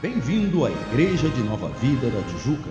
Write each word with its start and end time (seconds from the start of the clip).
Bem-vindo 0.00 0.64
à 0.64 0.70
Igreja 0.70 1.28
de 1.28 1.42
Nova 1.42 1.68
Vida 1.74 2.08
da 2.10 2.26
Tijuca. 2.26 2.70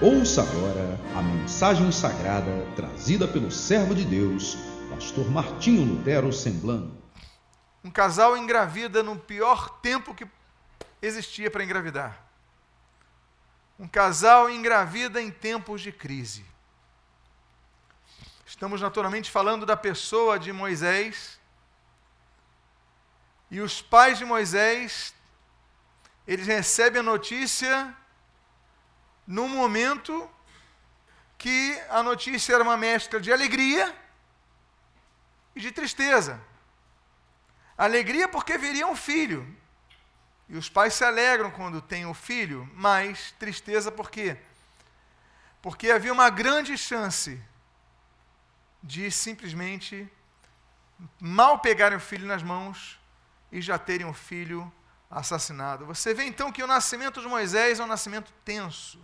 Ouça 0.00 0.40
agora 0.40 1.00
a 1.18 1.20
mensagem 1.20 1.90
sagrada 1.90 2.48
trazida 2.76 3.26
pelo 3.26 3.50
servo 3.50 3.92
de 3.92 4.04
Deus, 4.04 4.56
pastor 4.88 5.28
Martinho 5.28 5.84
Lutero 5.84 6.32
Semblano. 6.32 6.96
Um 7.82 7.90
casal 7.90 8.36
engravida 8.36 9.02
no 9.02 9.18
pior 9.18 9.80
tempo 9.80 10.14
que 10.14 10.28
existia 11.02 11.50
para 11.50 11.64
engravidar. 11.64 12.24
Um 13.76 13.88
casal 13.88 14.48
engravida 14.48 15.20
em 15.20 15.32
tempos 15.32 15.80
de 15.80 15.90
crise. 15.90 16.46
Estamos 18.46 18.80
naturalmente 18.80 19.28
falando 19.28 19.66
da 19.66 19.76
pessoa 19.76 20.38
de 20.38 20.52
Moisés. 20.52 21.36
E 23.50 23.60
os 23.60 23.82
pais 23.82 24.18
de 24.18 24.24
Moisés 24.24 25.12
eles 26.26 26.46
recebem 26.46 27.00
a 27.00 27.02
notícia 27.02 27.94
num 29.26 29.48
momento 29.48 30.28
que 31.36 31.78
a 31.90 32.02
notícia 32.02 32.54
era 32.54 32.62
uma 32.62 32.76
mescla 32.76 33.20
de 33.20 33.32
alegria 33.32 33.94
e 35.54 35.60
de 35.60 35.70
tristeza. 35.70 36.40
Alegria 37.76 38.28
porque 38.28 38.56
viria 38.56 38.86
um 38.86 38.96
filho. 38.96 39.46
E 40.48 40.56
os 40.56 40.68
pais 40.68 40.94
se 40.94 41.04
alegram 41.04 41.50
quando 41.50 41.80
tem 41.80 42.06
o 42.06 42.10
um 42.10 42.14
filho, 42.14 42.70
mas 42.74 43.32
tristeza 43.38 43.90
por 43.90 44.10
quê? 44.10 44.36
Porque 45.60 45.90
havia 45.90 46.12
uma 46.12 46.30
grande 46.30 46.76
chance 46.76 47.40
de 48.82 49.10
simplesmente 49.10 50.10
mal 51.20 51.58
pegarem 51.58 51.96
o 51.96 52.00
filho 52.00 52.26
nas 52.26 52.42
mãos 52.42 53.00
e 53.50 53.60
já 53.60 53.78
terem 53.78 54.06
um 54.06 54.12
filho 54.12 54.70
assassinado. 55.10 55.86
Você 55.86 56.12
vê 56.14 56.24
então 56.24 56.50
que 56.50 56.62
o 56.62 56.66
nascimento 56.66 57.20
de 57.20 57.28
Moisés 57.28 57.78
é 57.78 57.84
um 57.84 57.86
nascimento 57.86 58.32
tenso. 58.44 58.98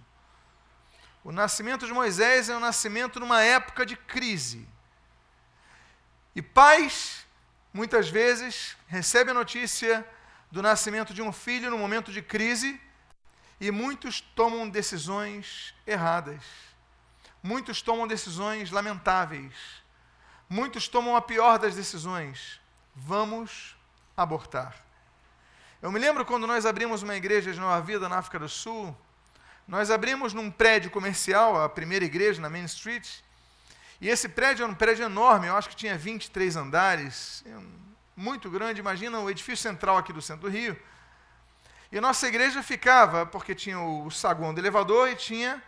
O 1.22 1.30
nascimento 1.30 1.86
de 1.86 1.92
Moisés 1.92 2.48
é 2.48 2.56
um 2.56 2.60
nascimento 2.60 3.20
numa 3.20 3.42
época 3.42 3.84
de 3.84 3.96
crise. 3.96 4.66
E 6.34 6.40
pais, 6.40 7.26
muitas 7.72 8.08
vezes, 8.08 8.76
recebem 8.86 9.32
a 9.32 9.34
notícia 9.34 10.06
do 10.50 10.62
nascimento 10.62 11.12
de 11.12 11.22
um 11.22 11.32
filho 11.32 11.70
no 11.70 11.78
momento 11.78 12.10
de 12.10 12.22
crise 12.22 12.80
e 13.60 13.70
muitos 13.70 14.20
tomam 14.20 14.68
decisões 14.68 15.74
erradas. 15.86 16.42
Muitos 17.42 17.82
tomam 17.82 18.06
decisões 18.06 18.70
lamentáveis. 18.70 19.54
Muitos 20.48 20.88
tomam 20.88 21.14
a 21.14 21.22
pior 21.22 21.58
das 21.58 21.74
decisões. 21.74 22.60
Vamos 22.94 23.76
abortar. 24.16 24.89
Eu 25.82 25.90
me 25.90 25.98
lembro 25.98 26.26
quando 26.26 26.46
nós 26.46 26.66
abrimos 26.66 27.02
uma 27.02 27.16
igreja 27.16 27.54
de 27.54 27.58
Nova 27.58 27.80
Vida 27.80 28.06
na 28.06 28.18
África 28.18 28.38
do 28.38 28.50
Sul, 28.50 28.94
nós 29.66 29.90
abrimos 29.90 30.34
num 30.34 30.50
prédio 30.50 30.90
comercial, 30.90 31.58
a 31.58 31.70
primeira 31.70 32.04
igreja 32.04 32.38
na 32.38 32.50
Main 32.50 32.66
Street, 32.66 33.08
e 33.98 34.06
esse 34.06 34.28
prédio 34.28 34.64
era 34.64 34.70
um 34.70 34.74
prédio 34.74 35.06
enorme, 35.06 35.46
eu 35.46 35.56
acho 35.56 35.70
que 35.70 35.74
tinha 35.74 35.96
23 35.96 36.54
andares, 36.56 37.42
é 37.46 37.58
muito 38.14 38.50
grande, 38.50 38.78
imagina 38.78 39.20
o 39.20 39.30
edifício 39.30 39.62
central 39.62 39.96
aqui 39.96 40.12
do 40.12 40.20
centro 40.20 40.50
do 40.50 40.54
Rio. 40.54 40.78
E 41.90 41.96
a 41.96 42.00
nossa 42.02 42.28
igreja 42.28 42.62
ficava, 42.62 43.24
porque 43.24 43.54
tinha 43.54 43.80
o 43.80 44.10
saguão 44.10 44.52
do 44.52 44.60
elevador 44.60 45.08
e 45.08 45.16
tinha 45.16 45.62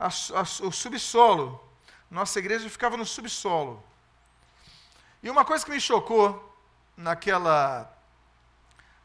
a, 0.00 0.08
a, 0.08 0.42
o 0.66 0.72
subsolo. 0.72 1.64
Nossa 2.10 2.40
igreja 2.40 2.68
ficava 2.68 2.96
no 2.96 3.06
subsolo. 3.06 3.84
E 5.22 5.30
uma 5.30 5.44
coisa 5.44 5.64
que 5.64 5.70
me 5.70 5.80
chocou 5.80 6.58
naquela 6.96 7.94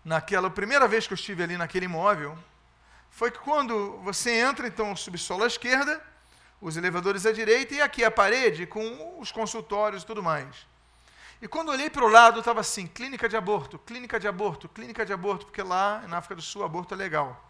naquela 0.04 0.50
primeira 0.50 0.88
vez 0.88 1.06
que 1.06 1.14
eu 1.14 1.16
estive 1.16 1.44
ali 1.44 1.58
naquele 1.58 1.86
imóvel, 1.86 2.38
foi 3.10 3.32
que 3.32 3.40
quando 3.40 3.98
você 4.00 4.32
entra, 4.32 4.68
então, 4.68 4.92
o 4.92 4.98
subsolo 4.98 5.44
à 5.44 5.48
esquerda, 5.48 6.02
os 6.62 6.78
elevadores 6.78 7.26
à 7.26 7.32
direita, 7.32 7.74
e 7.74 7.82
aqui 7.82 8.04
a 8.04 8.12
parede 8.12 8.66
com 8.66 9.20
os 9.20 9.32
consultórios 9.32 10.04
e 10.04 10.06
tudo 10.06 10.22
mais. 10.22 10.68
E 11.42 11.48
quando 11.48 11.70
olhei 11.70 11.90
para 11.90 12.04
o 12.04 12.10
lado, 12.10 12.40
estava 12.40 12.60
assim: 12.60 12.86
clínica 12.86 13.30
de 13.30 13.38
aborto, 13.38 13.80
clínica 13.80 14.20
de 14.20 14.28
aborto, 14.28 14.68
clínica 14.68 15.06
de 15.06 15.14
aborto, 15.14 15.46
porque 15.46 15.64
lá 15.64 16.04
na 16.08 16.18
África 16.18 16.36
do 16.36 16.42
Sul 16.42 16.64
aborto 16.64 16.94
é 16.94 16.98
legal. 16.98 17.50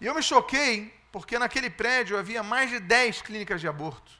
E 0.00 0.06
eu 0.06 0.14
me 0.14 0.22
choquei, 0.22 0.94
porque 1.10 1.38
naquele 1.38 1.70
prédio 1.70 2.18
havia 2.18 2.42
mais 2.42 2.70
de 2.70 2.78
10 2.78 3.22
clínicas 3.22 3.60
de 3.60 3.68
aborto. 3.68 4.12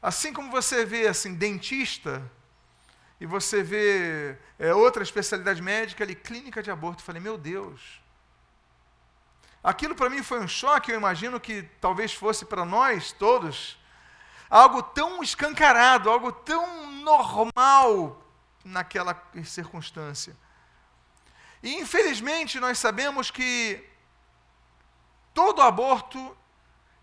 Assim 0.00 0.32
como 0.32 0.50
você 0.50 0.84
vê 0.84 1.06
assim, 1.06 1.34
dentista, 1.34 2.22
e 3.20 3.26
você 3.26 3.62
vê 3.62 4.36
é, 4.58 4.74
outra 4.74 5.02
especialidade 5.02 5.62
médica 5.62 6.04
ali, 6.04 6.14
clínica 6.14 6.62
de 6.62 6.70
aborto. 6.70 7.00
Eu 7.00 7.06
falei, 7.06 7.20
meu 7.20 7.38
Deus. 7.38 8.00
Aquilo 9.62 9.94
para 9.94 10.10
mim 10.10 10.22
foi 10.22 10.38
um 10.38 10.46
choque, 10.46 10.92
eu 10.92 10.96
imagino 10.96 11.40
que 11.40 11.62
talvez 11.80 12.12
fosse 12.12 12.44
para 12.44 12.64
nós 12.64 13.10
todos 13.12 13.78
algo 14.48 14.82
tão 14.82 15.22
escancarado, 15.22 16.08
algo 16.08 16.30
tão 16.30 16.86
normal 17.02 18.22
naquela 18.64 19.20
circunstância. 19.44 20.36
E 21.62 21.74
infelizmente 21.76 22.60
nós 22.60 22.78
sabemos 22.78 23.30
que 23.30 23.84
todo 25.34 25.62
aborto 25.62 26.36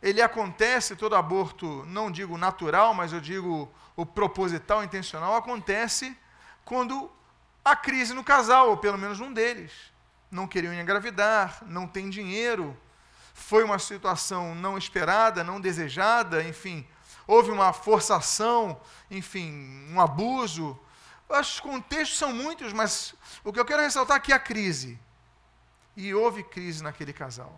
ele 0.04 0.22
acontece, 0.22 0.98
todo 0.98 1.16
aborto, 1.16 1.86
não 1.88 2.12
digo 2.12 2.38
natural, 2.38 2.94
mas 2.94 3.14
eu 3.14 3.22
digo 3.22 3.72
o 3.96 4.06
proposital, 4.06 4.84
intencional, 4.84 5.34
acontece 5.34 6.16
quando 6.66 7.10
há 7.64 7.74
crise 7.74 8.14
no 8.14 8.22
casal, 8.22 8.72
ou 8.72 8.78
pelo 8.78 8.98
menos 8.98 9.22
um 9.22 9.32
deles. 9.32 9.72
Não 10.30 10.46
queriam 10.46 10.74
engravidar, 10.74 11.64
não 11.66 11.88
tem 11.88 12.10
dinheiro, 12.10 12.78
foi 13.34 13.64
uma 13.64 13.80
situação 13.80 14.54
não 14.54 14.78
esperada, 14.78 15.42
não 15.42 15.62
desejada, 15.62 16.44
enfim, 16.44 16.86
houve 17.26 17.50
uma 17.50 17.72
forçação, 17.72 18.82
enfim, 19.10 19.88
um 19.90 20.02
abuso. 20.02 20.78
Os 21.30 21.62
contextos 21.62 22.18
são 22.18 22.34
muitos, 22.34 22.74
mas 22.74 23.16
o 23.42 23.54
que 23.54 23.60
eu 23.60 23.66
quero 23.66 23.82
ressaltar 23.82 24.18
aqui 24.18 24.34
é 24.34 24.36
a 24.36 24.40
crise. 24.40 25.00
E 25.96 26.14
houve 26.14 26.44
crise 26.44 26.84
naquele 26.84 27.14
casal. 27.14 27.58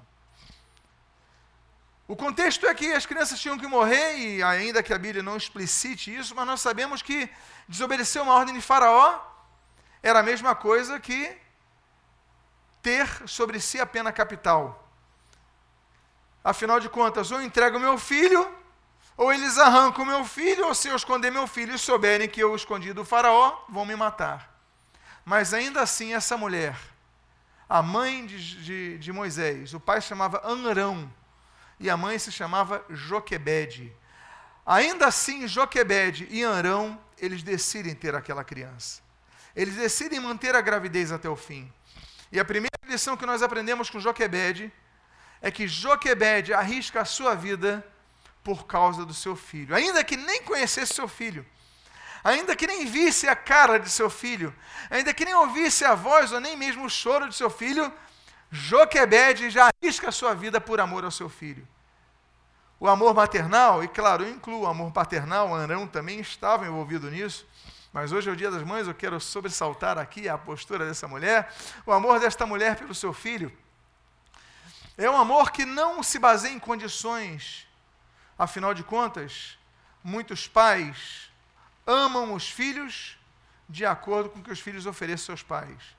O 2.07 2.15
contexto 2.15 2.67
é 2.67 2.73
que 2.73 2.91
as 2.93 3.05
crianças 3.05 3.39
tinham 3.39 3.57
que 3.57 3.65
morrer, 3.65 4.17
e 4.17 4.43
ainda 4.43 4.83
que 4.83 4.93
a 4.93 4.97
Bíblia 4.97 5.23
não 5.23 5.35
explicite 5.35 6.15
isso, 6.15 6.35
mas 6.35 6.45
nós 6.45 6.61
sabemos 6.61 7.01
que 7.01 7.29
desobedecer 7.67 8.21
uma 8.21 8.35
ordem 8.35 8.53
de 8.53 8.61
Faraó 8.61 9.19
era 10.03 10.19
a 10.19 10.23
mesma 10.23 10.53
coisa 10.53 10.99
que 10.99 11.35
ter 12.79 13.07
sobre 13.27 13.59
si 13.59 13.79
a 13.81 13.85
pena 13.87 14.11
capital. 14.11 14.87
Afinal 16.43 16.79
de 16.79 16.87
contas, 16.87 17.31
ou 17.31 17.41
entrego 17.41 17.79
meu 17.79 17.97
filho, 17.97 18.47
ou 19.17 19.33
eles 19.33 19.57
arrancam 19.57 20.05
meu 20.05 20.23
filho, 20.23 20.67
ou 20.67 20.75
se 20.75 20.89
eu 20.89 20.95
esconder 20.95 21.31
meu 21.31 21.47
filho 21.47 21.73
e 21.73 21.79
souberem 21.79 22.29
que 22.29 22.39
eu 22.39 22.55
escondi 22.55 22.93
do 22.93 23.03
Faraó, 23.03 23.65
vão 23.67 23.83
me 23.83 23.95
matar. 23.95 24.53
Mas 25.25 25.55
ainda 25.55 25.81
assim, 25.81 26.13
essa 26.13 26.37
mulher, 26.37 26.77
a 27.67 27.81
mãe 27.81 28.27
de, 28.27 28.63
de, 28.63 28.97
de 28.99 29.11
Moisés, 29.11 29.73
o 29.73 29.79
pai 29.79 29.99
chamava 30.01 30.39
Anrão, 30.45 31.11
e 31.79 31.89
a 31.89 31.97
mãe 31.97 32.17
se 32.17 32.31
chamava 32.31 32.83
Joquebede. 32.89 33.93
Ainda 34.65 35.07
assim, 35.07 35.47
Joquebede 35.47 36.27
e 36.29 36.43
Arão, 36.43 36.99
eles 37.17 37.43
decidem 37.43 37.93
ter 37.93 38.15
aquela 38.15 38.43
criança. 38.43 39.01
Eles 39.55 39.75
decidem 39.75 40.19
manter 40.19 40.55
a 40.55 40.61
gravidez 40.61 41.11
até 41.11 41.29
o 41.29 41.35
fim. 41.35 41.71
E 42.31 42.39
a 42.39 42.45
primeira 42.45 42.75
lição 42.87 43.15
que 43.15 43.25
nós 43.25 43.41
aprendemos 43.41 43.89
com 43.89 43.99
Joquebede 43.99 44.71
é 45.41 45.51
que 45.51 45.67
Joquebede 45.67 46.53
arrisca 46.53 47.01
a 47.01 47.05
sua 47.05 47.35
vida 47.35 47.85
por 48.43 48.65
causa 48.65 49.05
do 49.05 49.13
seu 49.13 49.35
filho. 49.35 49.75
Ainda 49.75 50.03
que 50.03 50.17
nem 50.17 50.43
conhecesse 50.43 50.93
seu 50.93 51.07
filho, 51.07 51.45
ainda 52.23 52.55
que 52.55 52.67
nem 52.67 52.85
visse 52.85 53.27
a 53.27 53.35
cara 53.35 53.79
de 53.79 53.89
seu 53.89 54.09
filho, 54.09 54.53
ainda 54.89 55.13
que 55.13 55.25
nem 55.25 55.33
ouvisse 55.35 55.85
a 55.85 55.95
voz 55.95 56.31
ou 56.31 56.39
nem 56.39 56.57
mesmo 56.57 56.85
o 56.85 56.89
choro 56.89 57.29
de 57.29 57.35
seu 57.35 57.49
filho, 57.49 57.91
Joquebede 58.51 59.49
já 59.49 59.69
arrisca 59.69 60.09
a 60.09 60.11
sua 60.11 60.33
vida 60.33 60.61
por 60.61 60.79
amor 60.79 61.03
ao 61.03 61.11
seu 61.11 61.29
filho. 61.29 61.67
O 62.79 62.87
amor 62.87 63.13
maternal, 63.13 63.83
e 63.83 63.87
claro, 63.87 64.23
eu 64.23 64.29
incluo 64.29 64.61
o 64.61 64.67
amor 64.67 64.91
paternal, 64.91 65.55
Arão 65.55 65.87
também 65.87 66.19
estava 66.19 66.65
envolvido 66.65 67.09
nisso, 67.09 67.47
mas 67.93 68.11
hoje 68.11 68.29
é 68.29 68.33
o 68.33 68.35
dia 68.35 68.51
das 68.51 68.63
mães, 68.63 68.87
eu 68.87 68.93
quero 68.93 69.19
sobressaltar 69.19 69.97
aqui 69.97 70.27
a 70.27 70.37
postura 70.37 70.85
dessa 70.85 71.07
mulher, 71.07 71.53
o 71.85 71.91
amor 71.93 72.19
desta 72.19 72.45
mulher 72.45 72.75
pelo 72.75 72.93
seu 72.93 73.13
filho. 73.13 73.51
É 74.97 75.09
um 75.09 75.17
amor 75.17 75.51
que 75.51 75.65
não 75.65 76.03
se 76.03 76.19
baseia 76.19 76.53
em 76.53 76.59
condições, 76.59 77.65
afinal 78.37 78.73
de 78.73 78.83
contas, 78.83 79.57
muitos 80.03 80.47
pais 80.47 81.31
amam 81.87 82.33
os 82.33 82.49
filhos 82.49 83.17
de 83.67 83.85
acordo 83.85 84.29
com 84.29 84.39
o 84.39 84.43
que 84.43 84.51
os 84.51 84.59
filhos 84.59 84.85
oferecem 84.85 85.31
aos 85.31 85.39
seus 85.39 85.43
pais. 85.43 85.95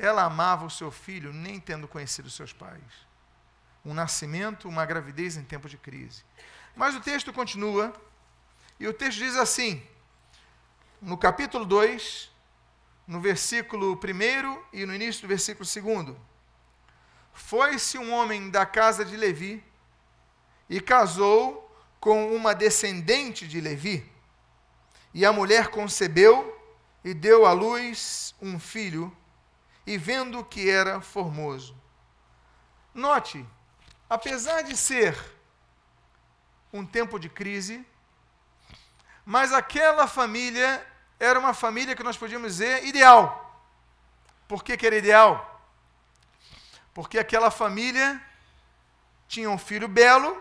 Ela 0.00 0.24
amava 0.24 0.64
o 0.64 0.70
seu 0.70 0.90
filho 0.90 1.30
nem 1.30 1.60
tendo 1.60 1.86
conhecido 1.86 2.30
seus 2.30 2.54
pais. 2.54 2.80
Um 3.84 3.92
nascimento, 3.92 4.66
uma 4.66 4.86
gravidez 4.86 5.36
em 5.36 5.44
tempo 5.44 5.68
de 5.68 5.76
crise. 5.76 6.24
Mas 6.74 6.94
o 6.94 7.00
texto 7.00 7.32
continua, 7.34 7.92
e 8.78 8.88
o 8.88 8.94
texto 8.94 9.18
diz 9.18 9.36
assim, 9.36 9.86
no 11.02 11.18
capítulo 11.18 11.66
2, 11.66 12.30
no 13.06 13.20
versículo 13.20 13.94
1 13.94 14.62
e 14.72 14.86
no 14.86 14.94
início 14.94 15.22
do 15.22 15.28
versículo 15.28 15.68
2. 15.68 16.16
foi-se 17.34 17.98
um 17.98 18.12
homem 18.12 18.48
da 18.48 18.64
casa 18.64 19.04
de 19.04 19.16
Levi 19.16 19.62
e 20.68 20.80
casou 20.80 21.70
com 21.98 22.34
uma 22.34 22.54
descendente 22.54 23.46
de 23.46 23.60
Levi. 23.60 24.10
E 25.12 25.26
a 25.26 25.32
mulher 25.32 25.68
concebeu 25.68 26.58
e 27.04 27.12
deu 27.12 27.44
à 27.44 27.52
luz 27.52 28.34
um 28.40 28.58
filho, 28.58 29.14
e 29.90 29.98
vendo 29.98 30.44
que 30.44 30.70
era 30.70 31.00
formoso. 31.00 31.76
Note, 32.94 33.44
apesar 34.08 34.62
de 34.62 34.76
ser 34.76 35.18
um 36.72 36.86
tempo 36.86 37.18
de 37.18 37.28
crise, 37.28 37.84
mas 39.26 39.52
aquela 39.52 40.06
família 40.06 40.86
era 41.18 41.40
uma 41.40 41.52
família 41.52 41.96
que 41.96 42.04
nós 42.04 42.16
podíamos 42.16 42.52
dizer 42.52 42.86
ideal. 42.86 43.60
Por 44.46 44.62
que, 44.62 44.76
que 44.76 44.86
era 44.86 44.94
ideal? 44.94 45.60
Porque 46.94 47.18
aquela 47.18 47.50
família 47.50 48.22
tinha 49.26 49.50
um 49.50 49.58
filho 49.58 49.88
belo, 49.88 50.40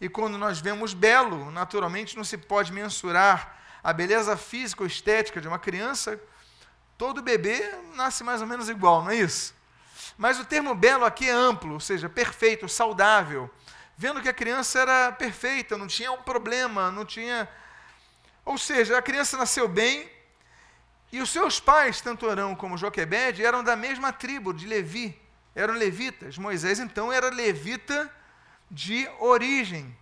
e 0.00 0.08
quando 0.08 0.36
nós 0.36 0.58
vemos 0.58 0.92
belo, 0.92 1.52
naturalmente 1.52 2.16
não 2.16 2.24
se 2.24 2.36
pode 2.36 2.72
mensurar 2.72 3.56
a 3.80 3.92
beleza 3.92 4.36
física 4.36 4.82
ou 4.82 4.88
estética 4.88 5.40
de 5.40 5.46
uma 5.46 5.60
criança. 5.60 6.20
Todo 6.98 7.22
bebê 7.22 7.74
nasce 7.94 8.24
mais 8.24 8.40
ou 8.42 8.46
menos 8.46 8.68
igual, 8.68 9.02
não 9.02 9.10
é 9.12 9.16
isso? 9.16 9.54
Mas 10.18 10.40
o 10.40 10.44
termo 10.44 10.74
belo 10.74 11.04
aqui 11.04 11.28
é 11.28 11.32
amplo, 11.32 11.74
ou 11.74 11.80
seja, 11.80 12.08
perfeito, 12.08 12.68
saudável. 12.68 13.48
Vendo 13.96 14.20
que 14.20 14.28
a 14.28 14.34
criança 14.34 14.80
era 14.80 15.12
perfeita, 15.12 15.78
não 15.78 15.86
tinha 15.86 16.10
um 16.10 16.22
problema, 16.22 16.90
não 16.90 17.04
tinha. 17.04 17.48
Ou 18.44 18.58
seja, 18.58 18.98
a 18.98 19.02
criança 19.02 19.36
nasceu 19.36 19.68
bem 19.68 20.10
e 21.10 21.20
os 21.20 21.30
seus 21.30 21.58
pais, 21.58 22.00
tanto 22.00 22.28
Arão 22.28 22.54
como 22.54 22.76
Joquebede, 22.76 23.44
eram 23.44 23.64
da 23.64 23.76
mesma 23.76 24.12
tribo, 24.12 24.52
de 24.52 24.66
Levi, 24.66 25.18
eram 25.54 25.74
levitas. 25.74 26.36
Moisés, 26.36 26.80
então, 26.80 27.12
era 27.12 27.30
levita 27.30 28.12
de 28.70 29.08
origem. 29.18 29.96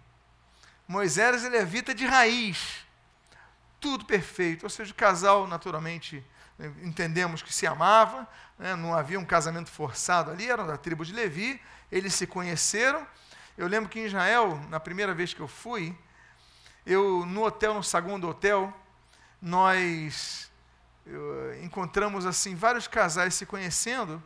Moisés 0.89 1.45
é 1.45 1.49
levita 1.49 1.95
de 1.95 2.07
raiz. 2.07 2.85
Tudo 3.79 4.05
perfeito. 4.05 4.65
Ou 4.65 4.71
seja, 4.71 4.93
o 4.93 4.97
casal, 4.97 5.47
naturalmente, 5.47 6.25
entendemos 6.83 7.43
que 7.43 7.53
se 7.53 7.67
amava, 7.67 8.27
né? 8.59 8.75
não 8.77 8.95
havia 8.95 9.19
um 9.19 9.25
casamento 9.25 9.71
forçado 9.71 10.31
ali, 10.31 10.49
eram 10.49 10.67
da 10.67 10.77
tribo 10.77 11.05
de 11.05 11.13
Levi, 11.13 11.61
eles 11.91 12.15
se 12.15 12.27
conheceram. 12.27 13.07
Eu 13.57 13.67
lembro 13.69 13.89
que 13.89 14.01
em 14.01 14.07
Israel, 14.07 14.59
na 14.69 14.81
primeira 14.81 15.15
vez 15.15 15.35
que 15.35 15.41
eu 15.41 15.49
fui, 15.49 15.97
eu 16.85 17.27
no 17.27 17.45
hotel, 17.45 17.75
no 17.75 17.83
segundo 17.83 18.29
hotel, 18.29 18.73
nós 19.41 20.51
eu, 21.05 21.63
encontramos 21.63 22.27
assim 22.27 22.55
vários 22.55 22.89
casais 22.89 23.35
se 23.35 23.47
conhecendo 23.47 24.23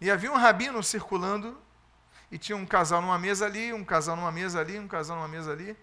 e 0.00 0.10
havia 0.10 0.32
um 0.32 0.36
rabino 0.36 0.82
circulando 0.82 1.60
e 2.30 2.38
tinha 2.38 2.56
um 2.56 2.64
casal 2.64 3.02
numa 3.02 3.18
mesa 3.18 3.44
ali, 3.44 3.72
um 3.72 3.84
casal 3.84 4.16
numa 4.16 4.30
mesa 4.30 4.60
ali, 4.60 4.78
um 4.78 4.86
casal 4.86 5.16
numa 5.16 5.28
mesa 5.28 5.52
ali. 5.52 5.76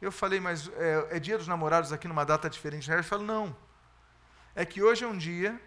Eu 0.00 0.12
falei, 0.12 0.40
mas 0.40 0.68
é, 0.76 1.16
é 1.16 1.18
dia 1.18 1.36
dos 1.36 1.48
namorados 1.48 1.92
aqui 1.92 2.06
numa 2.06 2.24
data 2.24 2.48
diferente? 2.48 2.90
Ele 2.90 3.02
falou, 3.02 3.24
não. 3.24 3.56
É 4.54 4.64
que 4.64 4.82
hoje 4.82 5.04
é 5.04 5.08
um 5.08 5.16
dia 5.16 5.60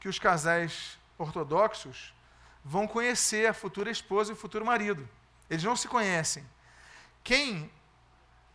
que 0.00 0.08
os 0.08 0.18
casais 0.18 0.98
ortodoxos 1.18 2.14
vão 2.64 2.86
conhecer 2.86 3.46
a 3.46 3.54
futura 3.54 3.90
esposa 3.90 4.30
e 4.30 4.34
o 4.34 4.36
futuro 4.36 4.64
marido. 4.64 5.08
Eles 5.48 5.62
não 5.62 5.76
se 5.76 5.86
conhecem. 5.86 6.44
Quem 7.22 7.70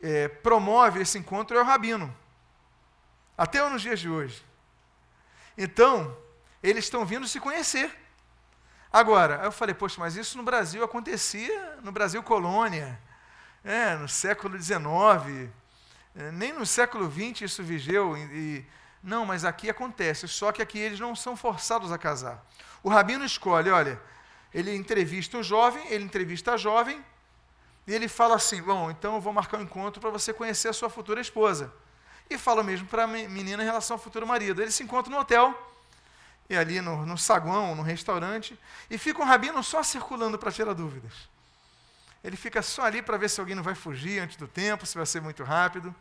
é, 0.01 0.27
promove 0.27 1.01
esse 1.01 1.17
encontro 1.17 1.57
é 1.57 1.61
o 1.61 1.65
rabino. 1.65 2.15
Até 3.37 3.67
nos 3.69 3.81
dias 3.81 3.99
de 3.99 4.09
hoje. 4.09 4.43
Então, 5.57 6.15
eles 6.61 6.85
estão 6.85 7.05
vindo 7.05 7.27
se 7.27 7.39
conhecer. 7.39 7.97
Agora, 8.91 9.41
eu 9.43 9.51
falei, 9.51 9.73
poxa, 9.73 9.99
mas 9.99 10.15
isso 10.15 10.37
no 10.37 10.43
Brasil 10.43 10.83
acontecia, 10.83 11.77
no 11.81 11.91
Brasil 11.91 12.21
colônia, 12.21 12.99
é, 13.63 13.95
no 13.95 14.07
século 14.07 14.61
XIX, 14.61 15.49
é, 16.15 16.31
nem 16.31 16.51
no 16.51 16.65
século 16.65 17.09
XX 17.09 17.41
isso 17.41 17.63
vigeu. 17.63 18.17
E, 18.17 18.21
e, 18.21 18.65
não, 19.03 19.25
mas 19.25 19.43
aqui 19.43 19.69
acontece, 19.69 20.27
só 20.27 20.51
que 20.51 20.61
aqui 20.61 20.77
eles 20.77 20.99
não 20.99 21.15
são 21.15 21.35
forçados 21.35 21.91
a 21.91 21.97
casar. 21.97 22.45
O 22.83 22.89
rabino 22.89 23.25
escolhe, 23.25 23.69
olha, 23.69 23.99
ele 24.53 24.75
entrevista 24.75 25.37
o 25.37 25.43
jovem, 25.43 25.83
ele 25.87 26.03
entrevista 26.03 26.53
a 26.53 26.57
jovem, 26.57 27.03
e 27.87 27.93
ele 27.93 28.07
fala 28.07 28.35
assim: 28.35 28.61
bom, 28.61 28.91
então 28.91 29.15
eu 29.15 29.21
vou 29.21 29.33
marcar 29.33 29.57
um 29.57 29.63
encontro 29.63 29.99
para 29.99 30.09
você 30.09 30.31
conhecer 30.33 30.67
a 30.67 30.73
sua 30.73 30.89
futura 30.89 31.19
esposa. 31.19 31.73
E 32.29 32.37
fala 32.37 32.63
mesmo 32.63 32.87
para 32.87 33.03
a 33.03 33.07
menina 33.07 33.61
em 33.63 33.65
relação 33.65 33.95
ao 33.95 34.01
futuro 34.01 34.25
marido. 34.25 34.61
Eles 34.61 34.75
se 34.75 34.83
encontram 34.83 35.13
no 35.13 35.19
hotel 35.19 35.53
e 36.49 36.55
ali 36.55 36.81
no, 36.81 37.05
no 37.05 37.17
saguão, 37.17 37.75
no 37.75 37.81
restaurante, 37.81 38.59
e 38.89 38.97
fica 38.97 39.21
um 39.21 39.25
rabino 39.25 39.63
só 39.63 39.81
circulando 39.83 40.37
para 40.37 40.51
tirar 40.51 40.73
dúvidas. 40.73 41.13
Ele 42.23 42.35
fica 42.35 42.61
só 42.61 42.83
ali 42.83 43.01
para 43.01 43.17
ver 43.17 43.29
se 43.29 43.39
alguém 43.39 43.55
não 43.55 43.63
vai 43.63 43.73
fugir 43.73 44.19
antes 44.19 44.35
do 44.35 44.47
tempo, 44.47 44.85
se 44.85 44.95
vai 44.95 45.05
ser 45.05 45.21
muito 45.21 45.43
rápido. 45.43 45.95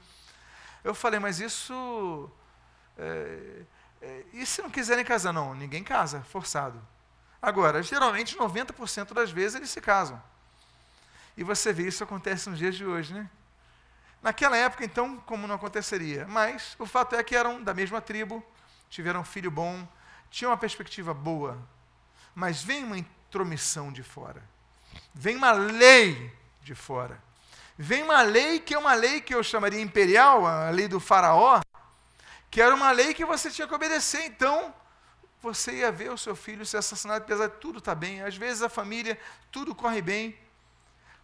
Eu 0.84 0.94
falei, 0.94 1.20
mas 1.20 1.40
isso. 1.40 2.30
É, 3.00 3.62
é, 4.02 4.24
e 4.34 4.44
se 4.44 4.60
não 4.60 4.70
quiserem 4.70 5.04
casar? 5.04 5.32
Não, 5.32 5.54
ninguém 5.54 5.82
casa, 5.82 6.22
forçado. 6.24 6.80
Agora, 7.40 7.82
geralmente 7.82 8.36
90% 8.36 9.14
das 9.14 9.30
vezes 9.30 9.54
eles 9.54 9.70
se 9.70 9.80
casam. 9.80 10.22
E 11.36 11.42
você 11.42 11.72
vê 11.72 11.86
isso 11.88 12.04
acontece 12.04 12.50
nos 12.50 12.58
dias 12.58 12.74
de 12.74 12.84
hoje, 12.84 13.14
né? 13.14 13.28
Naquela 14.22 14.56
época, 14.56 14.84
então, 14.84 15.16
como 15.20 15.46
não 15.46 15.54
aconteceria? 15.54 16.26
Mas 16.28 16.76
o 16.78 16.84
fato 16.84 17.16
é 17.16 17.24
que 17.24 17.34
eram 17.34 17.62
da 17.62 17.72
mesma 17.72 18.02
tribo, 18.02 18.44
tiveram 18.90 19.20
um 19.20 19.24
filho 19.24 19.50
bom, 19.50 19.88
tinha 20.30 20.50
uma 20.50 20.58
perspectiva 20.58 21.14
boa, 21.14 21.58
mas 22.34 22.62
vem 22.62 22.84
uma 22.84 22.98
intromissão 22.98 23.90
de 23.90 24.02
fora. 24.02 24.42
Vem 25.14 25.36
uma 25.36 25.52
lei 25.52 26.30
de 26.62 26.74
fora. 26.74 27.18
Vem 27.78 28.02
uma 28.02 28.20
lei 28.20 28.60
que 28.60 28.74
é 28.74 28.78
uma 28.78 28.92
lei 28.92 29.22
que 29.22 29.34
eu 29.34 29.42
chamaria 29.42 29.80
imperial, 29.80 30.46
a 30.46 30.68
lei 30.68 30.86
do 30.86 31.00
faraó, 31.00 31.62
que 32.50 32.60
era 32.60 32.74
uma 32.74 32.90
lei 32.90 33.14
que 33.14 33.24
você 33.24 33.50
tinha 33.50 33.68
que 33.68 33.74
obedecer. 33.74 34.24
Então, 34.26 34.74
você 35.40 35.78
ia 35.78 35.92
ver 35.92 36.10
o 36.10 36.18
seu 36.18 36.34
filho 36.34 36.66
ser 36.66 36.78
assassinado, 36.78 37.22
apesar 37.24 37.48
de 37.48 37.56
tudo 37.56 37.78
estar 37.78 37.92
tá 37.92 37.94
bem. 37.94 38.22
Às 38.22 38.36
vezes 38.36 38.62
a 38.62 38.68
família, 38.68 39.18
tudo 39.50 39.74
corre 39.74 40.02
bem. 40.02 40.38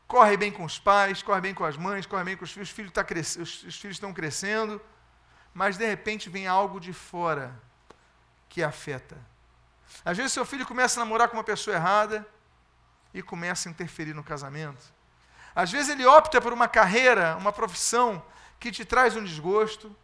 Corre 0.06 0.36
bem 0.36 0.52
com 0.52 0.64
os 0.64 0.78
pais, 0.78 1.22
corre 1.22 1.40
bem 1.40 1.52
com 1.52 1.64
as 1.64 1.76
mães, 1.76 2.06
corre 2.06 2.22
bem 2.22 2.36
com 2.36 2.44
os 2.44 2.52
filhos, 2.52 2.68
os 2.68 2.74
filhos, 2.74 2.92
tá 2.92 3.02
cres... 3.02 3.36
os 3.36 3.76
filhos 3.76 3.96
estão 3.96 4.12
crescendo, 4.12 4.80
mas 5.52 5.76
de 5.76 5.84
repente 5.84 6.30
vem 6.30 6.46
algo 6.46 6.78
de 6.78 6.92
fora 6.92 7.60
que 8.48 8.62
afeta. 8.62 9.16
Às 10.04 10.16
vezes 10.16 10.32
seu 10.32 10.44
filho 10.44 10.64
começa 10.64 11.00
a 11.00 11.04
namorar 11.04 11.28
com 11.28 11.36
uma 11.36 11.42
pessoa 11.42 11.74
errada 11.74 12.24
e 13.12 13.20
começa 13.20 13.68
a 13.68 13.70
interferir 13.70 14.14
no 14.14 14.22
casamento. 14.22 14.94
Às 15.54 15.72
vezes 15.72 15.88
ele 15.88 16.06
opta 16.06 16.40
por 16.40 16.52
uma 16.52 16.68
carreira, 16.68 17.36
uma 17.36 17.52
profissão 17.52 18.22
que 18.60 18.70
te 18.70 18.84
traz 18.84 19.16
um 19.16 19.24
desgosto. 19.24 19.94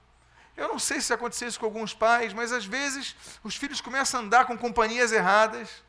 Eu 0.56 0.68
não 0.68 0.78
sei 0.78 1.00
se 1.00 1.12
aconteceu 1.12 1.48
isso 1.48 1.58
com 1.58 1.66
alguns 1.66 1.94
pais, 1.94 2.32
mas 2.32 2.52
às 2.52 2.64
vezes 2.64 3.16
os 3.42 3.56
filhos 3.56 3.80
começam 3.80 4.20
a 4.20 4.22
andar 4.22 4.44
com 4.44 4.56
companhias 4.56 5.12
erradas. 5.12 5.82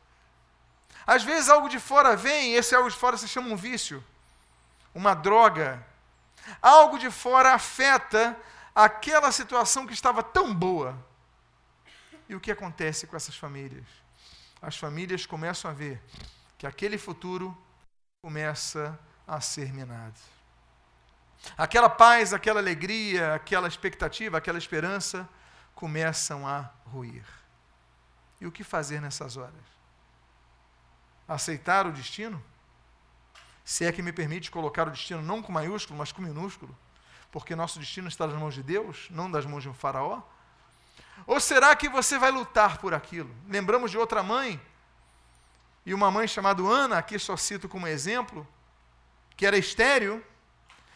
Às 1.06 1.22
vezes 1.22 1.50
algo 1.50 1.68
de 1.68 1.78
fora 1.78 2.16
vem, 2.16 2.52
e 2.52 2.56
esse 2.56 2.74
algo 2.74 2.88
de 2.88 2.96
fora 2.96 3.16
se 3.16 3.28
chama 3.28 3.48
um 3.48 3.56
vício, 3.56 4.02
uma 4.94 5.14
droga. 5.14 5.84
Algo 6.62 6.98
de 6.98 7.10
fora 7.10 7.52
afeta 7.52 8.36
aquela 8.74 9.30
situação 9.30 9.86
que 9.86 9.92
estava 9.92 10.22
tão 10.22 10.54
boa. 10.54 10.96
E 12.28 12.34
o 12.34 12.40
que 12.40 12.50
acontece 12.50 13.06
com 13.06 13.16
essas 13.16 13.36
famílias? 13.36 13.86
As 14.62 14.76
famílias 14.76 15.26
começam 15.26 15.70
a 15.70 15.74
ver 15.74 16.00
que 16.56 16.66
aquele 16.66 16.96
futuro 16.96 17.56
começa 18.22 18.98
a 19.26 19.40
ser 19.40 19.72
minado. 19.72 20.33
Aquela 21.56 21.88
paz, 21.88 22.32
aquela 22.32 22.60
alegria, 22.60 23.34
aquela 23.34 23.68
expectativa, 23.68 24.38
aquela 24.38 24.58
esperança 24.58 25.28
começam 25.74 26.46
a 26.46 26.70
ruir. 26.86 27.24
E 28.40 28.46
o 28.46 28.52
que 28.52 28.64
fazer 28.64 29.00
nessas 29.00 29.36
horas? 29.36 29.54
Aceitar 31.28 31.86
o 31.86 31.92
destino? 31.92 32.42
Se 33.64 33.84
é 33.84 33.92
que 33.92 34.02
me 34.02 34.12
permite 34.12 34.50
colocar 34.50 34.88
o 34.88 34.90
destino 34.90 35.22
não 35.22 35.42
com 35.42 35.52
maiúsculo, 35.52 35.98
mas 35.98 36.12
com 36.12 36.20
minúsculo, 36.20 36.76
porque 37.30 37.56
nosso 37.56 37.78
destino 37.78 38.08
está 38.08 38.26
nas 38.26 38.38
mãos 38.38 38.54
de 38.54 38.62
Deus, 38.62 39.08
não 39.10 39.30
das 39.30 39.46
mãos 39.46 39.62
de 39.62 39.68
um 39.68 39.74
faraó. 39.74 40.22
Ou 41.26 41.40
será 41.40 41.74
que 41.74 41.88
você 41.88 42.18
vai 42.18 42.30
lutar 42.30 42.78
por 42.78 42.92
aquilo? 42.92 43.34
Lembramos 43.48 43.90
de 43.90 43.96
outra 43.96 44.22
mãe, 44.22 44.60
e 45.86 45.92
uma 45.92 46.10
mãe 46.10 46.26
chamada 46.26 46.62
Ana, 46.62 46.98
aqui 46.98 47.18
só 47.18 47.36
cito 47.36 47.68
como 47.68 47.86
exemplo, 47.86 48.46
que 49.36 49.46
era 49.46 49.56
estéreo, 49.56 50.24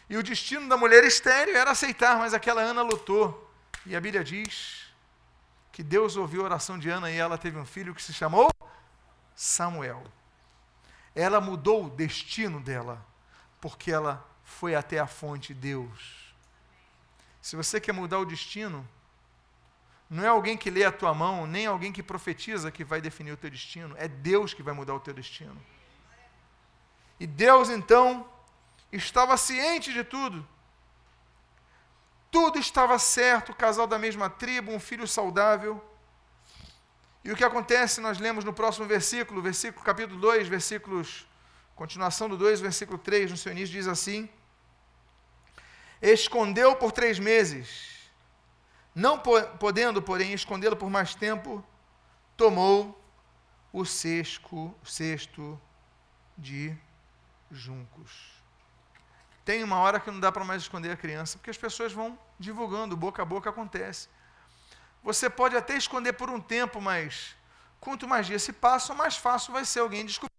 e 0.09 0.17
o 0.17 0.23
destino 0.23 0.67
da 0.67 0.75
mulher 0.75 1.03
estéreo 1.03 1.55
era 1.55 1.71
aceitar, 1.71 2.17
mas 2.17 2.33
aquela 2.33 2.61
Ana 2.61 2.81
lutou. 2.81 3.47
E 3.85 3.95
a 3.95 4.01
Bíblia 4.01 4.23
diz 4.23 4.87
que 5.71 5.83
Deus 5.83 6.17
ouviu 6.17 6.41
a 6.41 6.45
oração 6.45 6.79
de 6.79 6.89
Ana 6.89 7.11
e 7.11 7.15
ela 7.15 7.37
teve 7.37 7.57
um 7.57 7.65
filho 7.65 7.93
que 7.93 8.01
se 8.01 8.11
chamou 8.11 8.49
Samuel. 9.35 10.03
Ela 11.15 11.39
mudou 11.39 11.85
o 11.85 11.89
destino 11.89 12.59
dela, 12.59 13.05
porque 13.61 13.91
ela 13.91 14.27
foi 14.43 14.73
até 14.73 14.99
a 14.99 15.05
fonte 15.05 15.53
Deus. 15.53 16.33
Se 17.41 17.55
você 17.55 17.79
quer 17.79 17.93
mudar 17.93 18.17
o 18.19 18.25
destino, 18.25 18.87
não 20.09 20.23
é 20.23 20.27
alguém 20.27 20.57
que 20.57 20.71
lê 20.71 20.83
a 20.83 20.91
tua 20.91 21.13
mão, 21.13 21.45
nem 21.45 21.67
alguém 21.67 21.91
que 21.91 22.01
profetiza 22.01 22.71
que 22.71 22.83
vai 22.83 22.99
definir 22.99 23.31
o 23.31 23.37
teu 23.37 23.51
destino. 23.51 23.95
É 23.97 24.07
Deus 24.07 24.55
que 24.55 24.63
vai 24.63 24.73
mudar 24.73 24.95
o 24.95 24.99
teu 24.99 25.13
destino. 25.13 25.55
E 27.19 27.27
Deus 27.27 27.69
então 27.69 28.27
estava 28.91 29.37
ciente 29.37 29.93
de 29.93 30.03
tudo. 30.03 30.47
Tudo 32.31 32.59
estava 32.59 32.97
certo, 32.99 33.53
casal 33.53 33.87
da 33.87 33.97
mesma 33.97 34.29
tribo, 34.29 34.71
um 34.71 34.79
filho 34.79 35.07
saudável. 35.07 35.83
E 37.23 37.31
o 37.31 37.35
que 37.35 37.43
acontece, 37.43 37.99
nós 37.99 38.17
lemos 38.19 38.43
no 38.43 38.53
próximo 38.53 38.85
versículo, 38.87 39.41
versículo 39.41 39.83
capítulo 39.83 40.19
2, 40.19 40.47
versículos, 40.47 41.27
continuação 41.75 42.29
do 42.29 42.37
2, 42.37 42.61
versículo 42.61 42.97
3, 42.97 43.31
no 43.31 43.37
seu 43.37 43.51
início 43.51 43.73
diz 43.73 43.87
assim: 43.87 44.29
Escondeu 46.01 46.75
por 46.75 46.91
três 46.91 47.19
meses, 47.19 48.09
não 48.95 49.19
podendo, 49.19 50.01
porém, 50.01 50.33
escondê-lo 50.33 50.77
por 50.77 50.89
mais 50.89 51.13
tempo, 51.13 51.63
tomou 52.37 52.99
o 53.73 53.85
cesto, 53.85 54.73
cesto 54.83 55.59
de 56.37 56.75
juncos. 57.51 58.38
Tem 59.49 59.63
uma 59.63 59.77
hora 59.77 59.99
que 59.99 60.11
não 60.11 60.19
dá 60.19 60.31
para 60.31 60.45
mais 60.45 60.61
esconder 60.61 60.91
a 60.91 60.95
criança, 60.95 61.39
porque 61.39 61.49
as 61.49 61.57
pessoas 61.57 61.91
vão 61.91 62.15
divulgando, 62.37 62.95
boca 62.95 63.23
a 63.23 63.25
boca 63.25 63.49
acontece. 63.49 64.07
Você 65.01 65.27
pode 65.27 65.57
até 65.57 65.75
esconder 65.75 66.13
por 66.13 66.29
um 66.29 66.39
tempo, 66.39 66.79
mas 66.79 67.35
quanto 67.79 68.07
mais 68.07 68.27
dias 68.27 68.43
se 68.43 68.53
passam, 68.53 68.95
mais 68.95 69.17
fácil 69.17 69.51
vai 69.51 69.65
ser 69.65 69.79
alguém 69.79 70.05
descobrir. 70.05 70.29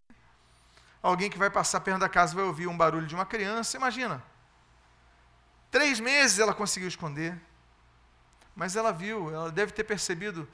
Alguém 1.03 1.29
que 1.29 1.37
vai 1.37 1.51
passar 1.51 1.81
perto 1.81 1.99
da 1.99 2.09
casa 2.09 2.37
vai 2.37 2.45
ouvir 2.45 2.69
um 2.69 2.77
barulho 2.77 3.05
de 3.05 3.13
uma 3.17 3.27
criança, 3.27 3.77
imagina. 3.77 4.23
Três 5.73 5.99
meses 5.99 6.39
ela 6.39 6.55
conseguiu 6.55 6.87
esconder, 6.87 7.37
mas 8.55 8.77
ela 8.77 8.93
viu, 8.93 9.35
ela 9.35 9.51
deve 9.51 9.73
ter 9.73 9.83
percebido. 9.83 10.49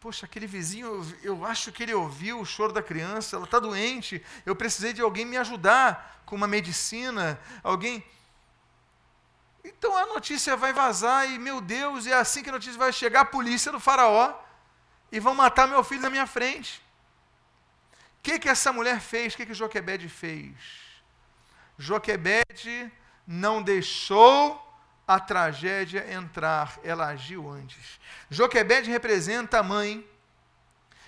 Poxa, 0.00 0.26
aquele 0.26 0.46
vizinho, 0.46 1.04
eu 1.24 1.44
acho 1.44 1.72
que 1.72 1.82
ele 1.82 1.92
ouviu 1.92 2.38
o 2.40 2.46
choro 2.46 2.72
da 2.72 2.82
criança, 2.82 3.34
ela 3.34 3.44
está 3.44 3.58
doente, 3.58 4.24
eu 4.46 4.54
precisei 4.54 4.92
de 4.92 5.02
alguém 5.02 5.24
me 5.24 5.36
ajudar 5.36 6.22
com 6.24 6.36
uma 6.36 6.46
medicina, 6.46 7.40
alguém. 7.64 8.04
Então 9.64 9.96
a 9.96 10.06
notícia 10.06 10.56
vai 10.56 10.72
vazar 10.72 11.28
e, 11.28 11.36
meu 11.36 11.60
Deus, 11.60 12.06
é 12.06 12.14
assim 12.14 12.44
que 12.44 12.48
a 12.48 12.52
notícia 12.52 12.78
vai 12.78 12.92
chegar 12.92 13.22
a 13.22 13.24
polícia 13.24 13.72
do 13.72 13.80
faraó 13.80 14.38
e 15.10 15.18
vão 15.18 15.34
matar 15.34 15.66
meu 15.66 15.82
filho 15.82 16.02
na 16.02 16.10
minha 16.10 16.26
frente. 16.26 16.80
O 18.18 18.22
que, 18.22 18.38
que 18.38 18.48
essa 18.48 18.72
mulher 18.72 19.00
fez? 19.00 19.34
O 19.34 19.36
que, 19.36 19.46
que 19.46 19.54
Joquebede 19.54 20.08
fez? 20.08 20.54
Joquebede 21.76 22.92
não 23.26 23.62
deixou 23.62 24.67
a 25.08 25.18
tragédia 25.18 26.12
entrar, 26.12 26.78
ela 26.84 27.06
agiu 27.06 27.50
antes. 27.50 27.98
Joquebede 28.28 28.90
representa 28.90 29.58
a 29.58 29.62
mãe 29.62 30.06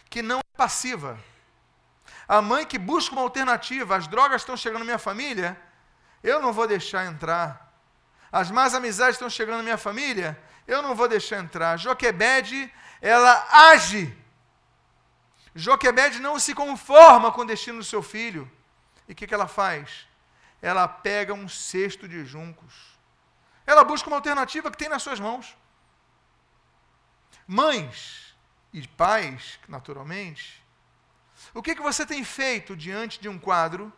que 0.09 0.23
não 0.23 0.39
é 0.39 0.57
passiva. 0.57 1.21
A 2.27 2.41
mãe 2.41 2.65
que 2.65 2.79
busca 2.79 3.15
uma 3.15 3.21
alternativa. 3.21 3.95
As 3.95 4.09
drogas 4.09 4.41
estão 4.41 4.57
chegando 4.57 4.79
na 4.79 4.87
minha 4.87 4.99
família, 4.99 5.61
eu 6.23 6.41
não 6.41 6.51
vou 6.51 6.67
deixar 6.67 7.05
entrar. 7.05 7.71
As 8.33 8.51
más 8.51 8.75
amizades 8.75 9.17
estão 9.17 9.29
chegando 9.29 9.59
na 9.59 9.65
minha 9.65 9.77
família, 9.77 10.41
eu 10.67 10.81
não 10.81 10.95
vou 10.95 11.07
deixar 11.07 11.39
entrar. 11.39 11.77
Joquebede, 11.77 12.73
ela 13.03 13.47
age. 13.71 14.17
Joquebede 15.55 16.21
não 16.21 16.39
se 16.39 16.55
conforma 16.55 17.31
com 17.33 17.43
o 17.43 17.47
destino 17.47 17.79
do 17.79 17.85
seu 17.85 18.03
filho. 18.03 18.51
E 19.07 19.13
o 19.13 19.15
que, 19.15 19.27
que 19.27 19.35
ela 19.35 19.49
faz? 19.49 20.07
Ela 20.63 20.89
pega 20.89 21.35
um 21.35 21.49
cesto 21.49 22.09
de 22.09 22.25
juncos. 22.25 22.90
Ela 23.67 23.85
busca 23.85 24.09
uma 24.09 24.17
alternativa 24.17 24.71
que 24.71 24.79
tem 24.79 24.89
nas 24.89 25.03
suas 25.03 25.21
mãos. 25.21 25.57
Mães 27.47 28.35
e 28.73 28.87
pais, 28.87 29.59
naturalmente, 29.69 30.65
o 31.53 31.63
que, 31.63 31.75
que 31.75 31.83
você 31.83 32.07
tem 32.07 32.23
feito 32.23 32.77
diante 32.77 33.21
de 33.21 33.29
um 33.29 33.39
quadro 33.39 33.93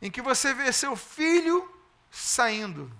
em 0.00 0.10
que 0.10 0.22
você 0.22 0.54
vê 0.54 0.72
seu 0.72 0.96
filho 0.96 1.70
saindo. 2.10 2.90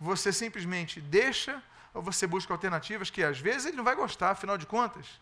Você 0.00 0.32
simplesmente 0.32 1.00
deixa 1.00 1.62
ou 1.94 2.02
você 2.02 2.26
busca 2.26 2.52
alternativas 2.52 3.10
que 3.10 3.22
às 3.22 3.38
vezes 3.38 3.66
ele 3.66 3.76
não 3.76 3.84
vai 3.84 3.94
gostar, 3.94 4.30
afinal 4.30 4.56
de 4.56 4.66
contas. 4.66 5.20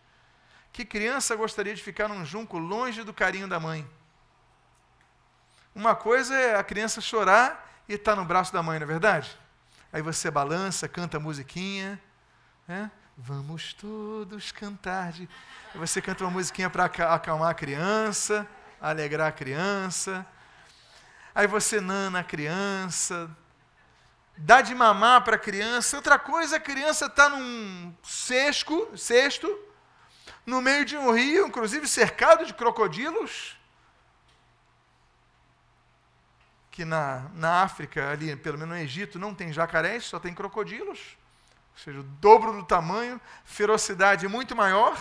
Que 0.71 0.85
criança 0.85 1.35
gostaria 1.35 1.75
de 1.75 1.83
ficar 1.83 2.07
num 2.07 2.25
junco 2.25 2.57
longe 2.57 3.03
do 3.03 3.13
carinho 3.13 3.47
da 3.47 3.59
mãe? 3.59 3.87
Uma 5.75 5.95
coisa 5.95 6.33
é 6.33 6.55
a 6.55 6.63
criança 6.63 7.01
chorar 7.01 7.69
e 7.91 7.95
estar 7.95 8.15
tá 8.15 8.21
no 8.21 8.25
braço 8.25 8.51
da 8.51 8.63
mãe, 8.63 8.79
não 8.79 8.85
é 8.85 8.87
verdade? 8.87 9.37
Aí 9.93 10.01
você 10.01 10.31
balança, 10.31 10.87
canta 10.87 11.17
a 11.17 11.19
musiquinha. 11.19 12.01
Né? 12.67 12.89
Vamos 13.17 13.73
todos 13.73 14.51
cantar. 14.51 15.11
De... 15.11 15.29
Aí 15.73 15.79
você 15.79 16.01
canta 16.01 16.23
uma 16.23 16.31
musiquinha 16.31 16.69
para 16.69 16.85
acalmar 16.85 17.49
a 17.49 17.53
criança, 17.53 18.47
alegrar 18.79 19.27
a 19.27 19.31
criança 19.31 20.25
aí 21.33 21.47
você 21.47 21.79
nana 21.79 22.19
a 22.19 22.23
criança, 22.23 23.29
dá 24.37 24.61
de 24.61 24.75
mamar 24.75 25.23
para 25.23 25.35
a 25.35 25.39
criança. 25.39 25.95
Outra 25.97 26.19
coisa, 26.19 26.57
a 26.57 26.59
criança 26.59 27.05
está 27.05 27.29
num 27.29 27.93
cesto, 28.03 28.89
cesto, 28.97 29.47
no 30.45 30.61
meio 30.61 30.85
de 30.85 30.97
um 30.97 31.11
rio, 31.11 31.47
inclusive 31.47 31.87
cercado 31.87 32.45
de 32.45 32.53
crocodilos. 32.53 33.57
Que 36.81 36.85
na, 36.85 37.29
na 37.35 37.61
África, 37.61 38.09
ali, 38.09 38.35
pelo 38.35 38.57
menos 38.57 38.75
no 38.75 38.81
Egito, 38.81 39.19
não 39.19 39.35
tem 39.35 39.53
jacarés, 39.53 40.03
só 40.05 40.19
tem 40.19 40.33
crocodilos. 40.33 41.15
Ou 41.73 41.77
seja, 41.77 41.99
o 41.99 42.03
dobro 42.03 42.53
do 42.53 42.65
tamanho, 42.65 43.21
ferocidade 43.45 44.27
muito 44.27 44.55
maior, 44.55 44.97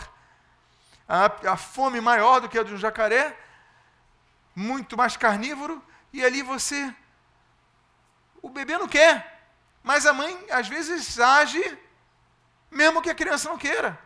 a, 1.08 1.52
a 1.52 1.56
fome 1.56 1.99
maior 1.99 2.38
do 2.38 2.50
que 2.50 2.58
a 2.58 2.62
de 2.62 2.75
um 2.75 2.76
jacaré, 2.76 3.34
muito 4.54 4.94
mais 4.94 5.16
carnívoro 5.16 5.82
e 6.12 6.22
ali 6.22 6.42
você. 6.42 6.94
O 8.42 8.50
bebê 8.50 8.76
não 8.76 8.87
quer, 8.87 9.42
mas 9.82 10.04
a 10.04 10.12
mãe 10.12 10.38
às 10.50 10.68
vezes 10.68 11.18
age 11.18 11.78
mesmo 12.70 13.00
que 13.00 13.08
a 13.08 13.14
criança 13.14 13.49
não 13.49 13.56
queira. 13.56 13.99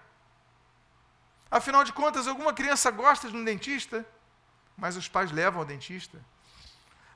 Afinal 1.50 1.82
de 1.82 1.92
contas, 1.92 2.28
alguma 2.28 2.54
criança 2.54 2.88
gosta 2.92 3.28
de 3.28 3.36
um 3.36 3.42
dentista, 3.42 4.06
mas 4.76 4.96
os 4.96 5.08
pais 5.08 5.32
levam 5.32 5.58
ao 5.58 5.66
dentista. 5.66 6.24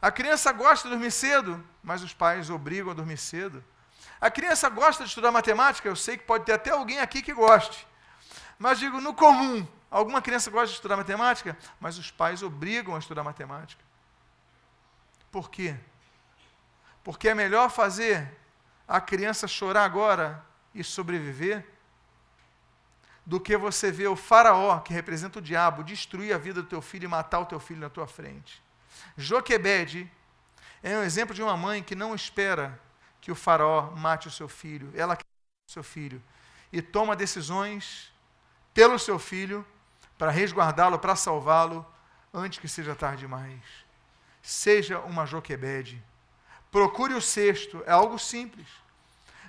A 0.01 0.11
criança 0.11 0.53
gosta 0.53 0.89
de 0.89 0.95
dormir 0.95 1.11
cedo, 1.11 1.65
mas 1.83 2.03
os 2.03 2.15
pais 2.15 2.51
obrigam 2.51 2.91
a 2.91 2.95
dormir 2.95 3.17
cedo. 3.17 3.65
A 4.21 4.31
criança 4.31 4.69
gosta 4.69 5.05
de 5.05 5.09
estudar 5.09 5.31
matemática, 5.31 5.89
eu 5.89 5.97
sei 5.97 6.17
que 6.17 6.25
pode 6.25 6.45
ter 6.45 6.53
até 6.53 6.71
alguém 6.71 7.01
aqui 7.01 7.23
que 7.23 7.33
goste. 7.33 7.87
Mas 8.59 8.79
digo, 8.79 9.01
no 9.01 9.15
comum, 9.15 9.67
alguma 9.91 10.21
criança 10.21 10.51
gosta 10.51 10.69
de 10.69 10.75
estudar 10.75 10.97
matemática, 10.97 11.57
mas 11.81 11.99
os 11.99 12.11
pais 12.11 12.43
obrigam 12.43 12.95
a 12.95 12.99
estudar 12.99 13.23
matemática. 13.23 13.83
Por 15.31 15.51
quê? 15.51 15.77
Porque 17.05 17.29
é 17.29 17.35
melhor 17.35 17.71
fazer 17.71 18.37
a 18.87 19.01
criança 19.01 19.47
chorar 19.47 19.85
agora 19.85 20.45
e 20.75 20.83
sobreviver 20.83 21.67
do 23.25 23.39
que 23.39 23.57
você 23.57 23.93
ver 23.93 24.09
o 24.09 24.17
faraó, 24.17 24.81
que 24.81 24.93
representa 24.93 25.39
o 25.39 25.43
diabo, 25.43 25.85
destruir 25.85 26.35
a 26.35 26.39
vida 26.39 26.63
do 26.63 26.69
teu 26.69 26.81
filho 26.81 27.05
e 27.05 27.09
matar 27.09 27.41
o 27.41 27.47
teu 27.47 27.61
filho 27.61 27.81
na 27.81 27.91
tua 27.91 28.07
frente. 28.07 28.63
Joquebede 29.17 30.11
é 30.83 30.97
um 30.97 31.03
exemplo 31.03 31.35
de 31.35 31.43
uma 31.43 31.57
mãe 31.57 31.83
que 31.83 31.95
não 31.95 32.15
espera 32.15 32.81
que 33.21 33.33
o 33.33 33.35
faraó 33.35 33.91
mate 33.97 34.29
o 34.29 34.31
seu 34.31 34.49
filho, 34.49 34.93
ela 34.95 35.17
quer 35.17 35.25
o 35.69 35.73
seu 35.73 35.83
filho 35.83 36.23
e 36.73 36.81
toma 36.81 37.17
decisões 37.17 38.13
pelo 38.73 38.99
seu 38.99 39.19
filho 39.19 39.67
para 40.17 40.31
resguardá-lo, 40.31 40.99
para 40.99 41.17
salvá-lo 41.17 41.85
antes 42.33 42.59
que 42.59 42.69
seja 42.69 42.95
tarde 42.95 43.21
demais 43.21 43.89
seja 44.49 45.01
uma 45.01 45.27
Joquebede. 45.27 46.03
Procure 46.71 47.13
o 47.13 47.21
sexto, 47.21 47.83
é 47.87 47.93
algo 47.93 48.19
simples. 48.19 48.67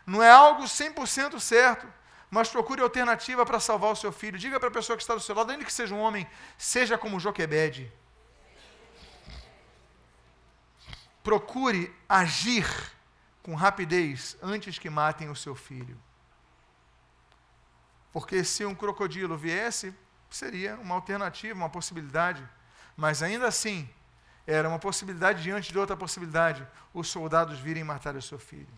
Não 0.06 0.22
é 0.22 0.30
algo 0.30 0.64
100% 0.64 1.40
certo, 1.40 1.88
mas 2.30 2.50
procure 2.50 2.82
alternativa 2.82 3.46
para 3.46 3.62
salvar 3.62 3.92
o 3.92 3.96
seu 3.96 4.12
filho. 4.12 4.38
Diga 4.38 4.60
para 4.60 4.68
a 4.68 4.72
pessoa 4.72 4.98
que 4.98 5.04
está 5.04 5.16
do 5.16 5.22
seu 5.22 5.34
lado, 5.34 5.52
ainda 5.52 5.64
que 5.64 5.72
seja 5.72 5.96
um 5.96 6.00
homem, 6.00 6.28
seja 6.58 6.98
como 6.98 7.20
Joquebede. 7.20 7.92
Procure 11.30 11.96
agir 12.10 12.66
com 13.44 13.54
rapidez 13.54 14.36
antes 14.42 14.80
que 14.80 14.90
matem 14.90 15.30
o 15.30 15.36
seu 15.36 15.54
filho. 15.54 15.96
Porque 18.12 18.44
se 18.44 18.66
um 18.66 18.74
crocodilo 18.74 19.38
viesse, 19.38 19.94
seria 20.28 20.76
uma 20.78 20.96
alternativa, 20.96 21.54
uma 21.54 21.70
possibilidade. 21.70 22.44
Mas 22.98 23.22
ainda 23.22 23.48
assim, 23.48 23.88
era 24.48 24.68
uma 24.68 24.80
possibilidade 24.80 25.44
diante 25.44 25.72
de 25.72 25.78
outra 25.78 25.96
possibilidade, 25.96 26.68
os 26.96 27.08
soldados 27.10 27.60
virem 27.60 27.84
matar 27.84 28.16
o 28.16 28.22
seu 28.24 28.40
filho. 28.40 28.74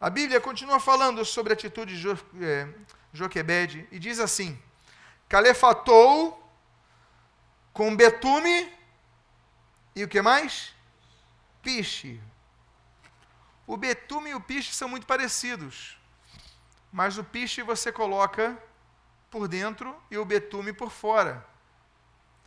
A 0.00 0.08
Bíblia 0.08 0.40
continua 0.40 0.78
falando 0.78 1.24
sobre 1.24 1.52
a 1.52 1.54
atitude 1.54 1.96
de 1.96 2.00
jo, 2.02 2.16
é, 2.40 2.68
Joquebede 3.12 3.88
e 3.90 3.98
diz 3.98 4.20
assim: 4.20 4.56
calefatou 5.28 6.40
com 7.72 7.96
betume 7.96 8.72
e 9.96 10.04
o 10.04 10.08
que 10.08 10.22
mais? 10.22 10.75
Piche. 11.66 12.20
O 13.66 13.76
betume 13.76 14.30
e 14.30 14.34
o 14.36 14.40
piche 14.40 14.72
são 14.72 14.88
muito 14.88 15.04
parecidos, 15.04 15.98
mas 16.92 17.18
o 17.18 17.24
piche 17.24 17.60
você 17.60 17.90
coloca 17.90 18.56
por 19.28 19.48
dentro 19.48 20.00
e 20.08 20.16
o 20.16 20.24
betume 20.24 20.72
por 20.72 20.92
fora. 20.92 21.44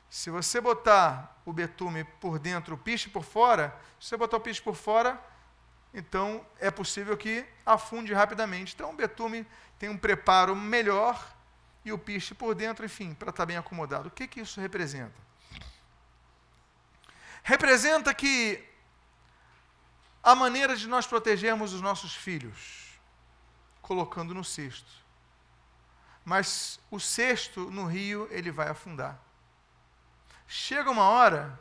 Se 0.10 0.30
você 0.30 0.62
botar 0.62 1.38
o 1.46 1.52
betume 1.52 2.06
por 2.06 2.40
dentro, 2.40 2.76
o 2.76 2.78
piche 2.78 3.10
por 3.10 3.26
fora, 3.26 3.78
se 4.00 4.08
você 4.08 4.16
botar 4.16 4.38
o 4.38 4.40
piche 4.40 4.62
por 4.62 4.76
fora, 4.76 5.22
então 5.94 6.46
é 6.58 6.72
possível 6.72 7.18
que 7.18 7.46
afunde 7.66 8.14
rapidamente. 8.14 8.74
Então 8.74 8.92
o 8.92 8.96
betume 8.96 9.46
tem 9.78 9.90
um 9.90 9.98
preparo 9.98 10.56
melhor 10.56 11.36
e 11.84 11.92
o 11.92 11.98
piche 11.98 12.34
por 12.34 12.56
dentro, 12.56 12.86
enfim, 12.86 13.14
para 13.14 13.32
estar 13.32 13.46
bem 13.46 13.58
acomodado. 13.58 14.08
O 14.08 14.12
que, 14.12 14.30
que 14.30 14.40
isso 14.40 14.62
representa? 14.62 15.20
Representa 17.44 18.14
que 18.14 18.69
a 20.24 20.36
maneira 20.36 20.76
de 20.76 20.88
nós 20.88 21.08
protegermos 21.08 21.74
os 21.74 21.82
nossos 21.82 22.16
filhos, 22.16 23.00
colocando 23.82 24.34
no 24.34 24.44
cesto. 24.44 24.92
Mas 26.24 26.80
o 26.92 27.00
cesto 27.00 27.72
no 27.72 27.86
rio, 27.86 28.28
ele 28.30 28.52
vai 28.52 28.70
afundar. 28.70 29.20
Chega 30.48 30.92
uma 30.92 31.04
hora 31.04 31.60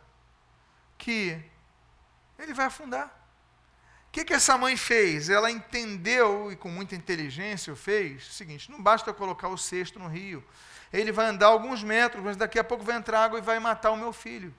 que 0.96 1.40
ele 2.38 2.52
vai 2.52 2.66
afundar. 2.66 3.06
O 4.08 4.10
que, 4.10 4.24
que 4.24 4.32
essa 4.32 4.56
mãe 4.56 4.76
fez? 4.76 5.28
Ela 5.28 5.50
entendeu, 5.50 6.50
e 6.50 6.56
com 6.56 6.70
muita 6.70 6.94
inteligência 6.94 7.76
fez, 7.76 8.26
o 8.28 8.32
seguinte: 8.32 8.70
não 8.70 8.82
basta 8.82 9.10
eu 9.10 9.14
colocar 9.14 9.48
o 9.48 9.58
cesto 9.58 9.98
no 9.98 10.08
rio. 10.08 10.42
Ele 10.92 11.12
vai 11.12 11.26
andar 11.26 11.48
alguns 11.48 11.82
metros, 11.82 12.24
mas 12.24 12.36
daqui 12.36 12.58
a 12.58 12.64
pouco 12.64 12.82
vai 12.82 12.96
entrar 12.96 13.22
água 13.22 13.38
e 13.38 13.42
vai 13.42 13.58
matar 13.58 13.90
o 13.90 13.96
meu 13.96 14.12
filho. 14.12 14.54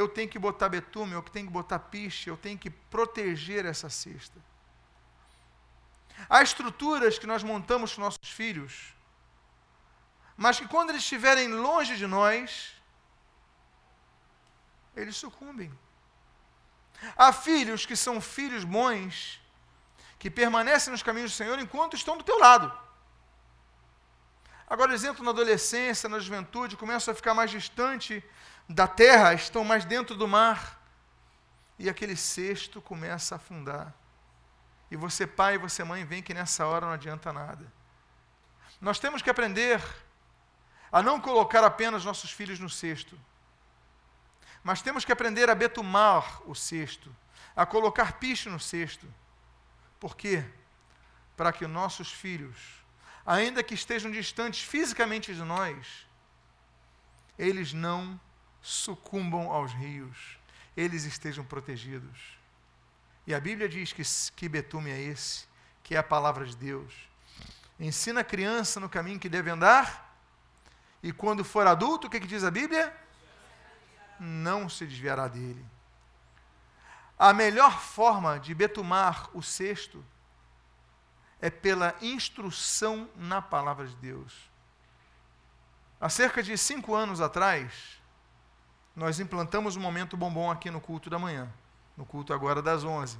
Eu 0.00 0.06
tenho 0.06 0.28
que 0.28 0.38
botar 0.38 0.68
betume, 0.68 1.14
eu 1.14 1.22
tenho 1.22 1.46
que 1.46 1.52
botar 1.52 1.78
piche, 1.78 2.28
eu 2.28 2.36
tenho 2.36 2.58
que 2.58 2.68
proteger 2.68 3.64
essa 3.64 3.88
cesta. 3.88 4.38
Há 6.28 6.42
estruturas 6.42 7.18
que 7.18 7.26
nós 7.26 7.42
montamos 7.42 7.94
com 7.94 8.02
nossos 8.02 8.28
filhos, 8.40 8.94
mas 10.36 10.60
que 10.60 10.68
quando 10.68 10.90
eles 10.90 11.00
estiverem 11.00 11.48
longe 11.48 11.96
de 11.96 12.06
nós, 12.06 12.74
eles 14.94 15.16
sucumbem. 15.16 15.72
Há 17.16 17.32
filhos 17.32 17.86
que 17.86 17.96
são 17.96 18.20
filhos 18.20 18.64
bons, 18.64 19.40
que 20.18 20.30
permanecem 20.30 20.90
nos 20.90 21.02
caminhos 21.02 21.30
do 21.32 21.36
Senhor 21.36 21.58
enquanto 21.58 21.96
estão 21.96 22.18
do 22.18 22.24
teu 22.24 22.38
lado. 22.38 22.70
Agora, 24.68 24.92
exemplo, 24.92 25.24
na 25.24 25.30
adolescência, 25.30 26.06
na 26.06 26.18
juventude, 26.18 26.76
começam 26.76 27.12
a 27.12 27.14
ficar 27.14 27.32
mais 27.32 27.50
distante 27.50 28.22
da 28.68 28.88
terra, 28.88 29.34
estão 29.34 29.64
mais 29.64 29.84
dentro 29.84 30.16
do 30.16 30.26
mar. 30.26 30.80
E 31.78 31.88
aquele 31.88 32.16
cesto 32.16 32.80
começa 32.80 33.34
a 33.34 33.36
afundar. 33.36 33.94
E 34.90 34.96
você, 34.96 35.26
pai, 35.26 35.54
e 35.54 35.58
você, 35.58 35.84
mãe, 35.84 36.04
vem 36.04 36.22
que 36.22 36.34
nessa 36.34 36.66
hora 36.66 36.86
não 36.86 36.92
adianta 36.92 37.32
nada. 37.32 37.70
Nós 38.80 38.98
temos 38.98 39.22
que 39.22 39.30
aprender 39.30 39.82
a 40.90 41.02
não 41.02 41.20
colocar 41.20 41.64
apenas 41.64 42.04
nossos 42.04 42.30
filhos 42.30 42.58
no 42.58 42.70
cesto, 42.70 43.18
mas 44.62 44.82
temos 44.82 45.04
que 45.04 45.12
aprender 45.12 45.48
a 45.50 45.54
betumar 45.54 46.42
o 46.48 46.54
cesto, 46.54 47.14
a 47.54 47.66
colocar 47.66 48.14
piche 48.14 48.48
no 48.48 48.58
cesto. 48.60 49.06
Por 49.98 50.16
quê? 50.16 50.44
Para 51.36 51.52
que 51.52 51.66
nossos 51.66 52.10
filhos, 52.12 52.56
ainda 53.24 53.62
que 53.62 53.74
estejam 53.74 54.10
distantes 54.10 54.62
fisicamente 54.62 55.34
de 55.34 55.42
nós, 55.42 56.06
eles 57.38 57.72
não 57.72 58.18
sucumbam 58.66 59.50
aos 59.50 59.72
rios, 59.72 60.38
eles 60.76 61.04
estejam 61.04 61.44
protegidos. 61.44 62.38
E 63.26 63.34
a 63.34 63.40
Bíblia 63.40 63.68
diz 63.68 63.92
que, 63.92 64.02
que 64.34 64.48
betume 64.48 64.90
é 64.90 65.00
esse, 65.00 65.46
que 65.82 65.94
é 65.94 65.98
a 65.98 66.02
palavra 66.02 66.44
de 66.44 66.56
Deus. 66.56 66.92
Ensina 67.78 68.20
a 68.20 68.24
criança 68.24 68.80
no 68.80 68.88
caminho 68.88 69.18
que 69.20 69.28
deve 69.28 69.50
andar, 69.50 70.16
e 71.02 71.12
quando 71.12 71.44
for 71.44 71.66
adulto, 71.66 72.06
o 72.06 72.10
que, 72.10 72.18
que 72.18 72.26
diz 72.26 72.42
a 72.42 72.50
Bíblia? 72.50 72.92
não 74.18 74.68
se 74.68 74.86
desviará 74.86 75.28
dele. 75.28 75.64
A 77.18 77.32
melhor 77.32 77.80
forma 77.80 78.38
de 78.38 78.54
betumar 78.54 79.30
o 79.34 79.42
cesto 79.42 80.04
é 81.40 81.50
pela 81.50 81.94
instrução 82.00 83.08
na 83.16 83.40
palavra 83.40 83.86
de 83.86 83.94
Deus. 83.96 84.50
Há 86.00 86.08
cerca 86.08 86.42
de 86.42 86.56
cinco 86.58 86.94
anos 86.94 87.20
atrás, 87.20 88.00
nós 88.96 89.20
implantamos 89.20 89.76
um 89.76 89.80
momento 89.80 90.16
bombom 90.16 90.50
aqui 90.50 90.70
no 90.70 90.80
culto 90.80 91.10
da 91.10 91.18
manhã, 91.18 91.52
no 91.96 92.06
culto 92.06 92.32
agora 92.32 92.62
das 92.62 92.82
onze. 92.82 93.18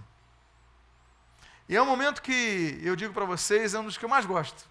E 1.68 1.76
é 1.76 1.82
um 1.82 1.86
momento 1.86 2.22
que 2.22 2.80
eu 2.82 2.96
digo 2.96 3.12
para 3.12 3.26
vocês, 3.26 3.74
é 3.74 3.78
um 3.78 3.84
dos 3.84 3.98
que 3.98 4.04
eu 4.04 4.08
mais 4.08 4.24
gosto. 4.24 4.66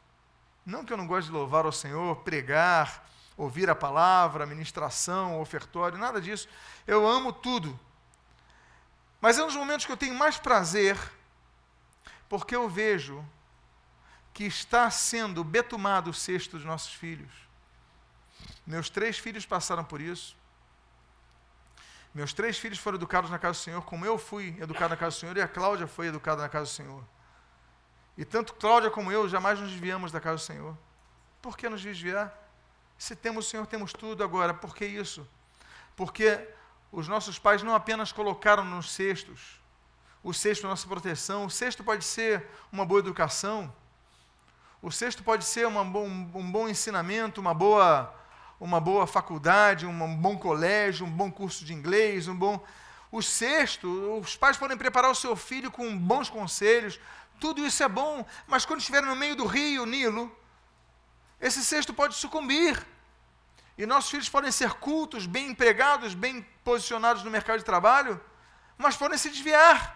Não 0.65 0.83
que 0.83 0.91
eu 0.91 0.97
não 0.97 1.05
goste 1.05 1.29
de 1.29 1.37
louvar 1.37 1.63
ao 1.63 1.71
Senhor, 1.71 2.15
pregar, 2.23 3.07
ouvir 3.37 3.69
a 3.69 3.75
palavra, 3.75 4.47
ministração, 4.47 5.39
ofertório, 5.39 5.97
nada 5.97 6.19
disso. 6.19 6.49
Eu 6.87 7.07
amo 7.07 7.31
tudo. 7.31 7.79
Mas 9.21 9.37
é 9.37 9.43
um 9.43 9.47
dos 9.47 9.55
momentos 9.55 9.85
que 9.85 9.91
eu 9.91 9.97
tenho 9.97 10.15
mais 10.15 10.39
prazer, 10.39 10.97
porque 12.27 12.55
eu 12.55 12.67
vejo 12.67 13.23
que 14.33 14.45
está 14.45 14.89
sendo 14.89 15.43
betumado 15.43 16.09
o 16.09 16.13
cesto 16.13 16.57
dos 16.57 16.65
nossos 16.65 16.93
filhos. 16.93 17.31
Meus 18.65 18.89
três 18.89 19.19
filhos 19.19 19.45
passaram 19.45 19.83
por 19.83 20.01
isso. 20.01 20.35
Meus 22.15 22.33
três 22.33 22.57
filhos 22.57 22.79
foram 22.79 22.95
educados 22.95 23.29
na 23.29 23.37
casa 23.37 23.59
do 23.59 23.63
Senhor, 23.63 23.81
como 23.83 24.05
eu 24.05 24.17
fui 24.17 24.55
educado 24.59 24.89
na 24.89 24.97
casa 24.97 25.17
do 25.17 25.19
Senhor, 25.19 25.37
e 25.37 25.41
a 25.41 25.47
Cláudia 25.47 25.85
foi 25.85 26.07
educada 26.07 26.41
na 26.41 26.49
casa 26.49 26.71
do 26.71 26.73
Senhor. 26.73 27.03
E 28.17 28.25
tanto 28.25 28.55
Cláudia 28.55 28.89
como 28.89 29.11
eu 29.11 29.29
jamais 29.29 29.59
nos 29.59 29.69
desviamos 29.69 30.11
da 30.11 30.19
casa 30.19 30.37
do 30.37 30.41
Senhor. 30.41 30.77
Por 31.41 31.57
que 31.57 31.69
nos 31.69 31.81
desviar? 31.81 32.33
Se 32.97 33.15
temos 33.15 33.45
o 33.45 33.49
Senhor, 33.49 33.67
temos 33.67 33.91
tudo 33.93 34.23
agora. 34.23 34.53
Por 34.53 34.73
que 34.73 34.85
isso? 34.85 35.27
Porque 35.95 36.47
os 36.91 37.07
nossos 37.07 37.37
pais 37.37 37.61
não 37.61 37.75
apenas 37.75 38.11
colocaram 38.11 38.63
nos 38.63 38.91
cestos 38.91 39.59
o 40.25 40.31
da 40.31 40.69
nossa 40.69 40.87
proteção, 40.87 41.45
o 41.45 41.51
cesto 41.51 41.83
pode 41.83 42.03
ser 42.03 42.47
uma 42.71 42.83
boa 42.83 42.99
educação, 42.99 43.71
o 44.81 44.91
cesto 44.91 45.23
pode 45.23 45.45
ser 45.45 45.67
uma, 45.67 45.81
um, 45.81 46.31
um 46.33 46.51
bom 46.51 46.67
ensinamento, 46.67 47.39
uma 47.39 47.53
boa, 47.53 48.11
uma 48.59 48.79
boa 48.79 49.05
faculdade, 49.05 49.85
um 49.85 50.15
bom 50.15 50.37
colégio, 50.37 51.05
um 51.05 51.11
bom 51.11 51.31
curso 51.31 51.65
de 51.65 51.73
inglês, 51.73 52.27
um 52.27 52.35
bom. 52.35 52.63
O 53.11 53.21
cesto, 53.21 53.87
os 54.19 54.35
pais 54.35 54.57
podem 54.57 54.77
preparar 54.77 55.11
o 55.11 55.15
seu 55.15 55.35
filho 55.35 55.71
com 55.71 55.97
bons 55.97 56.29
conselhos, 56.29 56.99
tudo 57.39 57.65
isso 57.65 57.83
é 57.83 57.87
bom, 57.87 58.25
mas 58.47 58.65
quando 58.65 58.79
estiver 58.79 59.01
no 59.01 59.15
meio 59.15 59.35
do 59.35 59.45
rio, 59.45 59.85
Nilo, 59.85 60.35
esse 61.39 61.63
cesto 61.63 61.93
pode 61.93 62.15
sucumbir. 62.15 62.85
E 63.77 63.85
nossos 63.85 64.09
filhos 64.09 64.29
podem 64.29 64.51
ser 64.51 64.73
cultos, 64.75 65.25
bem 65.25 65.49
empregados, 65.49 66.13
bem 66.13 66.41
posicionados 66.63 67.23
no 67.23 67.31
mercado 67.31 67.59
de 67.59 67.65
trabalho, 67.65 68.19
mas 68.77 68.95
podem 68.95 69.17
se 69.17 69.29
desviar. 69.29 69.95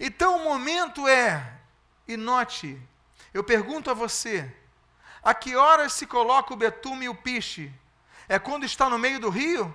Então 0.00 0.36
o 0.36 0.44
momento 0.44 1.06
é, 1.06 1.58
e 2.06 2.16
note, 2.16 2.80
eu 3.32 3.44
pergunto 3.44 3.90
a 3.90 3.94
você, 3.94 4.52
a 5.22 5.34
que 5.34 5.56
horas 5.56 5.92
se 5.92 6.06
coloca 6.06 6.52
o 6.52 6.56
betume 6.56 7.06
e 7.06 7.08
o 7.08 7.14
piche? 7.14 7.72
É 8.28 8.38
quando 8.38 8.64
está 8.64 8.88
no 8.88 8.98
meio 8.98 9.18
do 9.18 9.30
rio? 9.30 9.74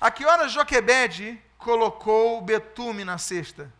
A 0.00 0.10
que 0.10 0.24
horas 0.24 0.52
Joquebede 0.52 1.40
colocou 1.58 2.38
o 2.38 2.42
betume 2.42 3.04
na 3.04 3.18
cesta? 3.18 3.72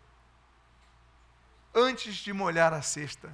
Antes 1.74 2.14
de 2.16 2.32
molhar 2.32 2.72
a 2.72 2.82
cesta. 2.82 3.32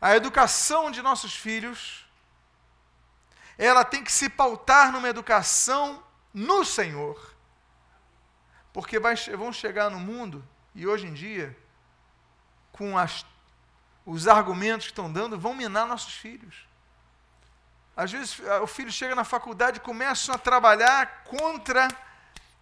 A 0.00 0.14
educação 0.14 0.90
de 0.90 1.00
nossos 1.02 1.34
filhos, 1.34 2.06
ela 3.56 3.84
tem 3.84 4.04
que 4.04 4.12
se 4.12 4.28
pautar 4.28 4.92
numa 4.92 5.08
educação 5.08 6.02
no 6.32 6.64
Senhor. 6.64 7.34
Porque 8.72 8.98
vai, 8.98 9.16
vão 9.16 9.52
chegar 9.52 9.90
no 9.90 9.98
mundo, 9.98 10.46
e 10.74 10.86
hoje 10.86 11.06
em 11.06 11.14
dia, 11.14 11.56
com 12.72 12.98
as, 12.98 13.24
os 14.06 14.28
argumentos 14.28 14.86
que 14.86 14.92
estão 14.92 15.12
dando, 15.12 15.38
vão 15.38 15.52
minar 15.52 15.86
nossos 15.86 16.14
filhos. 16.14 16.66
Às 17.96 18.12
vezes 18.12 18.38
o 18.62 18.66
filho 18.66 18.92
chega 18.92 19.14
na 19.16 19.24
faculdade 19.24 19.78
e 19.78 19.80
começam 19.80 20.32
a 20.32 20.38
trabalhar 20.38 21.24
contra, 21.24 21.88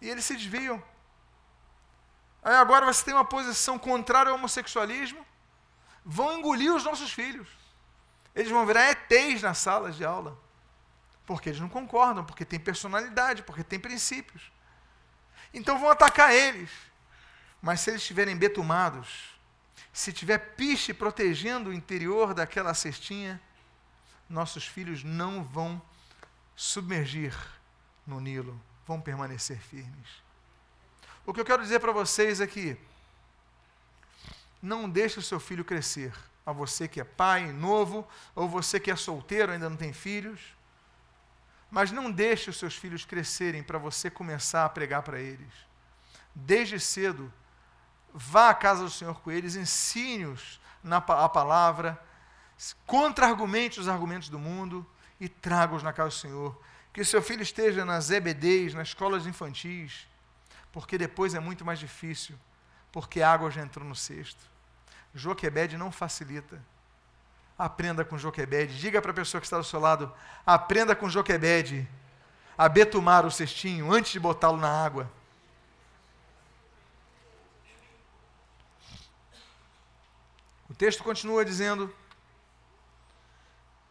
e 0.01 0.09
eles 0.09 0.25
se 0.25 0.35
desviam. 0.35 0.83
Aí 2.43 2.55
agora 2.55 2.85
você 2.85 3.05
tem 3.05 3.13
uma 3.13 3.25
posição 3.25 3.77
contrária 3.77 4.31
ao 4.31 4.37
homossexualismo, 4.37 5.25
vão 6.03 6.39
engolir 6.39 6.73
os 6.73 6.83
nossos 6.83 7.11
filhos. 7.11 7.47
Eles 8.33 8.51
vão 8.51 8.65
virar 8.65 8.91
ETs 8.91 9.41
nas 9.41 9.59
salas 9.59 9.95
de 9.95 10.03
aula. 10.03 10.37
Porque 11.25 11.49
eles 11.49 11.59
não 11.59 11.69
concordam, 11.69 12.23
porque 12.23 12.43
tem 12.43 12.59
personalidade, 12.59 13.43
porque 13.43 13.63
tem 13.63 13.79
princípios. 13.79 14.51
Então 15.53 15.79
vão 15.79 15.89
atacar 15.89 16.33
eles. 16.33 16.69
Mas 17.61 17.81
se 17.81 17.89
eles 17.89 18.01
estiverem 18.01 18.35
betumados, 18.35 19.34
se 19.95 20.11
tiver 20.11 20.37
piche 20.57 20.93
protegendo 20.93 21.69
o 21.69 21.73
interior 21.73 22.33
daquela 22.33 22.73
cestinha, 22.73 23.41
nossos 24.27 24.67
filhos 24.67 25.05
não 25.05 25.41
vão 25.41 25.81
submergir 26.53 27.33
no 28.05 28.19
Nilo, 28.19 28.61
vão 28.85 28.99
permanecer 28.99 29.57
firmes. 29.57 30.09
O 31.25 31.33
que 31.33 31.39
eu 31.39 31.45
quero 31.45 31.63
dizer 31.63 31.79
para 31.79 31.93
vocês 31.93 32.41
é 32.41 32.45
que 32.45 32.77
não 34.61 34.89
deixe 34.89 35.17
o 35.17 35.23
seu 35.23 35.39
filho 35.39 35.63
crescer 35.63 36.13
a 36.45 36.51
você 36.51 36.89
que 36.89 36.99
é 36.99 37.05
pai 37.05 37.53
novo, 37.53 38.05
ou 38.35 38.49
você 38.49 38.81
que 38.81 38.91
é 38.91 38.97
solteiro, 38.97 39.53
ainda 39.53 39.69
não 39.69 39.77
tem 39.77 39.93
filhos. 39.93 40.41
Mas 41.71 41.93
não 41.93 42.11
deixe 42.11 42.49
os 42.49 42.59
seus 42.59 42.75
filhos 42.75 43.05
crescerem 43.05 43.63
para 43.63 43.77
você 43.77 44.09
começar 44.09 44.65
a 44.65 44.69
pregar 44.69 45.03
para 45.03 45.21
eles. 45.21 45.53
Desde 46.35 46.81
cedo, 46.81 47.31
vá 48.17 48.49
à 48.49 48.53
casa 48.53 48.85
do 48.85 48.89
Senhor 48.89 49.19
com 49.19 49.29
eles, 49.29 49.57
ensine-os 49.57 50.61
a 50.89 51.29
palavra, 51.29 52.01
contra-argumente 52.87 53.79
os 53.79 53.89
argumentos 53.89 54.29
do 54.29 54.39
mundo 54.39 54.87
e 55.19 55.27
traga-os 55.27 55.83
na 55.83 55.91
casa 55.91 56.09
do 56.09 56.15
Senhor. 56.15 56.61
Que 56.93 57.03
seu 57.03 57.21
filho 57.21 57.43
esteja 57.43 57.83
nas 57.83 58.09
EBDs, 58.09 58.73
nas 58.73 58.87
escolas 58.87 59.27
infantis, 59.27 60.07
porque 60.71 60.97
depois 60.97 61.35
é 61.35 61.41
muito 61.41 61.65
mais 61.65 61.77
difícil, 61.77 62.37
porque 62.89 63.21
a 63.21 63.29
água 63.29 63.51
já 63.51 63.61
entrou 63.61 63.85
no 63.85 63.95
cesto. 63.95 64.41
Joquebed 65.13 65.77
não 65.77 65.91
facilita. 65.91 66.63
Aprenda 67.57 68.05
com 68.05 68.17
Joquebed. 68.17 68.79
Diga 68.79 69.01
para 69.01 69.11
a 69.11 69.13
pessoa 69.13 69.41
que 69.41 69.47
está 69.47 69.57
do 69.57 69.63
seu 69.63 69.79
lado: 69.79 70.11
aprenda 70.45 70.95
com 70.95 71.09
Joquebed 71.09 71.87
a 72.57 72.69
betumar 72.69 73.25
o 73.25 73.31
cestinho 73.31 73.91
antes 73.91 74.13
de 74.13 74.19
botá-lo 74.19 74.57
na 74.57 74.69
água. 74.69 75.11
O 80.75 80.77
texto 80.77 81.05
continua 81.05 81.45
dizendo: 81.45 81.95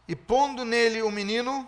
E 0.07 0.15
pondo 0.15 0.63
nele 0.63 1.01
o 1.01 1.09
menino, 1.09 1.67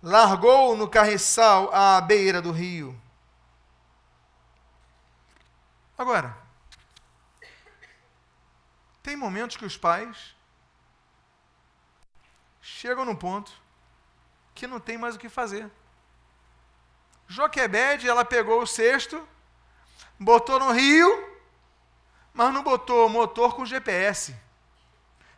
largou 0.00 0.76
no 0.76 0.88
carriçal 0.88 1.68
à 1.74 2.00
beira 2.00 2.40
do 2.40 2.52
rio. 2.52 2.96
Agora, 5.98 6.38
tem 9.02 9.16
momentos 9.16 9.56
que 9.56 9.64
os 9.64 9.76
pais 9.76 10.32
chegam 12.60 13.04
num 13.04 13.16
ponto 13.16 13.50
que 14.54 14.68
não 14.68 14.78
tem 14.78 14.96
mais 14.96 15.16
o 15.16 15.18
que 15.18 15.28
fazer. 15.28 15.68
Joquebede, 17.26 18.08
ela 18.08 18.24
pegou 18.24 18.62
o 18.62 18.66
cesto, 18.66 19.28
botou 20.20 20.60
no 20.60 20.70
rio, 20.70 21.31
mas 22.32 22.52
não 22.52 22.62
botou 22.62 23.08
motor 23.08 23.54
com 23.54 23.66
GPS. 23.66 24.34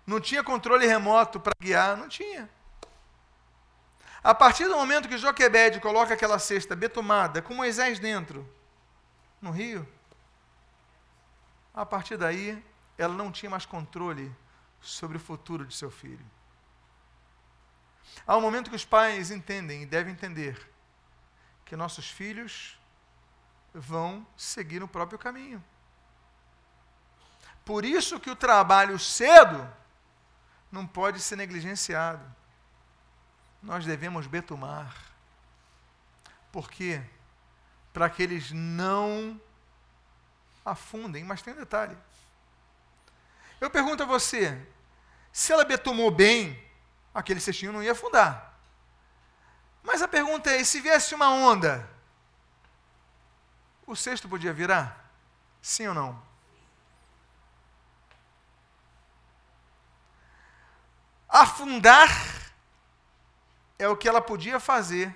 Não 0.07 0.21
tinha 0.21 0.45
controle 0.45 0.87
remoto 0.87 1.41
para 1.41 1.55
guiar, 1.61 1.97
não 1.97 2.09
tinha. 2.09 2.49
A 4.23 4.35
partir 4.35 4.67
do 4.67 4.77
momento 4.77 5.09
que 5.09 5.19
Joquebede 5.19 5.81
coloca 5.81 6.15
aquela 6.15 6.39
cesta 6.39 6.75
betumada 6.75 7.43
com 7.43 7.55
Moisés 7.55 7.99
dentro, 7.99 8.49
no 9.41 9.51
rio, 9.51 9.87
a 11.75 11.85
partir 11.85 12.17
daí 12.17 12.63
ela 12.97 13.13
não 13.13 13.31
tinha 13.31 13.51
mais 13.51 13.67
controle 13.67 14.35
sobre 14.81 15.17
o 15.17 15.21
futuro 15.21 15.67
de 15.67 15.75
seu 15.75 15.91
filho. 15.91 16.25
Há 18.27 18.37
um 18.37 18.41
momento 18.41 18.71
que 18.71 18.77
os 18.77 18.85
pais 18.85 19.31
entendem 19.31 19.83
e 19.83 19.87
devem 19.87 20.13
entender 20.13 20.71
que 21.65 21.77
nossos 21.77 22.09
filhos 22.09 22.79
vão 23.75 24.27
seguir 24.37 24.81
no 24.81 24.89
próprio 24.89 25.19
caminho. 25.19 25.63
Por 27.65 27.85
isso 27.85 28.21
que 28.21 28.31
o 28.31 28.37
trabalho 28.37 28.99
cedo 28.99 29.67
não 30.71 30.87
pode 30.87 31.21
ser 31.21 31.37
negligenciado. 31.37 32.25
Nós 33.63 33.87
devemos 33.87 34.27
betumar. 34.27 34.95
Por 36.53 36.71
quê? 36.71 37.03
Para 37.93 38.11
que 38.11 38.23
eles 38.23 38.51
não 38.53 39.41
afundem. 40.65 41.25
Mas 41.25 41.41
tem 41.41 41.55
um 41.55 41.57
detalhe. 41.57 41.97
Eu 43.61 43.71
pergunto 43.71 44.03
a 44.03 44.07
você: 44.07 44.61
se 45.33 45.53
ela 45.53 45.65
betumou 45.65 46.11
bem, 46.11 46.63
aquele 47.15 47.41
cestinho 47.41 47.73
não 47.73 47.83
ia 47.83 47.93
afundar. 47.93 48.53
Mas 49.83 50.03
a 50.03 50.09
pergunta 50.09 50.51
é: 50.51 50.63
se 50.65 50.81
viesse 50.81 51.15
uma 51.15 51.31
onda, 51.31 51.89
o 53.87 53.97
cesto 53.97 54.29
podia 54.29 54.53
virar? 54.53 55.11
Sim 55.63 55.89
ou 55.89 55.95
não? 55.95 56.34
Afundar 61.37 62.09
é 63.79 63.89
o 63.89 63.97
que 63.97 64.09
ela 64.09 64.21
podia 64.21 64.61
fazer 64.61 65.15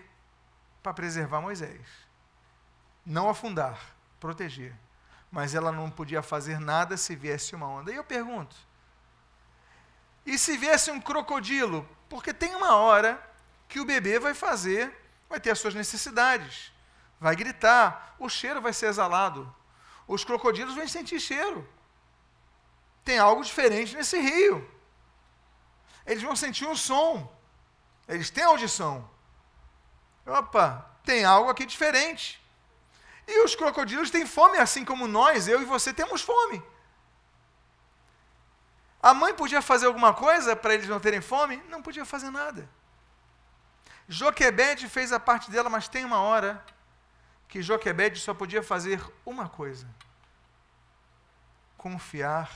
para 0.83 0.93
preservar 0.93 1.41
Moisés. 1.41 1.87
Não 3.07 3.29
afundar, 3.29 3.79
proteger 4.19 4.75
mas 5.31 5.55
ela 5.55 5.71
não 5.71 5.91
podia 5.91 6.23
fazer 6.23 6.59
nada 6.59 6.97
se 6.97 7.15
viesse 7.15 7.55
uma 7.55 7.67
onda. 7.67 7.93
E 7.93 7.97
eu 7.97 8.05
pergunto: 8.05 8.57
e 10.25 10.39
se 10.39 10.57
viesse 10.57 10.91
um 10.91 11.01
crocodilo? 11.01 11.89
Porque 12.09 12.33
tem 12.33 12.55
uma 12.55 12.75
hora 12.77 13.23
que 13.69 13.81
o 13.81 13.85
bebê 13.85 14.19
vai 14.19 14.33
fazer, 14.33 14.95
vai 15.29 15.39
ter 15.39 15.51
as 15.51 15.59
suas 15.59 15.75
necessidades, 15.75 16.73
vai 17.21 17.37
gritar, 17.37 18.15
o 18.19 18.29
cheiro 18.29 18.61
vai 18.61 18.73
ser 18.73 18.87
exalado. 18.87 19.55
Os 20.07 20.25
crocodilos 20.25 20.75
vão 20.75 20.89
sentir 20.89 21.21
cheiro. 21.21 21.69
Tem 23.05 23.19
algo 23.19 23.45
diferente 23.45 23.95
nesse 23.95 24.19
rio. 24.19 24.67
Eles 26.09 26.23
vão 26.23 26.35
sentir 26.35 26.67
um 26.67 26.75
som. 26.75 27.31
Eles 28.09 28.31
têm 28.31 28.45
audição. 28.45 29.09
Opa, 30.27 30.91
tem 31.05 31.25
algo 31.25 31.51
aqui 31.51 31.67
diferente. 31.67 32.43
E 33.27 33.45
os 33.45 33.55
crocodilos 33.55 34.11
têm 34.11 34.25
fome, 34.27 34.57
assim 34.57 34.87
como 34.87 35.07
nós, 35.07 35.47
eu 35.47 35.61
e 35.61 35.67
você 35.67 35.93
temos 35.93 36.23
fome. 36.23 36.63
A 39.03 39.13
mãe 39.13 39.35
podia 39.35 39.61
fazer 39.61 39.87
alguma 39.87 40.15
coisa 40.15 40.57
para 40.57 40.73
eles 40.73 40.89
não 40.89 40.99
terem 40.99 41.21
fome? 41.21 41.63
Não 41.69 41.83
podia 41.83 42.07
fazer 42.07 42.31
nada. 42.31 42.69
Joquebede 44.09 44.89
fez 44.89 45.13
a 45.13 45.21
parte 45.21 45.51
dela, 45.51 45.69
mas 45.69 45.89
tem 45.89 46.07
uma 46.07 46.21
hora 46.21 46.65
que 47.47 47.61
Joquebede 47.61 48.19
só 48.19 48.33
podia 48.33 48.63
fazer 48.63 49.05
uma 49.27 49.47
coisa: 49.47 49.87
confiar 51.77 52.51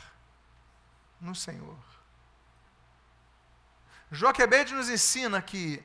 no 1.21 1.35
Senhor. 1.35 1.92
Joquebede 4.13 4.75
nos 4.75 4.91
ensina 4.91 5.41
que 5.41 5.83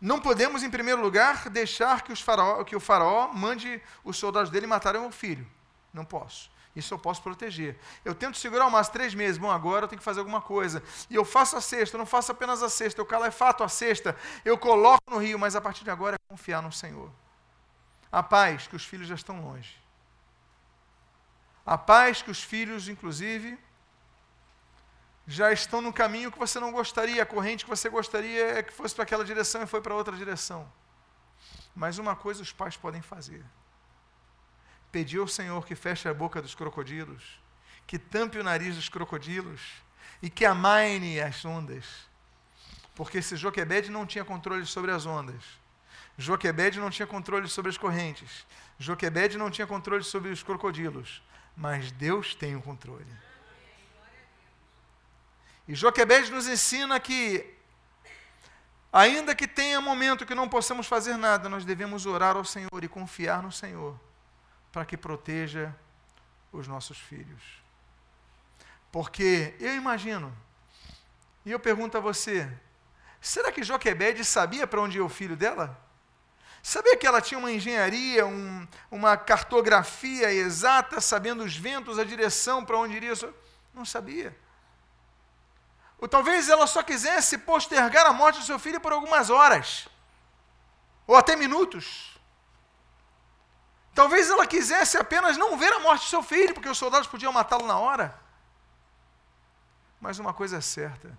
não 0.00 0.20
podemos, 0.20 0.64
em 0.64 0.70
primeiro 0.70 1.00
lugar, 1.00 1.48
deixar 1.48 2.02
que, 2.02 2.14
faraó, 2.16 2.64
que, 2.64 2.74
o 2.74 2.80
faraó 2.80 3.28
mande 3.32 3.80
os 4.02 4.16
soldados 4.16 4.50
dele 4.50 4.66
matarem 4.66 5.00
o 5.00 5.12
filho. 5.12 5.46
Não 5.94 6.04
posso. 6.04 6.50
Isso 6.74 6.92
eu 6.92 6.98
posso 6.98 7.22
proteger. 7.22 7.78
Eu 8.04 8.12
tento 8.12 8.38
segurar 8.38 8.66
umas 8.66 8.88
três 8.88 9.14
meses. 9.14 9.38
Bom, 9.38 9.52
agora 9.52 9.84
eu 9.84 9.88
tenho 9.88 10.00
que 10.00 10.04
fazer 10.04 10.18
alguma 10.18 10.40
coisa. 10.40 10.82
E 11.08 11.14
eu 11.14 11.24
faço 11.24 11.56
a 11.56 11.60
eu 11.76 11.98
não 11.98 12.06
faço 12.06 12.32
apenas 12.32 12.60
a 12.60 12.68
cesta, 12.68 13.00
eu 13.00 13.06
calefato 13.06 13.62
a 13.62 13.68
cesta, 13.68 14.16
eu 14.44 14.58
coloco 14.58 15.02
no 15.08 15.18
rio, 15.18 15.38
mas 15.38 15.54
a 15.54 15.60
partir 15.60 15.84
de 15.84 15.90
agora 15.90 16.16
é 16.16 16.18
confiar 16.28 16.60
no 16.60 16.72
Senhor. 16.72 17.08
A 18.10 18.20
paz 18.20 18.66
que 18.66 18.74
os 18.74 18.84
filhos 18.84 19.06
já 19.06 19.14
estão 19.14 19.40
longe. 19.40 19.80
A 21.64 21.78
paz 21.78 22.20
que 22.20 22.32
os 22.32 22.42
filhos, 22.42 22.88
inclusive, 22.88 23.58
já 25.30 25.52
estão 25.52 25.82
no 25.82 25.92
caminho 25.92 26.32
que 26.32 26.38
você 26.38 26.58
não 26.58 26.72
gostaria, 26.72 27.22
a 27.22 27.26
corrente 27.26 27.62
que 27.62 27.70
você 27.70 27.90
gostaria 27.90 28.58
é 28.58 28.62
que 28.62 28.72
fosse 28.72 28.94
para 28.94 29.04
aquela 29.04 29.22
direção 29.22 29.62
e 29.62 29.66
foi 29.66 29.82
para 29.82 29.94
outra 29.94 30.16
direção. 30.16 30.66
Mas 31.76 31.98
uma 31.98 32.16
coisa 32.16 32.42
os 32.42 32.50
pais 32.50 32.78
podem 32.78 33.02
fazer: 33.02 33.44
pedir 34.90 35.18
ao 35.18 35.28
Senhor 35.28 35.66
que 35.66 35.74
feche 35.74 36.08
a 36.08 36.14
boca 36.14 36.40
dos 36.40 36.54
crocodilos, 36.54 37.38
que 37.86 37.98
tampe 37.98 38.38
o 38.38 38.42
nariz 38.42 38.76
dos 38.76 38.88
crocodilos 38.88 39.60
e 40.22 40.30
que 40.30 40.46
amaine 40.46 41.20
as 41.20 41.44
ondas. 41.44 41.84
Porque 42.94 43.20
se 43.20 43.36
Joquebede 43.36 43.90
não 43.90 44.06
tinha 44.06 44.24
controle 44.24 44.64
sobre 44.64 44.92
as 44.92 45.04
ondas, 45.04 45.44
Joquebede 46.16 46.80
não 46.80 46.88
tinha 46.88 47.06
controle 47.06 47.46
sobre 47.48 47.68
as 47.68 47.76
correntes, 47.76 48.46
Joquebede 48.78 49.36
não 49.36 49.50
tinha 49.50 49.66
controle 49.66 50.02
sobre 50.04 50.30
os 50.30 50.42
crocodilos, 50.42 51.22
mas 51.54 51.92
Deus 51.92 52.34
tem 52.34 52.56
o 52.56 52.62
controle. 52.62 53.27
E 55.68 55.74
Joquebede 55.74 56.32
nos 56.32 56.48
ensina 56.48 56.98
que, 56.98 57.54
ainda 58.90 59.34
que 59.34 59.46
tenha 59.46 59.78
momento 59.82 60.24
que 60.24 60.34
não 60.34 60.48
possamos 60.48 60.86
fazer 60.86 61.18
nada, 61.18 61.46
nós 61.46 61.62
devemos 61.62 62.06
orar 62.06 62.36
ao 62.36 62.44
Senhor 62.44 62.82
e 62.82 62.88
confiar 62.88 63.42
no 63.42 63.52
Senhor 63.52 64.00
para 64.72 64.86
que 64.86 64.96
proteja 64.96 65.76
os 66.50 66.66
nossos 66.66 66.98
filhos. 66.98 67.42
Porque 68.90 69.54
eu 69.60 69.74
imagino, 69.74 70.34
e 71.44 71.50
eu 71.50 71.60
pergunto 71.60 71.98
a 71.98 72.00
você, 72.00 72.50
será 73.20 73.52
que 73.52 73.62
Joquebede 73.62 74.24
sabia 74.24 74.66
para 74.66 74.80
onde 74.80 74.96
ia 74.96 75.04
o 75.04 75.08
filho 75.10 75.36
dela? 75.36 75.78
Sabia 76.62 76.96
que 76.96 77.06
ela 77.06 77.20
tinha 77.20 77.38
uma 77.38 77.52
engenharia, 77.52 78.26
um, 78.26 78.66
uma 78.90 79.18
cartografia 79.18 80.32
exata, 80.32 80.98
sabendo 80.98 81.44
os 81.44 81.54
ventos, 81.54 81.98
a 81.98 82.04
direção 82.04 82.64
para 82.64 82.78
onde 82.78 82.96
iria? 82.96 83.12
Não 83.74 83.84
sabia. 83.84 84.34
Ou 86.00 86.06
talvez 86.08 86.48
ela 86.48 86.66
só 86.66 86.82
quisesse 86.82 87.38
postergar 87.38 88.06
a 88.06 88.12
morte 88.12 88.38
do 88.38 88.44
seu 88.44 88.58
filho 88.58 88.80
por 88.80 88.92
algumas 88.92 89.30
horas, 89.30 89.88
ou 91.06 91.16
até 91.16 91.34
minutos. 91.34 92.16
Talvez 93.94 94.30
ela 94.30 94.46
quisesse 94.46 94.96
apenas 94.96 95.36
não 95.36 95.58
ver 95.58 95.72
a 95.72 95.80
morte 95.80 96.02
do 96.04 96.08
seu 96.08 96.22
filho, 96.22 96.54
porque 96.54 96.68
os 96.68 96.78
soldados 96.78 97.08
podiam 97.08 97.32
matá-lo 97.32 97.66
na 97.66 97.76
hora. 97.78 98.16
Mas 100.00 100.20
uma 100.20 100.32
coisa 100.32 100.58
é 100.58 100.60
certa: 100.60 101.18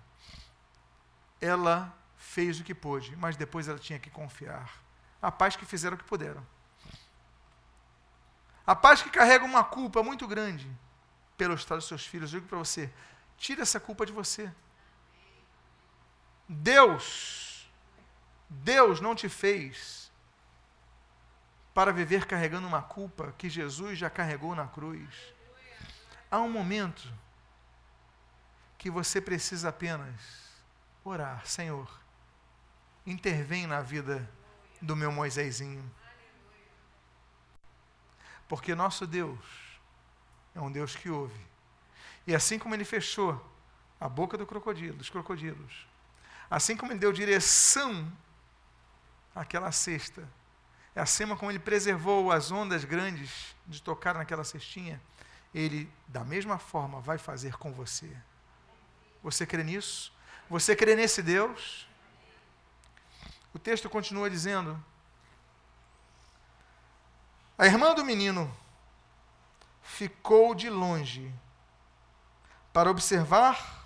ela 1.40 1.94
fez 2.16 2.58
o 2.58 2.64
que 2.64 2.74
pôde, 2.74 3.14
mas 3.16 3.36
depois 3.36 3.68
ela 3.68 3.78
tinha 3.78 3.98
que 3.98 4.08
confiar. 4.08 4.70
A 5.20 5.30
paz 5.30 5.56
que 5.56 5.66
fizeram 5.66 5.96
o 5.96 5.98
que 5.98 6.04
puderam. 6.04 6.46
A 8.66 8.74
paz 8.74 9.02
que 9.02 9.10
carrega 9.10 9.44
uma 9.44 9.62
culpa 9.62 10.02
muito 10.02 10.26
grande 10.26 10.70
pelo 11.36 11.54
estado 11.54 11.78
dos 11.78 11.88
seus 11.88 12.06
filhos. 12.06 12.32
Eu 12.32 12.40
digo 12.40 12.48
para 12.48 12.58
você: 12.58 12.90
tira 13.36 13.60
essa 13.60 13.78
culpa 13.78 14.06
de 14.06 14.12
você. 14.12 14.50
Deus, 16.52 17.70
Deus 18.48 19.00
não 19.00 19.14
te 19.14 19.28
fez 19.28 20.10
para 21.72 21.92
viver 21.92 22.26
carregando 22.26 22.66
uma 22.66 22.82
culpa 22.82 23.32
que 23.38 23.48
Jesus 23.48 23.96
já 23.96 24.10
carregou 24.10 24.52
na 24.56 24.66
cruz. 24.66 25.08
Há 26.28 26.40
um 26.40 26.50
momento 26.50 27.08
que 28.76 28.90
você 28.90 29.20
precisa 29.20 29.68
apenas 29.68 30.20
orar, 31.04 31.46
Senhor, 31.46 31.88
intervém 33.06 33.68
na 33.68 33.80
vida 33.80 34.28
do 34.82 34.96
meu 34.96 35.12
Moisésinho. 35.12 35.88
Porque 38.48 38.74
nosso 38.74 39.06
Deus 39.06 39.38
é 40.52 40.60
um 40.60 40.72
Deus 40.72 40.96
que 40.96 41.08
ouve. 41.08 41.46
E 42.26 42.34
assim 42.34 42.58
como 42.58 42.74
ele 42.74 42.84
fechou 42.84 43.40
a 44.00 44.08
boca 44.08 44.36
do 44.36 44.44
crocodilo, 44.44 44.96
dos 44.96 45.08
crocodilos, 45.08 45.88
assim 46.50 46.76
como 46.76 46.90
ele 46.92 46.98
deu 46.98 47.12
direção 47.12 48.10
àquela 49.34 49.70
cesta, 49.70 50.28
é 50.94 51.00
assim 51.00 51.26
como 51.36 51.50
ele 51.50 51.60
preservou 51.60 52.32
as 52.32 52.50
ondas 52.50 52.84
grandes 52.84 53.54
de 53.66 53.80
tocar 53.80 54.14
naquela 54.14 54.42
cestinha, 54.42 55.00
ele, 55.54 55.90
da 56.08 56.24
mesma 56.24 56.58
forma, 56.58 57.00
vai 57.00 57.18
fazer 57.18 57.56
com 57.56 57.72
você. 57.72 58.10
Você 59.22 59.46
crê 59.46 59.62
nisso? 59.62 60.12
Você 60.48 60.74
crê 60.74 60.96
nesse 60.96 61.22
Deus? 61.22 61.88
O 63.54 63.58
texto 63.58 63.88
continua 63.88 64.28
dizendo: 64.28 64.82
A 67.56 67.66
irmã 67.66 67.94
do 67.94 68.04
menino 68.04 68.52
ficou 69.82 70.54
de 70.54 70.70
longe 70.70 71.32
para 72.72 72.90
observar 72.90 73.79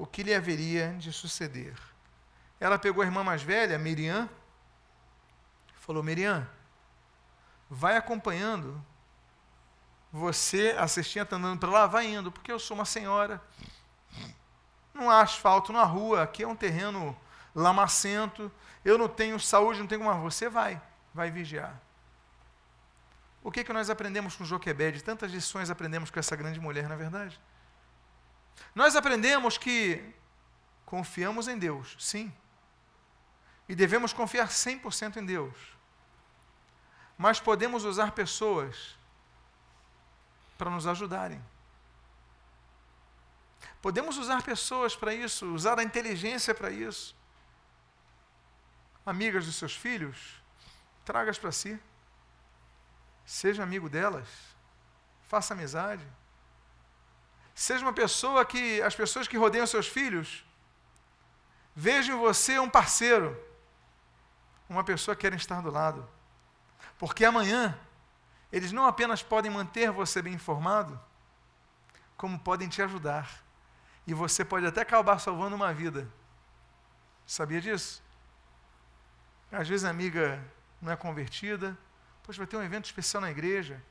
o 0.00 0.06
que 0.06 0.22
lhe 0.22 0.34
haveria 0.34 0.94
de 0.98 1.12
suceder. 1.12 1.74
Ela 2.58 2.78
pegou 2.78 3.02
a 3.02 3.06
irmã 3.06 3.22
mais 3.22 3.42
velha, 3.42 3.78
Miriam, 3.78 4.30
falou: 5.74 6.02
Miriam, 6.02 6.48
vai 7.68 7.98
acompanhando. 7.98 8.82
Você, 10.10 10.74
a 10.78 10.88
cestinha 10.88 11.22
está 11.22 11.36
andando 11.36 11.60
para 11.60 11.68
lá, 11.68 11.86
vai 11.86 12.06
indo, 12.06 12.32
porque 12.32 12.50
eu 12.50 12.58
sou 12.58 12.74
uma 12.74 12.86
senhora. 12.86 13.42
Não 14.94 15.10
há 15.10 15.20
asfalto 15.20 15.70
na 15.70 15.84
rua, 15.84 16.22
aqui 16.22 16.44
é 16.44 16.48
um 16.48 16.56
terreno 16.56 17.14
lamacento, 17.54 18.50
eu 18.82 18.96
não 18.96 19.06
tenho 19.06 19.38
saúde, 19.38 19.80
não 19.80 19.86
tenho 19.86 20.02
como. 20.02 20.22
Você 20.22 20.48
vai, 20.48 20.80
vai 21.12 21.30
vigiar. 21.30 21.78
O 23.42 23.52
que, 23.52 23.62
que 23.62 23.72
nós 23.72 23.90
aprendemos 23.90 24.34
com 24.34 24.46
Joquebed? 24.46 25.04
Tantas 25.04 25.30
lições 25.30 25.68
aprendemos 25.68 26.10
com 26.10 26.18
essa 26.18 26.34
grande 26.34 26.58
mulher, 26.58 26.88
na 26.88 26.94
é 26.94 26.98
verdade. 26.98 27.38
Nós 28.74 28.96
aprendemos 28.96 29.58
que 29.58 30.02
confiamos 30.84 31.48
em 31.48 31.58
Deus, 31.58 31.96
sim. 31.98 32.32
E 33.68 33.74
devemos 33.74 34.12
confiar 34.12 34.48
100% 34.48 35.16
em 35.16 35.26
Deus. 35.26 35.56
Mas 37.16 37.38
podemos 37.38 37.84
usar 37.84 38.12
pessoas 38.12 38.96
para 40.56 40.70
nos 40.70 40.86
ajudarem. 40.86 41.42
Podemos 43.80 44.18
usar 44.18 44.42
pessoas 44.42 44.94
para 44.94 45.14
isso, 45.14 45.46
usar 45.54 45.78
a 45.78 45.82
inteligência 45.82 46.54
para 46.54 46.70
isso. 46.70 47.16
Amigas 49.06 49.46
dos 49.46 49.56
seus 49.56 49.74
filhos, 49.74 50.42
traga-as 51.04 51.38
para 51.38 51.52
si. 51.52 51.78
Seja 53.24 53.62
amigo 53.62 53.88
delas. 53.88 54.28
Faça 55.28 55.54
amizade. 55.54 56.06
Seja 57.60 57.84
uma 57.84 57.92
pessoa 57.92 58.42
que 58.42 58.80
as 58.80 58.94
pessoas 58.94 59.28
que 59.28 59.36
rodeiam 59.36 59.66
seus 59.66 59.86
filhos 59.86 60.46
vejam 61.76 62.16
em 62.16 62.18
você 62.18 62.58
um 62.58 62.70
parceiro, 62.70 63.38
uma 64.66 64.82
pessoa 64.82 65.14
que 65.14 65.20
querem 65.20 65.36
estar 65.36 65.60
do 65.60 65.70
lado. 65.70 66.08
Porque 66.98 67.22
amanhã 67.22 67.78
eles 68.50 68.72
não 68.72 68.86
apenas 68.86 69.22
podem 69.22 69.50
manter 69.50 69.90
você 69.90 70.22
bem 70.22 70.32
informado, 70.32 70.98
como 72.16 72.38
podem 72.38 72.66
te 72.66 72.80
ajudar. 72.80 73.44
E 74.06 74.14
você 74.14 74.42
pode 74.42 74.64
até 74.64 74.80
acabar 74.80 75.18
salvando 75.18 75.54
uma 75.54 75.70
vida. 75.74 76.10
Sabia 77.26 77.60
disso? 77.60 78.02
Às 79.52 79.68
vezes 79.68 79.84
a 79.84 79.90
amiga 79.90 80.42
não 80.80 80.90
é 80.90 80.96
convertida, 80.96 81.76
Poxa, 82.22 82.38
vai 82.38 82.46
ter 82.46 82.56
um 82.56 82.62
evento 82.62 82.86
especial 82.86 83.20
na 83.20 83.30
igreja. 83.30 83.82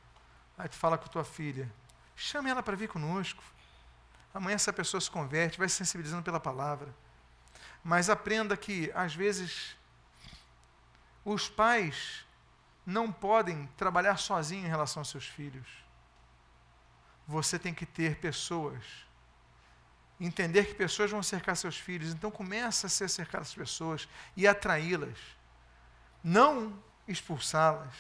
Aí 0.58 0.68
tu 0.68 0.76
fala 0.76 0.98
com 0.98 1.08
tua 1.08 1.24
filha, 1.24 1.72
chame 2.16 2.50
ela 2.50 2.64
para 2.64 2.76
vir 2.76 2.90
conosco. 2.90 3.44
Amanhã 4.34 4.56
essa 4.56 4.72
pessoa 4.72 5.02
se 5.02 5.10
converte, 5.10 5.58
vai 5.58 5.68
se 5.68 5.76
sensibilizando 5.76 6.24
pela 6.24 6.40
palavra. 6.40 6.94
Mas 7.84 8.10
aprenda 8.10 8.56
que, 8.56 8.92
às 8.94 9.16
vezes, 9.16 9.76
os 11.26 11.50
pais 11.50 12.26
não 12.86 13.12
podem 13.12 13.68
trabalhar 13.78 14.18
sozinhos 14.18 14.66
em 14.66 14.70
relação 14.70 15.02
aos 15.02 15.10
seus 15.10 15.26
filhos. 15.26 15.68
Você 17.28 17.60
tem 17.60 17.74
que 17.74 17.86
ter 17.86 18.18
pessoas. 18.18 18.84
Entender 20.20 20.66
que 20.66 20.74
pessoas 20.74 21.12
vão 21.12 21.24
cercar 21.24 21.56
seus 21.56 21.78
filhos. 21.78 22.14
Então 22.14 22.32
começa 22.32 22.88
a 22.88 22.90
ser 22.90 23.10
cercar 23.10 23.42
as 23.42 23.54
pessoas 23.54 24.08
e 24.36 24.48
atraí-las. 24.48 25.18
Não 26.24 26.78
expulsá-las. 27.08 27.96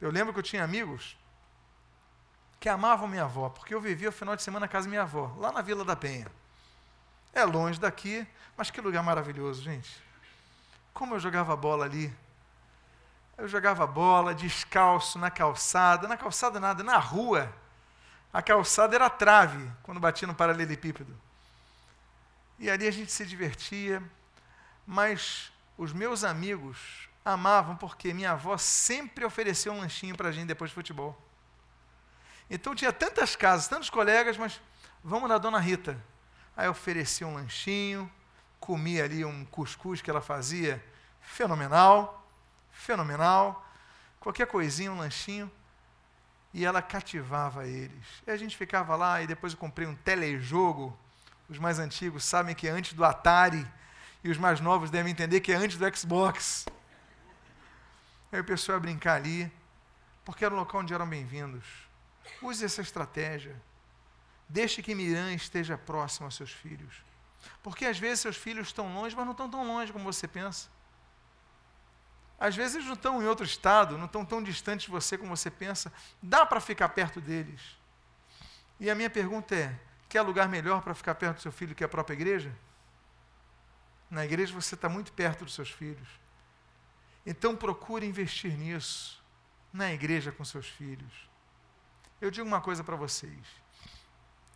Eu 0.00 0.10
lembro 0.10 0.32
que 0.32 0.38
eu 0.38 0.42
tinha 0.42 0.64
amigos 0.64 1.16
que 2.66 2.70
amavam 2.70 3.06
minha 3.06 3.22
avó, 3.22 3.48
porque 3.48 3.72
eu 3.72 3.80
vivia 3.80 4.08
o 4.08 4.12
final 4.12 4.34
de 4.34 4.42
semana 4.42 4.66
na 4.66 4.68
casa 4.68 4.86
da 4.86 4.90
minha 4.90 5.02
avó, 5.02 5.32
lá 5.38 5.52
na 5.52 5.62
Vila 5.62 5.84
da 5.84 5.94
Penha. 5.94 6.26
É 7.32 7.44
longe 7.44 7.78
daqui, 7.78 8.26
mas 8.56 8.72
que 8.72 8.80
lugar 8.80 9.04
maravilhoso, 9.04 9.62
gente. 9.62 10.02
Como 10.92 11.14
eu 11.14 11.20
jogava 11.20 11.54
bola 11.54 11.84
ali. 11.84 12.12
Eu 13.38 13.46
jogava 13.46 13.86
bola 13.86 14.34
descalço 14.34 15.16
na 15.16 15.30
calçada, 15.30 16.08
na 16.08 16.16
calçada 16.16 16.58
nada, 16.58 16.82
na 16.82 16.98
rua. 16.98 17.54
A 18.32 18.42
calçada 18.42 18.96
era 18.96 19.08
trave 19.08 19.70
quando 19.84 20.00
batia 20.00 20.26
no 20.26 20.34
paralelepípedo. 20.34 21.16
E 22.58 22.68
ali 22.68 22.88
a 22.88 22.90
gente 22.90 23.12
se 23.12 23.24
divertia, 23.24 24.02
mas 24.84 25.52
os 25.78 25.92
meus 25.92 26.24
amigos 26.24 27.08
amavam 27.24 27.76
porque 27.76 28.12
minha 28.12 28.32
avó 28.32 28.58
sempre 28.58 29.24
ofereceu 29.24 29.72
um 29.72 29.78
lanchinho 29.82 30.16
para 30.16 30.30
a 30.30 30.32
gente 30.32 30.48
depois 30.48 30.72
de 30.72 30.74
futebol. 30.74 31.25
Então 32.48 32.74
tinha 32.74 32.92
tantas 32.92 33.34
casas, 33.34 33.68
tantos 33.68 33.90
colegas, 33.90 34.36
mas 34.36 34.60
vamos 35.02 35.28
na 35.28 35.38
dona 35.38 35.58
Rita. 35.58 36.00
Aí 36.56 36.68
oferecia 36.68 37.26
um 37.26 37.34
lanchinho, 37.34 38.10
comia 38.60 39.04
ali 39.04 39.24
um 39.24 39.44
cuscuz 39.44 40.00
que 40.00 40.08
ela 40.08 40.20
fazia, 40.20 40.82
fenomenal, 41.20 42.26
fenomenal. 42.70 43.66
Qualquer 44.20 44.46
coisinha, 44.46 44.90
um 44.90 44.98
lanchinho. 44.98 45.50
E 46.54 46.64
ela 46.64 46.80
cativava 46.80 47.66
eles. 47.66 48.06
E 48.26 48.30
a 48.30 48.36
gente 48.36 48.56
ficava 48.56 48.96
lá 48.96 49.20
e 49.20 49.26
depois 49.26 49.52
eu 49.52 49.58
comprei 49.58 49.86
um 49.86 49.94
telejogo. 49.94 50.96
Os 51.48 51.58
mais 51.58 51.78
antigos 51.78 52.24
sabem 52.24 52.54
que 52.54 52.66
é 52.66 52.70
antes 52.70 52.92
do 52.94 53.04
Atari 53.04 53.66
e 54.24 54.30
os 54.30 54.38
mais 54.38 54.60
novos 54.60 54.90
devem 54.90 55.12
entender 55.12 55.40
que 55.40 55.52
é 55.52 55.56
antes 55.56 55.76
do 55.76 55.96
Xbox. 55.96 56.66
Aí 58.32 58.40
o 58.40 58.44
pessoal 58.44 58.78
ia 58.78 58.80
brincar 58.80 59.14
ali, 59.14 59.52
porque 60.24 60.44
era 60.44 60.52
um 60.52 60.58
local 60.58 60.80
onde 60.80 60.92
eram 60.92 61.08
bem-vindos. 61.08 61.85
Use 62.42 62.64
essa 62.64 62.82
estratégia. 62.82 63.60
Deixe 64.48 64.82
que 64.82 64.94
Miriam 64.94 65.32
esteja 65.32 65.76
próximo 65.76 66.26
aos 66.26 66.36
seus 66.36 66.52
filhos. 66.52 67.04
Porque 67.62 67.84
às 67.84 67.98
vezes 67.98 68.20
seus 68.20 68.36
filhos 68.36 68.68
estão 68.68 68.92
longe, 68.94 69.14
mas 69.14 69.24
não 69.24 69.32
estão 69.32 69.50
tão 69.50 69.66
longe 69.66 69.92
como 69.92 70.04
você 70.04 70.28
pensa. 70.28 70.68
Às 72.38 72.54
vezes 72.54 72.76
eles 72.76 72.86
não 72.86 72.94
estão 72.94 73.22
em 73.22 73.26
outro 73.26 73.44
estado, 73.44 73.96
não 73.96 74.06
estão 74.06 74.24
tão 74.24 74.42
distantes 74.42 74.86
de 74.86 74.90
você 74.90 75.16
como 75.16 75.34
você 75.34 75.50
pensa. 75.50 75.92
Dá 76.22 76.44
para 76.44 76.60
ficar 76.60 76.90
perto 76.90 77.20
deles. 77.20 77.60
E 78.78 78.90
a 78.90 78.94
minha 78.94 79.08
pergunta 79.08 79.54
é: 79.54 79.78
quer 80.08 80.22
lugar 80.22 80.48
melhor 80.48 80.82
para 80.82 80.94
ficar 80.94 81.14
perto 81.14 81.36
do 81.36 81.42
seu 81.42 81.52
filho 81.52 81.74
que 81.74 81.82
a 81.82 81.88
própria 81.88 82.14
igreja? 82.14 82.54
Na 84.10 84.24
igreja 84.24 84.52
você 84.54 84.74
está 84.74 84.88
muito 84.88 85.12
perto 85.12 85.44
dos 85.44 85.54
seus 85.54 85.70
filhos. 85.70 86.08
Então 87.24 87.56
procure 87.56 88.06
investir 88.06 88.56
nisso, 88.56 89.20
na 89.72 89.92
igreja 89.92 90.30
com 90.30 90.44
seus 90.44 90.68
filhos. 90.68 91.28
Eu 92.20 92.30
digo 92.30 92.46
uma 92.46 92.60
coisa 92.60 92.82
para 92.82 92.96
vocês, 92.96 93.46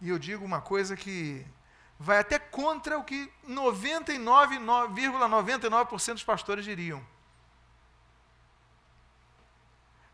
e 0.00 0.08
eu 0.08 0.18
digo 0.18 0.44
uma 0.44 0.60
coisa 0.60 0.96
que 0.96 1.46
vai 1.98 2.18
até 2.18 2.38
contra 2.38 2.98
o 2.98 3.04
que 3.04 3.30
99,99% 3.46 5.68
,99 5.68 6.14
dos 6.14 6.24
pastores 6.24 6.64
diriam. 6.64 7.06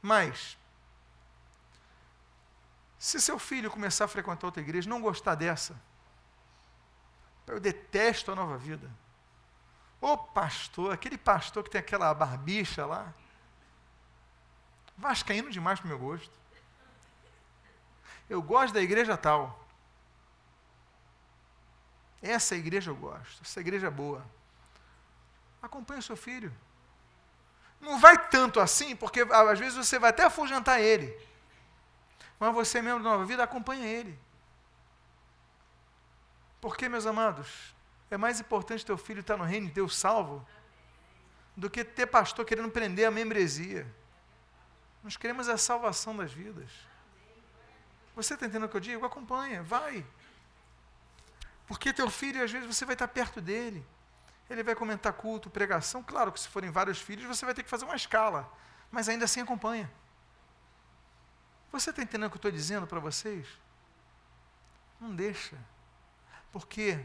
Mas, 0.03 0.59
se 2.99 3.21
seu 3.21 3.39
filho 3.39 3.71
começar 3.71 4.07
a 4.07 4.09
frequentar 4.09 4.47
outra 4.47 4.61
igreja, 4.61 4.91
não 4.91 5.01
gostar 5.01 5.37
dessa, 5.37 5.81
eu 7.47 7.61
detesto 7.61 8.33
a 8.33 8.35
nova 8.35 8.59
vida. 8.59 8.91
Ô 10.01 10.19
pastor, 10.19 10.93
aquele 10.93 11.17
pastor 11.17 11.63
que 11.63 11.71
tem 11.71 11.79
aquela 11.79 12.13
barbicha 12.13 12.85
lá, 12.85 13.15
vascaíno 14.97 15.51
demais 15.51 15.79
para 15.79 15.87
o 15.87 15.89
meu 15.89 15.99
gosto. 15.99 16.46
Eu 18.29 18.43
gosto 18.43 18.75
da 18.75 18.83
igreja 18.83 19.17
tal. 19.17 19.67
Essa 22.23 22.57
igreja 22.57 22.91
eu 22.91 22.97
gosto, 22.97 23.43
essa 23.43 23.61
igreja 23.61 23.87
é 23.87 23.91
boa. 23.91 24.25
Acompanhe 25.63 26.01
o 26.01 26.03
seu 26.03 26.17
filho. 26.17 26.53
Não 27.81 28.01
vai 28.01 28.29
tanto 28.29 28.59
assim, 28.59 28.97
porque 28.97 29.21
às 29.21 29.59
vezes 29.59 29.75
você 29.75 29.99
vai 29.99 30.11
até 30.11 30.25
afugentar 30.25 30.81
ele. 30.81 31.17
Mas 32.39 32.55
você, 32.55 32.83
membro 32.83 33.03
da 33.03 33.11
nova 33.11 33.25
vida, 33.25 33.43
acompanha 33.43 33.87
ele. 33.87 34.19
Porque, 36.61 36.89
meus 36.89 37.07
amados, 37.07 37.75
é 38.11 38.17
mais 38.17 38.41
importante 38.41 38.85
teu 38.85 38.99
filho 38.99 39.21
estar 39.21 39.37
no 39.37 39.45
reino 39.45 39.69
de 39.69 39.73
Deus 39.73 39.97
salvo 39.97 40.47
do 41.57 41.71
que 41.71 41.85
ter 41.85 42.07
pastor 42.07 42.45
querendo 42.45 42.71
prender 42.71 43.07
a 43.07 43.11
membresia. 43.11 43.87
Nós 45.03 45.17
queremos 45.17 45.49
a 45.49 45.57
salvação 45.57 46.17
das 46.17 46.33
vidas. 46.33 46.71
Você 48.17 48.33
está 48.33 48.47
entendendo 48.47 48.65
o 48.65 48.69
que 48.69 48.77
eu 48.77 48.81
digo? 48.81 49.05
Acompanha, 49.05 49.63
vai. 49.63 50.05
Porque 51.67 51.93
teu 51.93 52.09
filho, 52.11 52.43
às 52.43 52.51
vezes, 52.51 52.67
você 52.67 52.87
vai 52.87 52.95
estar 52.95 53.07
perto 53.09 53.41
dele. 53.43 53.87
Ele 54.49 54.63
vai 54.63 54.75
comentar 54.75 55.13
culto, 55.13 55.51
pregação. 55.51 56.03
Claro 56.03 56.33
que 56.33 56.41
se 56.41 56.49
forem 56.49 56.71
vários 56.71 56.99
filhos, 56.99 57.27
você 57.27 57.45
vai 57.45 57.55
ter 57.55 57.63
que 57.63 57.69
fazer 57.69 57.85
uma 57.85 57.95
escala. 57.95 58.51
Mas 58.91 59.09
ainda 59.09 59.27
assim 59.27 59.41
acompanha. 59.41 59.93
Você 61.71 61.91
está 61.91 62.03
entendendo 62.03 62.29
o 62.29 62.31
que 62.31 62.37
eu 62.37 62.39
estou 62.39 62.51
dizendo 62.51 62.87
para 62.87 63.01
vocês? 63.01 63.47
Não 64.99 65.15
deixa. 65.15 65.57
Porque 66.51 67.05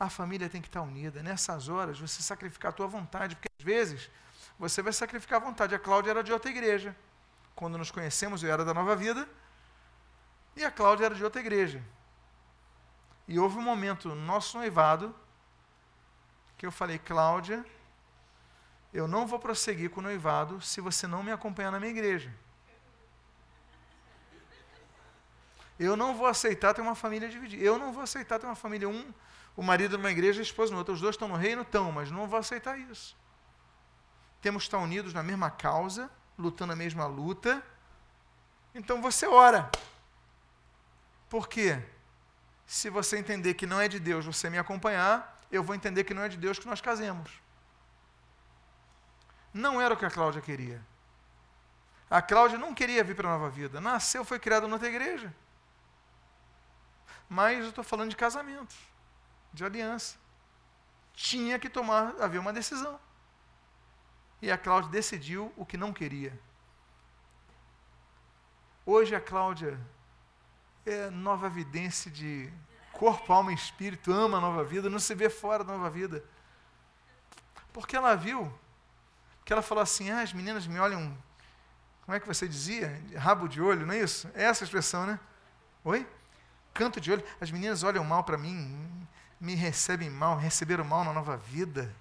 a 0.00 0.08
família 0.08 0.48
tem 0.48 0.62
que 0.62 0.68
estar 0.68 0.80
unida. 0.80 1.22
Nessas 1.22 1.68
horas, 1.68 1.98
você 1.98 2.22
sacrificar 2.22 2.70
a 2.70 2.74
tua 2.74 2.86
vontade. 2.86 3.36
Porque 3.36 3.48
às 3.58 3.64
vezes, 3.64 4.10
você 4.58 4.80
vai 4.80 4.92
sacrificar 4.92 5.42
a 5.42 5.44
vontade. 5.44 5.74
A 5.74 5.78
Cláudia 5.78 6.12
era 6.12 6.24
de 6.24 6.32
outra 6.32 6.50
igreja. 6.50 6.96
Quando 7.54 7.76
nos 7.76 7.90
conhecemos, 7.90 8.42
eu 8.42 8.50
era 8.50 8.64
da 8.64 8.72
Nova 8.72 8.96
Vida. 8.96 9.28
E 10.56 10.64
a 10.64 10.70
Cláudia 10.70 11.06
era 11.06 11.14
de 11.14 11.24
outra 11.24 11.40
igreja. 11.40 11.82
E 13.26 13.38
houve 13.38 13.58
um 13.58 13.62
momento 13.62 14.08
no 14.08 14.14
nosso 14.14 14.56
noivado 14.56 15.14
que 16.56 16.66
eu 16.66 16.72
falei, 16.72 16.98
Cláudia, 16.98 17.64
eu 18.92 19.08
não 19.08 19.26
vou 19.26 19.38
prosseguir 19.38 19.90
com 19.90 20.00
o 20.00 20.02
noivado 20.02 20.60
se 20.60 20.80
você 20.80 21.06
não 21.06 21.22
me 21.22 21.32
acompanhar 21.32 21.72
na 21.72 21.80
minha 21.80 21.90
igreja. 21.90 22.32
Eu 25.78 25.96
não 25.96 26.14
vou 26.14 26.26
aceitar 26.26 26.72
ter 26.72 26.80
uma 26.80 26.94
família 26.94 27.28
dividida. 27.28 27.62
Eu 27.62 27.78
não 27.78 27.92
vou 27.92 28.02
aceitar 28.02 28.38
ter 28.38 28.46
uma 28.46 28.54
família, 28.54 28.88
um, 28.88 29.12
o 29.56 29.62
marido 29.62 29.98
numa 29.98 30.10
igreja 30.10 30.38
e 30.38 30.42
a 30.42 30.44
esposa 30.44 30.70
no 30.70 30.78
outro. 30.78 30.94
Os 30.94 31.00
dois 31.00 31.14
estão 31.14 31.26
no 31.26 31.34
reino? 31.34 31.62
Estão, 31.62 31.90
mas 31.90 32.10
não 32.10 32.28
vou 32.28 32.38
aceitar 32.38 32.78
isso. 32.78 33.16
Temos 34.40 34.62
que 34.62 34.68
estar 34.68 34.78
unidos 34.78 35.12
na 35.12 35.22
mesma 35.22 35.50
causa, 35.50 36.08
lutando 36.38 36.72
a 36.72 36.76
mesma 36.76 37.06
luta. 37.06 37.62
Então 38.74 39.02
você 39.02 39.26
ora. 39.26 39.70
Por 41.34 41.48
quê? 41.48 41.82
Se 42.64 42.88
você 42.88 43.18
entender 43.18 43.54
que 43.54 43.66
não 43.66 43.80
é 43.80 43.88
de 43.88 43.98
Deus 43.98 44.24
você 44.24 44.48
me 44.48 44.56
acompanhar, 44.56 45.40
eu 45.50 45.64
vou 45.64 45.74
entender 45.74 46.04
que 46.04 46.14
não 46.14 46.22
é 46.22 46.28
de 46.28 46.36
Deus 46.36 46.60
que 46.60 46.66
nós 46.68 46.80
casemos. 46.80 47.28
Não 49.52 49.82
era 49.82 49.92
o 49.92 49.96
que 49.96 50.04
a 50.04 50.10
Cláudia 50.12 50.40
queria. 50.40 50.80
A 52.08 52.22
Cláudia 52.22 52.56
não 52.56 52.72
queria 52.72 53.02
vir 53.02 53.16
para 53.16 53.28
a 53.28 53.32
nova 53.32 53.50
vida. 53.50 53.80
Nasceu, 53.80 54.24
foi 54.24 54.38
criada 54.38 54.68
noutra 54.68 54.86
igreja. 54.86 55.34
Mas 57.28 57.64
eu 57.64 57.70
estou 57.70 57.82
falando 57.82 58.10
de 58.10 58.16
casamento, 58.16 58.76
de 59.52 59.64
aliança. 59.64 60.16
Tinha 61.14 61.58
que 61.58 61.68
tomar, 61.68 62.14
haver 62.20 62.38
uma 62.38 62.52
decisão. 62.52 62.96
E 64.40 64.52
a 64.52 64.56
Cláudia 64.56 64.88
decidiu 64.88 65.52
o 65.56 65.66
que 65.66 65.76
não 65.76 65.92
queria. 65.92 66.32
Hoje 68.86 69.16
a 69.16 69.20
Cláudia 69.20 69.80
é 70.86 71.10
nova 71.10 71.48
vidência 71.48 72.10
de 72.10 72.52
corpo, 72.92 73.32
alma 73.32 73.52
e 73.52 73.54
espírito, 73.54 74.12
ama 74.12 74.38
a 74.38 74.40
nova 74.40 74.64
vida, 74.64 74.88
não 74.88 74.98
se 74.98 75.14
vê 75.14 75.28
fora 75.28 75.64
da 75.64 75.72
nova 75.72 75.90
vida. 75.90 76.24
Porque 77.72 77.96
ela 77.96 78.14
viu, 78.14 78.52
que 79.44 79.52
ela 79.52 79.62
falou 79.62 79.82
assim: 79.82 80.10
ah, 80.10 80.22
as 80.22 80.32
meninas 80.32 80.66
me 80.66 80.78
olham, 80.78 81.16
como 82.04 82.16
é 82.16 82.20
que 82.20 82.26
você 82.26 82.46
dizia? 82.46 83.02
Rabo 83.16 83.48
de 83.48 83.60
olho, 83.60 83.86
não 83.86 83.94
é 83.94 84.00
isso? 84.00 84.30
É 84.34 84.44
essa 84.44 84.64
a 84.64 84.66
expressão, 84.66 85.06
né? 85.06 85.18
Oi? 85.84 86.06
Canto 86.72 87.00
de 87.00 87.10
olho. 87.12 87.24
As 87.40 87.50
meninas 87.50 87.82
olham 87.82 88.04
mal 88.04 88.24
para 88.24 88.36
mim, 88.36 89.06
me 89.40 89.54
recebem 89.54 90.10
mal, 90.10 90.36
receberam 90.36 90.84
mal 90.84 91.04
na 91.04 91.12
nova 91.12 91.36
vida. 91.36 91.94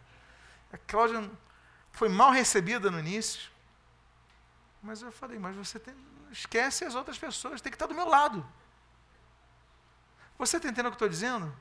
A 0.72 0.78
Cláudia 0.78 1.30
foi 1.92 2.10
mal 2.10 2.32
recebida 2.32 2.92
no 2.92 3.00
início. 3.00 3.52
Mas 4.82 5.02
eu 5.02 5.12
falei, 5.12 5.40
mas 5.40 5.56
você 5.56 5.80
tem, 5.80 5.96
esquece 6.32 6.84
as 6.84 6.96
outras 6.96 7.18
pessoas, 7.18 7.62
tem 7.62 7.72
que 7.72 7.76
estar 7.76 7.88
do 7.88 7.96
meu 7.96 8.08
lado. 8.08 8.46
Você 10.38 10.58
está 10.58 10.68
entendendo 10.68 10.88
o 10.88 10.90
que 10.92 10.96
estou 10.96 11.10
dizendo? 11.10 11.54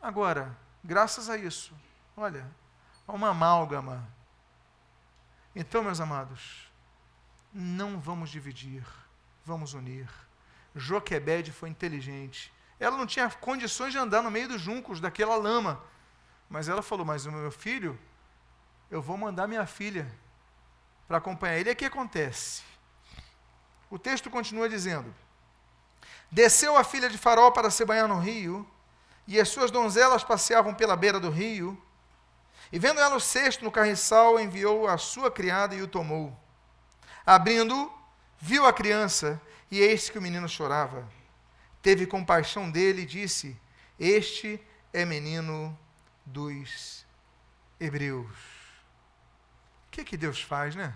Agora, 0.00 0.56
graças 0.82 1.30
a 1.30 1.36
isso, 1.36 1.74
olha, 2.16 2.50
há 3.06 3.12
uma 3.12 3.28
amálgama. 3.28 4.06
Então, 5.54 5.82
meus 5.82 6.00
amados, 6.00 6.70
não 7.52 8.00
vamos 8.00 8.30
dividir, 8.30 8.84
vamos 9.44 9.74
unir. 9.74 10.08
Joquebede 10.74 11.52
foi 11.52 11.68
inteligente. 11.68 12.52
Ela 12.80 12.96
não 12.96 13.06
tinha 13.06 13.30
condições 13.30 13.92
de 13.92 13.98
andar 13.98 14.22
no 14.22 14.30
meio 14.30 14.48
dos 14.48 14.60
juncos 14.60 15.00
daquela 15.00 15.36
lama. 15.36 15.80
Mas 16.48 16.68
ela 16.68 16.82
falou: 16.82 17.04
Mas 17.04 17.26
o 17.26 17.32
meu 17.32 17.52
filho, 17.52 17.98
eu 18.90 19.00
vou 19.00 19.16
mandar 19.16 19.46
minha 19.46 19.66
filha 19.66 20.10
para 21.06 21.18
acompanhar 21.18 21.58
ele. 21.58 21.70
E 21.70 21.72
o 21.72 21.76
que 21.76 21.84
acontece? 21.84 22.62
O 23.90 23.98
texto 23.98 24.30
continua 24.30 24.68
dizendo: 24.68 25.14
Desceu 26.32 26.78
a 26.78 26.82
filha 26.82 27.10
de 27.10 27.18
Faraó 27.18 27.50
para 27.50 27.68
se 27.68 27.84
banhar 27.84 28.08
no 28.08 28.18
rio, 28.18 28.66
e 29.28 29.38
as 29.38 29.50
suas 29.50 29.70
donzelas 29.70 30.24
passeavam 30.24 30.72
pela 30.72 30.96
beira 30.96 31.20
do 31.20 31.28
rio. 31.28 31.80
E 32.72 32.78
vendo 32.78 33.00
ela 33.00 33.14
o 33.14 33.20
cesto 33.20 33.62
no 33.62 33.70
carriçal, 33.70 34.40
enviou 34.40 34.88
a 34.88 34.96
sua 34.96 35.30
criada 35.30 35.74
e 35.74 35.82
o 35.82 35.86
tomou. 35.86 36.34
Abrindo, 37.26 37.92
viu 38.38 38.64
a 38.64 38.72
criança, 38.72 39.38
e 39.70 39.78
eis 39.78 40.08
que 40.08 40.18
o 40.18 40.22
menino 40.22 40.48
chorava. 40.48 41.06
Teve 41.82 42.06
compaixão 42.06 42.70
dele 42.70 43.02
e 43.02 43.06
disse: 43.06 43.54
Este 44.00 44.58
é 44.90 45.04
menino 45.04 45.78
dos 46.24 47.04
hebreus. 47.78 48.38
O 49.86 49.90
que, 49.90 50.02
que 50.02 50.16
Deus 50.16 50.40
faz, 50.40 50.74
né? 50.74 50.94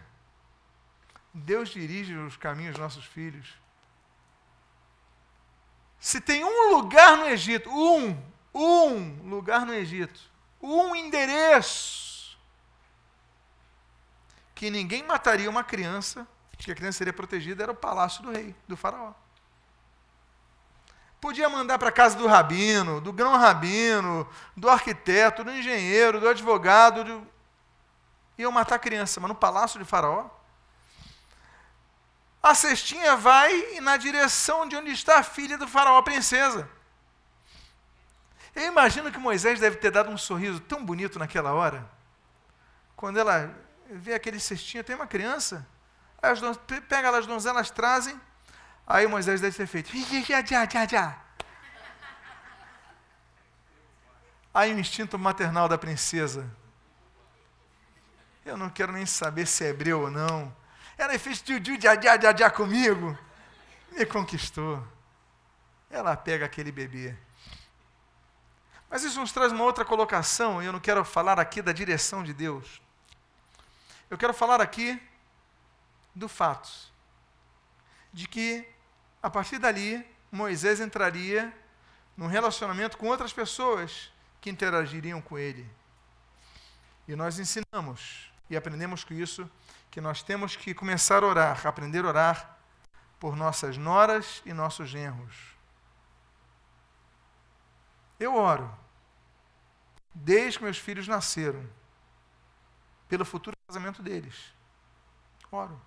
Deus 1.35 1.69
dirige 1.69 2.15
os 2.15 2.39
caminhos 2.39 2.73
dos 2.73 2.81
nossos 2.81 3.05
filhos. 3.05 3.66
Se 5.99 6.21
tem 6.21 6.45
um 6.45 6.75
lugar 6.75 7.17
no 7.17 7.27
Egito, 7.27 7.71
um, 7.71 8.17
um 8.55 9.29
lugar 9.29 9.67
no 9.67 9.75
Egito, 9.75 10.21
um 10.61 10.95
endereço, 10.95 12.37
que 14.55 14.71
ninguém 14.71 15.03
mataria 15.03 15.51
uma 15.51 15.63
criança, 15.63 16.27
que 16.57 16.73
a 16.73 16.75
criança 16.75 16.99
seria 16.99 17.13
protegida, 17.13 17.63
era 17.63 17.73
o 17.73 17.77
palácio 17.77 18.23
do 18.23 18.33
rei, 18.33 18.55
do 18.67 18.77
faraó. 18.77 19.13
Podia 21.21 21.49
mandar 21.49 21.79
para 21.79 21.89
a 21.89 21.93
casa 21.93 22.17
do 22.17 22.27
rabino, 22.27 23.01
do 23.01 23.13
grão 23.13 23.37
rabino, 23.37 24.29
do 24.57 24.69
arquiteto, 24.69 25.45
do 25.45 25.51
engenheiro, 25.51 26.21
do 26.21 26.29
advogado, 26.29 27.05
do... 27.05 27.27
iam 28.39 28.53
matar 28.53 28.77
a 28.77 28.79
criança, 28.79 29.21
mas 29.21 29.29
no 29.29 29.35
palácio 29.35 29.79
de 29.79 29.85
faraó, 29.85 30.27
a 32.51 32.55
cestinha 32.55 33.17
vai 33.17 33.81
na 33.81 33.97
direção 33.97 34.69
de 34.69 34.77
onde 34.77 34.91
está 34.93 35.19
a 35.19 35.23
filha 35.23 35.59
do 35.59 35.67
faraó, 35.67 35.99
a 35.99 36.03
princesa. 36.03 36.69
Eu 38.55 38.67
imagino 38.67 39.11
que 39.11 39.19
Moisés 39.19 39.61
deve 39.61 39.77
ter 39.77 39.91
dado 39.91 40.11
um 40.11 40.17
sorriso 40.17 40.61
tão 40.61 40.85
bonito 40.85 41.19
naquela 41.19 41.53
hora. 41.53 41.89
Quando 42.95 43.19
ela 43.19 43.55
vê 43.91 44.15
aquele 44.15 44.39
cestinho, 44.39 44.85
tem 44.85 44.95
uma 44.97 45.07
criança. 45.07 45.67
As 46.23 46.41
pega 46.89 47.11
lá 47.11 47.19
as 47.19 47.27
donzelas, 47.27 47.71
trazem. 47.71 48.19
Aí 48.87 49.07
Moisés 49.07 49.41
deve 49.41 49.57
ter 49.57 49.67
feito. 49.67 49.91
Aí 54.55 54.73
o 54.73 54.79
instinto 54.79 55.19
maternal 55.19 55.69
da 55.69 55.77
princesa. 55.77 56.49
Eu 58.45 58.57
não 58.57 58.71
quero 58.71 58.93
nem 58.93 59.05
saber 59.05 59.47
se 59.47 59.65
é 59.65 59.69
hebreu 59.69 60.03
ou 60.03 60.11
não. 60.11 60.55
Ela 60.97 61.19
fez 61.19 61.43
tio 61.43 61.61
já, 61.81 62.01
já, 62.01 62.19
já, 62.19 62.37
já 62.37 62.51
comigo. 62.51 63.17
Me 63.93 64.07
conquistou. 64.07 64.83
Ela 65.91 66.17
pega 66.17 66.47
aquele 66.47 66.73
bebê. 66.73 67.17
Mas 68.89 69.03
isso 69.03 69.21
nos 69.21 69.33
traz 69.33 69.53
uma 69.53 69.65
outra 69.65 69.85
colocação, 69.85 70.63
e 70.63 70.67
eu 70.67 70.73
não 70.73 70.81
quero 70.81 71.05
falar 71.05 71.39
aqui 71.39 71.61
da 71.61 71.73
direção 71.73 72.23
de 72.23 72.33
Deus. 72.33 72.81
Eu 74.09 74.17
quero 74.17 74.33
falar 74.33 74.61
aqui 74.61 75.01
do 76.15 76.29
fato 76.29 76.71
de 78.13 78.27
que, 78.27 78.67
a 79.23 79.29
partir 79.29 79.59
dali, 79.59 80.07
Moisés 80.31 80.81
entraria 80.81 81.53
num 82.17 82.27
relacionamento 82.27 82.97
com 82.97 83.07
outras 83.07 83.33
pessoas 83.33 84.11
que 84.41 84.49
interagiriam 84.49 85.21
com 85.21 85.37
ele. 85.37 85.69
E 87.07 87.15
nós 87.15 87.39
ensinamos 87.39 88.33
e 88.49 88.57
aprendemos 88.57 89.05
com 89.05 89.13
isso 89.13 89.51
que 89.91 90.01
nós 90.01 90.23
temos 90.23 90.57
que 90.57 90.75
começar 90.75 91.23
a 91.23 91.27
orar, 91.27 91.67
aprender 91.67 92.05
a 92.05 92.09
orar 92.09 92.59
por 93.19 93.37
nossas 93.37 93.77
noras 93.77 94.43
e 94.45 94.53
nossos 94.53 94.89
genros. 94.89 95.57
Eu 98.19 98.35
oro, 98.35 98.71
desde 100.15 100.59
que 100.59 100.65
meus 100.65 100.79
filhos 100.79 101.07
nasceram, 101.07 101.69
pelo 103.09 103.25
futuro 103.25 103.57
casamento 103.69 104.03
deles. 104.03 104.53
Oro. 105.51 105.81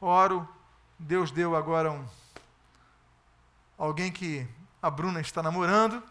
Oro, 0.00 0.48
Deus 0.98 1.30
deu 1.30 1.56
agora 1.56 1.90
um 1.90 2.08
alguém 3.78 4.10
que 4.10 4.46
a 4.82 4.90
Bruna 4.90 5.20
está 5.20 5.42
namorando. 5.42 6.02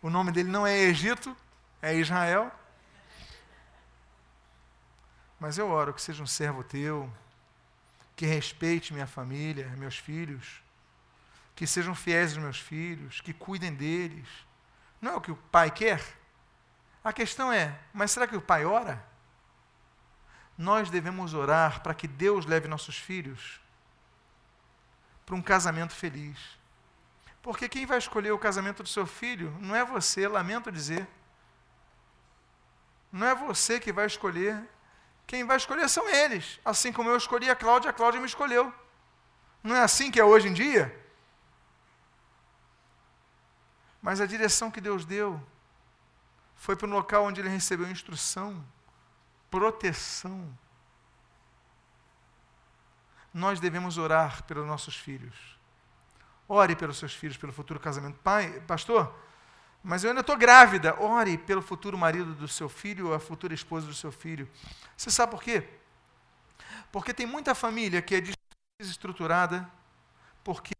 O 0.00 0.08
nome 0.08 0.30
dele 0.30 0.48
não 0.48 0.64
é 0.64 0.78
Egito, 0.78 1.36
é 1.82 1.94
Israel. 1.96 2.52
Mas 5.38 5.58
eu 5.58 5.68
oro 5.68 5.94
que 5.94 6.02
seja 6.02 6.22
um 6.22 6.26
servo 6.26 6.64
teu, 6.64 7.10
que 8.16 8.26
respeite 8.26 8.92
minha 8.92 9.06
família, 9.06 9.68
meus 9.76 9.96
filhos, 9.96 10.62
que 11.54 11.66
sejam 11.66 11.94
fiéis 11.94 12.32
aos 12.32 12.42
meus 12.42 12.58
filhos, 12.58 13.20
que 13.20 13.32
cuidem 13.32 13.74
deles. 13.74 14.28
Não 15.00 15.12
é 15.12 15.16
o 15.16 15.20
que 15.20 15.30
o 15.30 15.36
pai 15.36 15.70
quer? 15.70 16.02
A 17.04 17.12
questão 17.12 17.52
é, 17.52 17.78
mas 17.92 18.10
será 18.10 18.26
que 18.26 18.36
o 18.36 18.40
pai 18.40 18.64
ora? 18.64 19.04
Nós 20.56 20.90
devemos 20.90 21.34
orar 21.34 21.80
para 21.82 21.94
que 21.94 22.08
Deus 22.08 22.44
leve 22.44 22.66
nossos 22.66 22.98
filhos 22.98 23.60
para 25.24 25.36
um 25.36 25.42
casamento 25.42 25.94
feliz. 25.94 26.58
Porque 27.42 27.68
quem 27.68 27.86
vai 27.86 27.98
escolher 27.98 28.32
o 28.32 28.38
casamento 28.38 28.82
do 28.82 28.88
seu 28.88 29.06
filho 29.06 29.56
não 29.60 29.76
é 29.76 29.84
você, 29.84 30.26
lamento 30.26 30.72
dizer. 30.72 31.06
Não 33.12 33.26
é 33.26 33.34
você 33.34 33.78
que 33.78 33.92
vai 33.92 34.06
escolher. 34.06 34.68
Quem 35.28 35.44
vai 35.44 35.58
escolher 35.58 35.88
são 35.90 36.08
eles. 36.08 36.58
Assim 36.64 36.90
como 36.90 37.10
eu 37.10 37.16
escolhi 37.16 37.50
a 37.50 37.54
Cláudia, 37.54 37.90
a 37.90 37.92
Cláudia 37.92 38.18
me 38.18 38.26
escolheu. 38.26 38.72
Não 39.62 39.76
é 39.76 39.82
assim 39.82 40.10
que 40.10 40.18
é 40.18 40.24
hoje 40.24 40.48
em 40.48 40.54
dia? 40.54 40.82
Mas 44.00 44.22
a 44.22 44.26
direção 44.26 44.70
que 44.70 44.80
Deus 44.80 45.04
deu 45.04 45.38
foi 46.56 46.74
para 46.74 46.88
um 46.88 46.92
local 46.92 47.24
onde 47.24 47.42
ele 47.42 47.50
recebeu 47.50 47.90
instrução, 47.90 48.64
proteção. 49.50 50.58
Nós 53.34 53.60
devemos 53.60 53.98
orar 53.98 54.44
pelos 54.44 54.66
nossos 54.66 54.96
filhos. 54.96 55.36
Ore 56.48 56.74
pelos 56.74 56.96
seus 56.96 57.14
filhos, 57.14 57.36
pelo 57.36 57.52
futuro 57.52 57.78
casamento. 57.78 58.18
Pai, 58.20 58.62
pastor, 58.62 59.14
mas 59.88 60.04
eu 60.04 60.10
ainda 60.10 60.20
estou 60.20 60.36
grávida. 60.36 60.94
Ore 61.00 61.38
pelo 61.38 61.62
futuro 61.62 61.96
marido 61.96 62.34
do 62.34 62.46
seu 62.46 62.68
filho 62.68 63.08
ou 63.08 63.14
a 63.14 63.18
futura 63.18 63.54
esposa 63.54 63.86
do 63.86 63.94
seu 63.94 64.12
filho. 64.12 64.46
Você 64.94 65.10
sabe 65.10 65.32
por 65.32 65.42
quê? 65.42 65.66
Porque 66.92 67.14
tem 67.14 67.24
muita 67.24 67.54
família 67.54 68.02
que 68.02 68.14
é 68.14 68.22
desestruturada 68.78 69.66
porque 70.44 70.74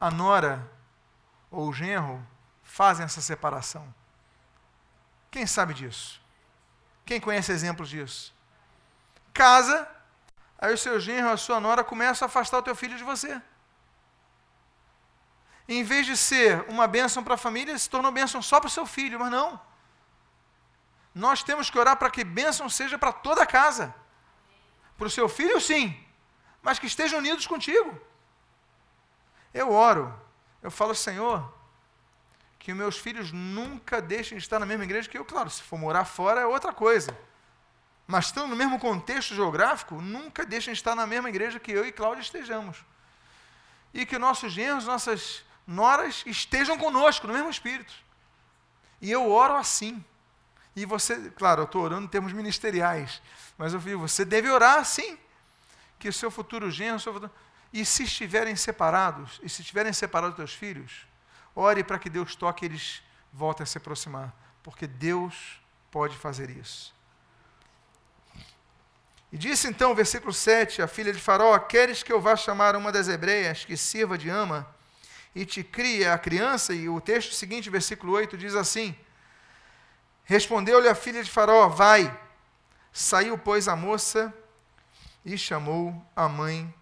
a 0.00 0.10
nora 0.10 0.72
ou 1.50 1.68
o 1.68 1.72
genro 1.72 2.26
fazem 2.62 3.04
essa 3.04 3.20
separação. 3.20 3.94
Quem 5.30 5.46
sabe 5.46 5.74
disso? 5.74 6.18
Quem 7.04 7.20
conhece 7.20 7.52
exemplos 7.52 7.90
disso? 7.90 8.34
Casa, 9.34 9.86
aí 10.58 10.72
o 10.72 10.78
seu 10.78 10.98
genro, 10.98 11.28
a 11.28 11.36
sua 11.36 11.60
nora 11.60 11.84
começam 11.84 12.24
a 12.24 12.30
afastar 12.30 12.56
o 12.56 12.62
teu 12.62 12.74
filho 12.74 12.96
de 12.96 13.04
você. 13.04 13.38
Em 15.68 15.82
vez 15.82 16.06
de 16.06 16.16
ser 16.16 16.64
uma 16.68 16.86
bênção 16.86 17.24
para 17.24 17.34
a 17.34 17.38
família, 17.38 17.76
se 17.76 17.90
tornou 17.90 18.12
bênção 18.12 18.40
só 18.40 18.60
para 18.60 18.68
o 18.68 18.70
seu 18.70 18.86
filho, 18.86 19.18
mas 19.18 19.30
não. 19.30 19.60
Nós 21.14 21.42
temos 21.42 21.70
que 21.70 21.78
orar 21.78 21.96
para 21.96 22.10
que 22.10 22.22
bênção 22.22 22.68
seja 22.68 22.98
para 22.98 23.12
toda 23.12 23.42
a 23.42 23.46
casa. 23.46 23.94
Para 24.98 25.06
o 25.06 25.10
seu 25.10 25.28
filho, 25.28 25.60
sim, 25.60 25.98
mas 26.62 26.78
que 26.78 26.86
estejam 26.86 27.18
unidos 27.18 27.46
contigo. 27.46 27.98
Eu 29.52 29.72
oro, 29.72 30.14
eu 30.62 30.70
falo, 30.70 30.94
Senhor, 30.94 31.52
que 32.58 32.74
meus 32.74 32.98
filhos 32.98 33.32
nunca 33.32 34.02
deixem 34.02 34.36
de 34.36 34.44
estar 34.44 34.58
na 34.58 34.66
mesma 34.66 34.84
igreja 34.84 35.08
que 35.08 35.16
eu. 35.16 35.24
Claro, 35.24 35.48
se 35.48 35.62
for 35.62 35.78
morar 35.78 36.04
fora 36.04 36.40
é 36.40 36.46
outra 36.46 36.72
coisa. 36.72 37.16
Mas 38.06 38.26
estando 38.26 38.48
no 38.48 38.56
mesmo 38.56 38.78
contexto 38.78 39.34
geográfico, 39.34 40.02
nunca 40.02 40.44
deixem 40.44 40.74
de 40.74 40.80
estar 40.80 40.94
na 40.94 41.06
mesma 41.06 41.28
igreja 41.28 41.58
que 41.58 41.72
eu 41.72 41.86
e 41.86 41.92
Cláudia 41.92 42.22
estejamos. 42.22 42.84
E 43.94 44.04
que 44.04 44.18
nossos 44.18 44.52
genros, 44.52 44.84
nossas 44.84 45.45
noras 45.66 46.22
estejam 46.26 46.78
conosco, 46.78 47.26
no 47.26 47.32
mesmo 47.32 47.50
espírito. 47.50 47.92
E 49.00 49.10
eu 49.10 49.30
oro 49.30 49.54
assim. 49.54 50.04
E 50.74 50.84
você, 50.84 51.30
claro, 51.30 51.62
eu 51.62 51.64
estou 51.64 51.82
orando 51.82 52.04
em 52.04 52.08
termos 52.08 52.32
ministeriais, 52.32 53.22
mas 53.56 53.72
eu 53.72 53.80
digo, 53.80 54.06
você 54.06 54.24
deve 54.24 54.50
orar 54.50 54.78
assim. 54.78 55.18
Que 55.98 56.08
o 56.08 56.12
seu 56.12 56.30
futuro 56.30 56.70
genro, 56.70 57.00
seu 57.00 57.12
futuro... 57.12 57.32
E 57.72 57.84
se 57.84 58.04
estiverem 58.04 58.54
separados, 58.54 59.40
e 59.42 59.48
se 59.48 59.62
estiverem 59.62 59.92
separados 59.92 60.36
dos 60.36 60.50
teus 60.50 60.54
filhos, 60.54 61.06
ore 61.54 61.82
para 61.82 61.98
que 61.98 62.08
Deus 62.08 62.36
toque 62.36 62.64
eles 62.64 63.02
voltem 63.32 63.64
a 63.64 63.66
se 63.66 63.78
aproximar, 63.78 64.34
porque 64.62 64.86
Deus 64.86 65.60
pode 65.90 66.16
fazer 66.16 66.50
isso. 66.50 66.94
E 69.32 69.36
disse 69.36 69.66
então, 69.66 69.94
versículo 69.94 70.32
7, 70.32 70.80
a 70.80 70.86
filha 70.86 71.12
de 71.12 71.18
Faraó: 71.18 71.58
Queres 71.58 72.02
que 72.02 72.12
eu 72.12 72.20
vá 72.20 72.36
chamar 72.36 72.76
uma 72.76 72.92
das 72.92 73.08
hebreias 73.08 73.64
que 73.64 73.76
sirva 73.76 74.16
de 74.16 74.28
ama 74.28 74.66
e 75.36 75.44
te 75.44 75.62
crie 75.62 76.06
a 76.06 76.16
criança? 76.16 76.72
E 76.72 76.88
o 76.88 76.98
texto 76.98 77.34
seguinte, 77.34 77.68
versículo 77.68 78.14
8, 78.14 78.38
diz 78.38 78.54
assim: 78.54 78.96
Respondeu-lhe 80.24 80.88
a 80.88 80.94
filha 80.94 81.22
de 81.22 81.30
Faraó: 81.30 81.68
Vai. 81.68 82.18
Saiu, 82.90 83.36
pois, 83.36 83.68
a 83.68 83.76
moça 83.76 84.32
e 85.22 85.36
chamou 85.36 85.94
a 86.16 86.26
mãe 86.26 86.74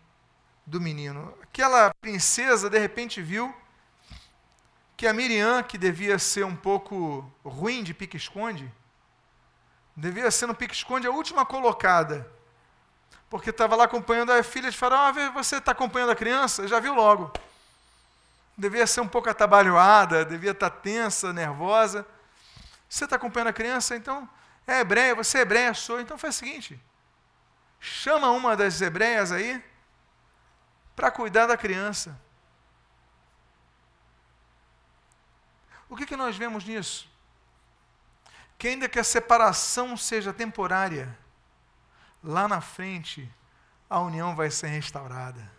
do 0.64 0.80
menino. 0.80 1.36
Aquela 1.42 1.92
princesa, 2.00 2.70
de 2.70 2.78
repente, 2.78 3.20
viu 3.20 3.52
que 4.96 5.08
a 5.08 5.12
Miriam, 5.12 5.60
que 5.64 5.76
devia 5.76 6.16
ser 6.16 6.44
um 6.44 6.54
pouco 6.54 7.28
ruim 7.44 7.82
de 7.82 7.92
pique-esconde, 7.92 8.72
devia 9.96 10.30
ser 10.30 10.46
no 10.46 10.54
pique-esconde 10.54 11.08
a 11.08 11.10
última 11.10 11.44
colocada, 11.44 12.30
porque 13.28 13.50
estava 13.50 13.74
lá 13.74 13.84
acompanhando 13.84 14.30
a 14.30 14.40
filha 14.44 14.70
de 14.70 14.76
Faraó, 14.76 15.08
ah, 15.08 15.30
você 15.30 15.56
está 15.56 15.72
acompanhando 15.72 16.10
a 16.12 16.16
criança? 16.16 16.68
Já 16.68 16.78
viu 16.78 16.94
logo. 16.94 17.32
Devia 18.56 18.86
ser 18.86 19.00
um 19.00 19.08
pouco 19.08 19.28
atabalhoada, 19.28 20.24
devia 20.24 20.52
estar 20.52 20.70
tá 20.70 20.76
tensa, 20.76 21.32
nervosa. 21.32 22.06
Você 22.88 23.04
está 23.04 23.16
acompanhando 23.16 23.48
a 23.48 23.52
criança? 23.52 23.96
Então, 23.96 24.28
é 24.66 24.80
hebreia, 24.80 25.14
você 25.14 25.38
é 25.38 25.40
hebreia, 25.42 25.74
sou. 25.74 26.00
Então 26.00 26.16
faz 26.16 26.36
o 26.36 26.38
seguinte, 26.38 26.80
chama 27.80 28.30
uma 28.30 28.56
das 28.56 28.80
hebreias 28.80 29.32
aí 29.32 29.62
para 30.94 31.10
cuidar 31.10 31.46
da 31.46 31.56
criança. 31.56 32.18
O 35.88 35.96
que, 35.96 36.06
que 36.06 36.16
nós 36.16 36.36
vemos 36.36 36.64
nisso? 36.64 37.08
Que 38.58 38.68
ainda 38.68 38.88
que 38.88 38.98
a 38.98 39.04
separação 39.04 39.96
seja 39.96 40.32
temporária, 40.32 41.16
lá 42.22 42.48
na 42.48 42.60
frente 42.60 43.30
a 43.88 44.00
união 44.00 44.34
vai 44.34 44.50
ser 44.50 44.68
restaurada. 44.68 45.52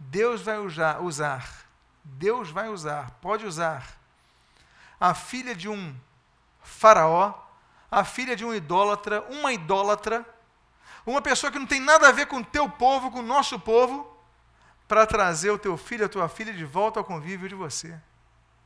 Deus 0.00 0.40
vai 0.40 0.58
usar, 0.58 1.00
usar, 1.00 1.66
Deus 2.02 2.50
vai 2.50 2.70
usar, 2.70 3.10
pode 3.20 3.44
usar 3.44 4.00
a 4.98 5.12
filha 5.12 5.54
de 5.54 5.68
um 5.68 5.94
faraó, 6.62 7.34
a 7.90 8.02
filha 8.02 8.34
de 8.34 8.42
um 8.44 8.54
idólatra, 8.54 9.20
uma 9.28 9.52
idólatra, 9.52 10.26
uma 11.04 11.20
pessoa 11.20 11.52
que 11.52 11.58
não 11.58 11.66
tem 11.66 11.80
nada 11.80 12.08
a 12.08 12.12
ver 12.12 12.26
com 12.26 12.38
o 12.38 12.44
teu 12.44 12.68
povo, 12.68 13.10
com 13.10 13.18
o 13.18 13.22
nosso 13.22 13.60
povo, 13.60 14.18
para 14.88 15.06
trazer 15.06 15.50
o 15.50 15.58
teu 15.58 15.76
filho, 15.76 16.06
a 16.06 16.08
tua 16.08 16.28
filha 16.28 16.52
de 16.52 16.64
volta 16.64 16.98
ao 16.98 17.04
convívio 17.04 17.48
de 17.48 17.54
você. 17.54 17.98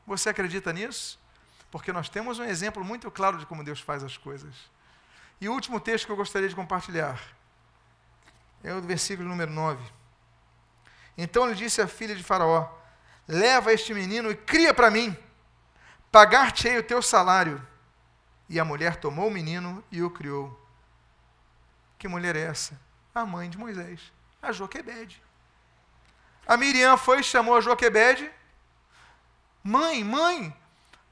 Você 0.07 0.28
acredita 0.28 0.72
nisso? 0.72 1.18
Porque 1.68 1.93
nós 1.93 2.09
temos 2.09 2.39
um 2.39 2.45
exemplo 2.45 2.85
muito 2.85 3.11
claro 3.11 3.39
de 3.39 3.47
como 3.47 3.64
Deus 3.64 3.80
faz 3.80 4.05
as 4.05 4.16
coisas. 4.16 4.55
E 5.41 5.49
o 5.49 5.53
último 5.53 5.80
texto 5.80 6.07
que 6.07 6.12
eu 6.12 6.16
gostaria 6.16 6.49
de 6.49 6.55
compartilhar 6.55 7.20
é 8.62 8.72
o 8.72 8.80
versículo 8.80 9.28
número 9.28 9.51
9. 9.51 10.03
Então 11.16 11.46
ele 11.46 11.54
disse 11.54 11.80
à 11.80 11.86
filha 11.86 12.14
de 12.14 12.22
Faraó: 12.22 12.68
Leva 13.26 13.72
este 13.72 13.94
menino 13.94 14.30
e 14.30 14.36
cria 14.36 14.74
para 14.74 14.90
mim, 14.90 15.16
pagar-te-ei 16.10 16.78
o 16.78 16.82
teu 16.82 17.00
salário. 17.00 17.64
E 18.48 18.60
a 18.60 18.64
mulher 18.64 18.96
tomou 18.96 19.28
o 19.28 19.30
menino 19.30 19.82
e 19.90 20.02
o 20.02 20.10
criou. 20.10 20.60
Que 21.98 22.06
mulher 22.06 22.36
é 22.36 22.42
essa? 22.42 22.78
A 23.14 23.24
mãe 23.24 23.48
de 23.48 23.56
Moisés, 23.56 24.12
a 24.42 24.52
Joquebede. 24.52 25.22
A 26.46 26.56
Miriam 26.56 26.96
foi 26.96 27.20
e 27.20 27.24
chamou 27.24 27.56
a 27.56 27.60
Joquebede 27.60 28.30
Mãe, 29.66 30.04
mãe, 30.04 30.54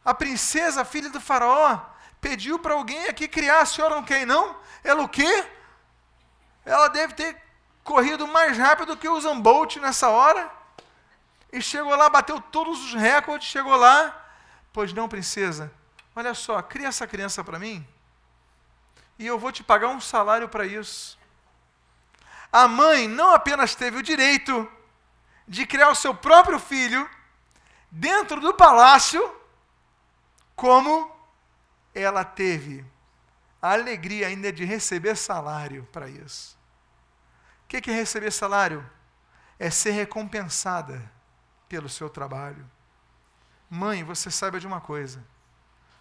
a 0.05 0.13
princesa, 0.13 0.85
filha 0.85 1.09
do 1.09 1.19
faraó, 1.19 1.81
pediu 2.21 2.59
para 2.59 2.75
alguém 2.75 3.09
aqui 3.09 3.27
criar, 3.27 3.63
a 3.63 3.67
senhora 3.67 3.95
não 3.95 4.05
quer 4.05 4.27
não? 4.27 4.55
Ela 4.85 5.03
o 5.03 5.09
quê? 5.09 5.49
Ela 6.63 6.89
deve 6.89 7.15
ter 7.15 7.42
corrido 7.85 8.27
mais 8.27 8.57
rápido 8.57 8.97
que 8.97 9.09
o 9.09 9.21
Zambolt 9.21 9.77
nessa 9.77 10.09
hora. 10.09 10.51
E 11.53 11.61
chegou 11.61 11.95
lá, 11.95 12.09
bateu 12.09 12.41
todos 12.41 12.83
os 12.85 12.95
recordes, 12.95 13.49
chegou 13.49 13.77
lá. 13.77 14.19
Pois 14.73 14.93
não, 14.93 15.09
princesa, 15.09 15.71
olha 16.17 16.33
só, 16.33 16.61
cria 16.63 16.89
essa 16.89 17.07
criança 17.07 17.45
para 17.45 17.59
mim. 17.59 17.87
E 19.19 19.27
eu 19.27 19.39
vou 19.39 19.53
te 19.53 19.63
pagar 19.63 19.89
um 19.89 20.01
salário 20.01 20.49
para 20.49 20.67
isso. 20.67 21.19
A 22.51 22.67
mãe 22.67 23.07
não 23.07 23.35
apenas 23.35 23.75
teve 23.75 23.99
o 23.99 24.03
direito 24.03 24.71
de 25.47 25.67
criar 25.67 25.91
o 25.91 25.95
seu 25.95 26.15
próprio 26.15 26.59
filho 26.59 27.09
dentro 27.91 28.41
do 28.41 28.55
palácio, 28.55 29.37
como 30.57 31.15
ela 31.95 32.25
teve 32.25 32.85
a 33.61 33.73
alegria 33.73 34.29
ainda 34.29 34.53
de 34.53 34.65
receber 34.65 35.17
salário 35.17 35.87
para 35.93 36.09
isso. 36.09 36.57
O 37.79 37.81
que 37.81 37.91
é 37.91 37.95
receber 37.95 38.31
salário? 38.31 38.89
É 39.59 39.71
ser 39.71 39.93
recompensada 39.93 41.11
pelo 41.69 41.89
seu 41.89 42.11
trabalho. 42.11 42.71
Mãe, 43.71 44.05
você 44.05 44.31
saiba 44.31 44.61
de 44.61 44.67
uma 44.67 44.79
coisa: 44.79 45.25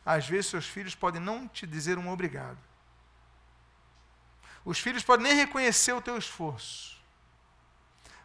às 0.05 0.27
vezes 0.27 0.47
seus 0.47 0.67
filhos 0.67 0.95
podem 0.95 1.21
não 1.21 1.47
te 1.47 1.65
dizer 1.65 1.97
um 1.97 2.11
obrigado. 2.11 2.57
Os 4.65 4.79
filhos 4.79 5.01
podem 5.01 5.27
nem 5.27 5.35
reconhecer 5.35 5.93
o 5.93 6.01
teu 6.01 6.17
esforço. 6.17 7.01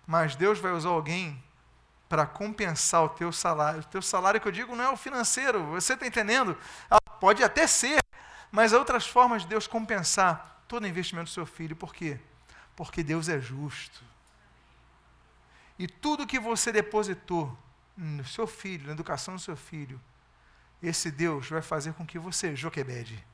Mas 0.04 0.34
Deus 0.34 0.58
vai 0.58 0.72
usar 0.72 0.88
alguém 0.88 1.40
para 2.08 2.26
compensar 2.26 3.04
o 3.04 3.08
teu 3.10 3.30
salário. 3.30 3.80
O 3.80 3.84
teu 3.84 4.02
salário 4.02 4.40
que 4.40 4.48
eu 4.48 4.52
digo 4.52 4.74
não 4.74 4.84
é 4.84 4.90
o 4.90 4.96
financeiro, 4.96 5.64
você 5.66 5.94
está 5.94 6.04
entendendo? 6.04 6.58
Ah, 6.90 7.00
pode 7.00 7.44
até 7.44 7.66
ser, 7.66 8.00
mas 8.50 8.72
há 8.72 8.78
outras 8.78 9.06
formas 9.06 9.42
de 9.42 9.48
Deus 9.48 9.68
compensar 9.68 10.64
todo 10.66 10.86
investimento 10.86 11.30
do 11.30 11.34
seu 11.34 11.46
filho. 11.46 11.76
Por 11.76 11.94
quê? 11.94 12.20
Porque 12.76 13.02
Deus 13.02 13.28
é 13.28 13.40
justo. 13.40 14.04
E 15.78 15.88
tudo 15.88 16.26
que 16.26 16.38
você 16.38 16.70
depositou 16.70 17.56
no 17.96 18.24
seu 18.24 18.46
filho, 18.46 18.86
na 18.86 18.92
educação 18.92 19.34
do 19.34 19.40
seu 19.40 19.56
filho, 19.56 20.00
esse 20.82 21.10
Deus 21.10 21.48
vai 21.48 21.62
fazer 21.62 21.94
com 21.94 22.06
que 22.06 22.18
você, 22.18 22.54
Joquebede, 22.54 23.24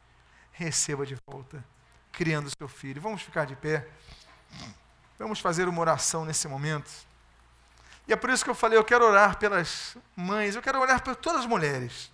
receba 0.52 1.04
de 1.04 1.16
volta 1.26 1.62
criando 2.12 2.48
seu 2.56 2.68
filho. 2.68 3.00
Vamos 3.00 3.22
ficar 3.22 3.44
de 3.44 3.56
pé. 3.56 3.88
Vamos 5.18 5.40
fazer 5.40 5.68
uma 5.68 5.80
oração 5.80 6.24
nesse 6.24 6.46
momento. 6.46 6.90
E 8.06 8.12
é 8.12 8.16
por 8.16 8.30
isso 8.30 8.44
que 8.44 8.50
eu 8.50 8.54
falei, 8.54 8.78
eu 8.78 8.84
quero 8.84 9.04
orar 9.04 9.38
pelas 9.38 9.96
mães, 10.16 10.54
eu 10.54 10.62
quero 10.62 10.80
orar 10.80 11.02
por 11.02 11.14
todas 11.16 11.42
as 11.42 11.46
mulheres. 11.46 12.12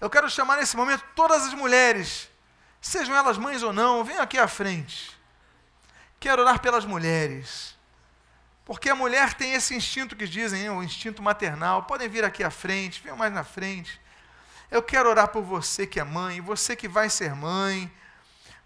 Eu 0.00 0.10
quero 0.10 0.28
chamar 0.28 0.56
nesse 0.56 0.76
momento 0.76 1.04
todas 1.14 1.44
as 1.44 1.54
mulheres, 1.54 2.28
sejam 2.80 3.14
elas 3.14 3.38
mães 3.38 3.62
ou 3.62 3.72
não, 3.72 4.02
venham 4.02 4.22
aqui 4.22 4.38
à 4.38 4.48
frente. 4.48 5.16
Quero 6.22 6.42
orar 6.42 6.60
pelas 6.60 6.84
mulheres. 6.84 7.76
Porque 8.64 8.88
a 8.88 8.94
mulher 8.94 9.34
tem 9.34 9.54
esse 9.54 9.74
instinto 9.74 10.14
que 10.14 10.24
dizem, 10.24 10.70
o 10.70 10.80
instinto 10.80 11.20
maternal. 11.20 11.82
Podem 11.82 12.08
vir 12.08 12.24
aqui 12.24 12.44
à 12.44 12.50
frente, 12.50 13.02
venham 13.02 13.16
mais 13.16 13.32
na 13.32 13.42
frente. 13.42 14.00
Eu 14.70 14.84
quero 14.84 15.08
orar 15.08 15.26
por 15.26 15.42
você 15.42 15.84
que 15.84 15.98
é 15.98 16.04
mãe, 16.04 16.40
você 16.40 16.76
que 16.76 16.86
vai 16.86 17.10
ser 17.10 17.34
mãe, 17.34 17.92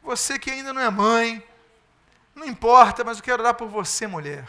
você 0.02 0.38
que 0.38 0.50
ainda 0.50 0.74
não 0.74 0.82
é 0.82 0.90
mãe, 0.90 1.42
não 2.34 2.44
importa, 2.44 3.02
mas 3.02 3.16
eu 3.16 3.24
quero 3.24 3.42
orar 3.42 3.54
por 3.54 3.68
você, 3.68 4.06
mulher. 4.06 4.46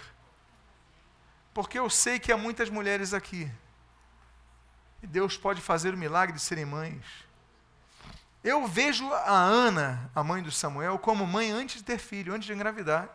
Porque 1.53 1.79
eu 1.79 1.89
sei 1.89 2.19
que 2.19 2.33
há 2.33 2.37
muitas 2.37 2.69
mulheres 2.69 3.13
aqui. 3.13 3.49
E 5.01 5.07
Deus 5.07 5.37
pode 5.37 5.61
fazer 5.61 5.93
o 5.93 5.97
milagre 5.97 6.35
de 6.35 6.41
serem 6.41 6.65
mães. 6.65 7.05
Eu 8.47 8.65
vejo 8.65 9.11
a 9.11 9.33
Ana, 9.33 10.09
a 10.15 10.23
mãe 10.23 10.41
do 10.41 10.53
Samuel, 10.53 10.97
como 10.97 11.27
mãe 11.27 11.51
antes 11.51 11.79
de 11.79 11.83
ter 11.83 11.97
filho, 11.97 12.33
antes 12.33 12.47
de 12.47 12.53
engravidar. 12.53 13.09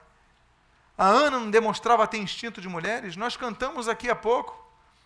A 0.96 1.06
Ana 1.06 1.40
não 1.40 1.50
demonstrava 1.50 2.06
ter 2.06 2.18
instinto 2.18 2.60
de 2.60 2.68
mulheres? 2.68 3.16
Nós 3.16 3.34
cantamos 3.34 3.88
aqui 3.88 4.10
há 4.10 4.14
pouco. 4.14 4.54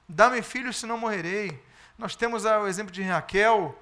Dá-me 0.09 0.43
filho, 0.43 0.73
senão 0.73 0.99
morrerei. 0.99 1.63
Nós 1.97 2.17
temos 2.17 2.45
o 2.45 2.67
exemplo 2.67 2.93
de 2.93 3.03
Raquel. 3.03 3.81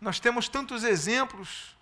Nós 0.00 0.20
temos 0.20 0.48
tantos 0.48 0.84
exemplos 0.84 1.76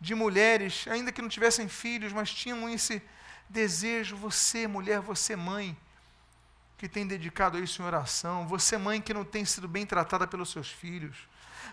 de 0.00 0.14
mulheres, 0.14 0.86
ainda 0.88 1.12
que 1.12 1.20
não 1.20 1.28
tivessem 1.28 1.68
filhos, 1.68 2.14
mas 2.14 2.32
tinham 2.32 2.66
esse 2.70 3.02
desejo, 3.46 4.16
você, 4.16 4.66
mulher, 4.66 5.00
você, 5.00 5.36
mãe, 5.36 5.76
que 6.78 6.88
tem 6.88 7.06
dedicado 7.06 7.62
isso 7.62 7.82
em 7.82 7.84
oração, 7.84 8.48
você, 8.48 8.78
mãe, 8.78 9.02
que 9.02 9.12
não 9.12 9.22
tem 9.22 9.44
sido 9.44 9.68
bem 9.68 9.84
tratada 9.84 10.26
pelos 10.26 10.50
seus 10.50 10.70
filhos, 10.70 11.28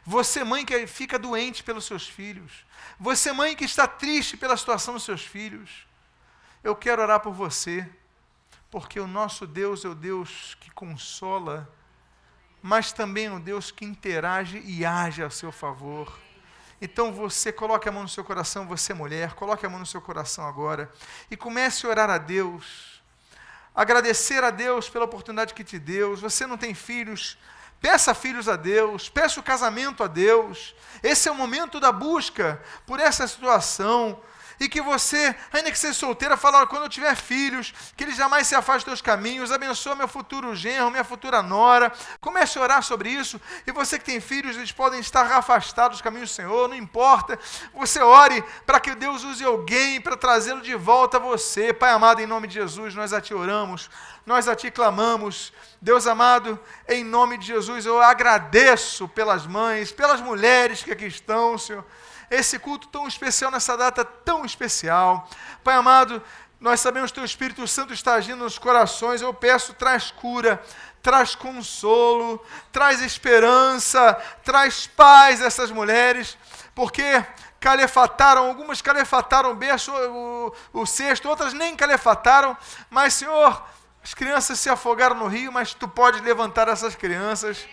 você, 0.06 0.44
mãe, 0.44 0.66
que 0.66 0.88
fica 0.88 1.20
doente 1.20 1.64
pelos 1.64 1.86
seus 1.86 2.08
filhos, 2.08 2.66
você, 3.00 3.32
mãe, 3.32 3.56
que 3.56 3.66
está 3.66 3.88
triste 3.88 4.38
pela 4.38 4.58
situação 4.58 4.94
dos 4.94 5.04
seus 5.04 5.26
filhos, 5.26 5.88
eu 6.64 6.76
quero 6.76 7.02
orar 7.02 7.20
por 7.20 7.34
você, 7.34 7.88
porque 8.70 9.00
o 9.00 9.08
nosso 9.08 9.46
Deus 9.48 9.84
é 9.84 9.90
o 9.90 9.96
Deus 9.96 10.56
que 10.60 10.72
consola, 10.72 11.70
mas 12.62 12.92
também 12.92 13.26
é 13.26 13.32
o 13.32 13.40
Deus 13.40 13.72
que 13.72 13.84
interage 13.84 14.62
e 14.66 14.86
age 14.86 15.24
a 15.24 15.30
seu 15.30 15.52
favor. 15.52 16.20
Então 16.82 17.14
você 17.14 17.52
coloque 17.52 17.88
a 17.88 17.92
mão 17.92 18.04
no 18.04 18.10
seu 18.10 18.24
coração, 18.24 18.68
você 18.68 18.94
mulher, 18.94 19.34
coloque 19.34 19.66
a 19.66 19.70
mão 19.70 19.80
no 19.80 19.86
seu 19.86 20.02
coração 20.02 20.48
agora 20.48 20.92
e 21.30 21.38
comece 21.38 21.86
a 21.86 21.90
orar 21.90 22.10
a 22.10 22.18
Deus. 22.18 23.02
Agradecer 23.74 24.44
a 24.44 24.50
Deus 24.50 24.90
pela 24.90 25.06
oportunidade 25.06 25.54
que 25.54 25.64
te 25.64 25.78
deu. 25.78 26.16
Você 26.18 26.46
não 26.48 26.58
tem 26.58 26.74
filhos, 26.74 27.38
peça 27.82 28.14
filhos 28.14 28.48
a 28.48 28.56
Deus, 28.56 29.10
peça 29.10 29.40
o 29.40 29.44
casamento 29.44 30.04
a 30.04 30.08
Deus. 30.08 30.76
Esse 31.02 31.28
é 31.28 31.32
o 31.32 31.36
momento 31.36 31.80
da 31.80 31.92
busca 31.92 32.62
por 32.86 33.00
essa 33.00 33.28
situação 33.28 34.22
e 34.62 34.70
que 34.70 34.80
você, 34.80 35.36
ainda 35.52 35.72
que 35.72 35.78
seja 35.78 35.96
solteira, 35.96 36.38
fala, 36.38 36.68
quando 36.68 36.84
eu 36.84 36.90
tiver 36.90 37.16
filhos, 37.16 37.74
que 37.98 38.04
eles 38.04 38.16
jamais 38.16 38.46
se 38.46 38.54
afastem 38.54 38.94
dos 38.94 39.02
teus 39.02 39.02
caminhos, 39.02 39.52
abençoa 39.52 39.96
meu 39.96 40.08
futuro 40.08 40.56
genro, 40.56 40.92
minha 40.92 41.04
futura 41.04 41.42
nora. 41.42 41.92
Comece 42.22 42.60
a 42.60 42.62
orar 42.62 42.84
sobre 42.84 43.10
isso. 43.10 43.42
E 43.66 43.72
você 43.72 43.98
que 43.98 44.06
tem 44.06 44.20
filhos, 44.20 44.56
eles 44.56 44.72
podem 44.72 45.00
estar 45.00 45.26
afastados 45.32 45.98
dos 45.98 46.02
caminhos 46.04 46.30
do 46.30 46.34
Senhor, 46.36 46.70
não 46.70 46.76
importa. 46.76 47.40
Você 47.74 48.00
ore 48.02 48.44
para 48.64 48.80
que 48.80 48.94
Deus 48.94 49.24
use 49.24 49.44
alguém 49.44 50.00
para 50.00 50.16
trazê-lo 50.16 50.62
de 50.62 50.76
volta 50.76 51.18
a 51.18 51.20
você. 51.20 51.74
Pai 51.74 51.90
amado, 51.90 52.22
em 52.22 52.28
nome 52.28 52.48
de 52.48 52.54
Jesus, 52.54 52.94
nós 52.94 53.14
a 53.14 53.20
ti 53.20 53.34
oramos, 53.34 53.90
nós 54.28 54.48
a 54.48 54.56
ti 54.56 54.70
clamamos. 54.70 55.52
Deus 55.82 56.06
amado, 56.06 56.60
em 56.88 57.04
nome 57.04 57.40
de 57.40 57.48
Jesus, 57.48 57.84
eu 57.88 58.00
agradeço 58.00 59.08
pelas 59.08 59.48
mães, 59.48 59.92
pelas 59.92 60.22
mulheres 60.22 60.84
que 60.84 60.92
aqui 60.92 61.08
estão, 61.08 61.58
Senhor 61.58 61.84
esse 62.32 62.58
culto 62.58 62.88
tão 62.88 63.08
especial, 63.08 63.52
nessa 63.52 63.76
data 63.76 64.06
tão 64.06 64.46
especial. 64.46 65.30
Pai 65.64 65.76
amado, 65.76 66.24
nós 66.62 66.80
sabemos 66.80 67.12
que 67.12 67.20
o 67.20 67.26
Espírito 67.26 67.68
Santo 67.68 67.94
está 67.94 68.14
agindo 68.14 68.44
nos 68.44 68.58
corações. 68.58 69.22
Eu 69.22 69.34
peço, 69.34 69.74
traz 69.74 70.12
cura, 70.12 70.64
traz 71.04 71.36
consolo, 71.36 72.44
traz 72.72 73.02
esperança, 73.02 74.14
traz 74.44 74.88
paz 74.88 75.42
a 75.42 75.46
essas 75.46 75.70
mulheres, 75.72 76.38
porque 76.74 77.24
calefataram, 77.60 78.46
algumas 78.48 78.82
calefataram 78.82 79.54
berço, 79.54 79.92
o, 79.92 80.54
o 80.74 80.86
cesto, 80.86 81.28
outras 81.28 81.54
nem 81.54 81.76
calefataram, 81.76 82.58
mas, 82.90 83.14
Senhor, 83.14 83.64
as 84.02 84.14
crianças 84.14 84.60
se 84.60 84.70
afogaram 84.70 85.16
no 85.16 85.28
rio, 85.28 85.52
mas 85.52 85.74
Tu 85.74 85.88
pode 85.88 86.22
levantar 86.22 86.68
essas 86.70 86.96
crianças. 86.96 87.68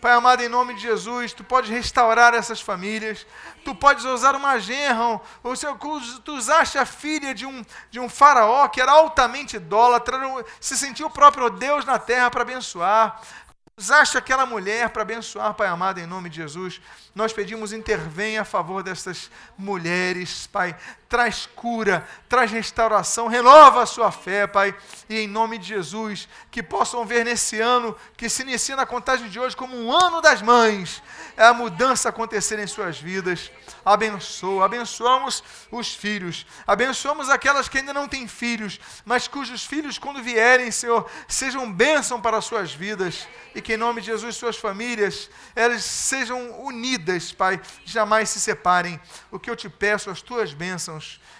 Pai 0.00 0.12
amado, 0.12 0.42
em 0.42 0.48
nome 0.48 0.74
de 0.74 0.82
Jesus, 0.82 1.32
tu 1.32 1.42
podes 1.42 1.70
restaurar 1.70 2.32
essas 2.32 2.60
famílias, 2.60 3.26
tu 3.64 3.74
podes 3.74 4.04
usar 4.04 4.36
uma 4.36 4.58
genra, 4.60 5.20
ou 5.42 5.56
se 5.56 5.66
tu 6.24 6.36
usaste 6.36 6.78
a 6.78 6.86
filha 6.86 7.34
de 7.34 7.44
um, 7.44 7.64
de 7.90 7.98
um 7.98 8.08
faraó 8.08 8.68
que 8.68 8.80
era 8.80 8.92
altamente 8.92 9.56
idólatra, 9.56 10.18
se 10.60 10.76
sentiu 10.76 11.08
o 11.08 11.10
próprio 11.10 11.50
Deus 11.50 11.84
na 11.84 11.98
terra 11.98 12.30
para 12.30 12.42
abençoar. 12.42 13.20
Usaste 13.76 14.18
aquela 14.18 14.44
mulher 14.44 14.88
para 14.90 15.02
abençoar, 15.02 15.54
Pai 15.54 15.68
amado, 15.68 15.98
em 15.98 16.06
nome 16.06 16.28
de 16.28 16.36
Jesus. 16.36 16.80
Nós 17.14 17.32
pedimos, 17.32 17.72
intervenha 17.72 18.42
a 18.42 18.44
favor 18.44 18.82
destas 18.82 19.30
mulheres, 19.56 20.48
Pai. 20.48 20.76
Traz 21.08 21.48
cura, 21.56 22.06
traz 22.28 22.50
restauração, 22.50 23.28
renova 23.28 23.82
a 23.82 23.86
sua 23.86 24.12
fé, 24.12 24.46
Pai. 24.46 24.76
E 25.08 25.20
em 25.20 25.26
nome 25.26 25.56
de 25.56 25.68
Jesus, 25.68 26.28
que 26.50 26.62
possam 26.62 27.06
ver 27.06 27.24
nesse 27.24 27.58
ano, 27.60 27.96
que 28.14 28.28
se 28.28 28.42
inicia 28.42 28.76
na 28.76 28.84
contagem 28.84 29.28
de 29.30 29.40
hoje 29.40 29.56
como 29.56 29.74
um 29.74 29.90
ano 29.90 30.20
das 30.20 30.42
mães, 30.42 31.02
é 31.34 31.44
a 31.46 31.54
mudança 31.54 32.10
acontecer 32.10 32.58
em 32.58 32.66
suas 32.66 33.00
vidas. 33.00 33.50
Abençoa, 33.84 34.66
abençoamos 34.66 35.42
os 35.70 35.94
filhos, 35.94 36.46
abençoamos 36.66 37.30
aquelas 37.30 37.70
que 37.70 37.78
ainda 37.78 37.94
não 37.94 38.06
têm 38.06 38.28
filhos, 38.28 38.78
mas 39.04 39.26
cujos 39.26 39.64
filhos, 39.64 39.98
quando 39.98 40.22
vierem, 40.22 40.70
Senhor, 40.70 41.08
sejam 41.26 41.72
bênção 41.72 42.20
para 42.20 42.36
as 42.36 42.44
suas 42.44 42.72
vidas 42.74 43.26
e 43.54 43.62
que 43.62 43.74
em 43.74 43.78
nome 43.78 44.02
de 44.02 44.08
Jesus 44.08 44.36
suas 44.36 44.56
famílias 44.58 45.30
elas 45.56 45.84
sejam 45.84 46.60
unidas, 46.60 47.32
Pai, 47.32 47.58
jamais 47.84 48.28
se 48.28 48.40
separem. 48.40 49.00
O 49.30 49.38
que 49.38 49.48
eu 49.48 49.56
te 49.56 49.70
peço, 49.70 50.10
as 50.10 50.20
tuas 50.20 50.52
bênçãos, 50.52 50.97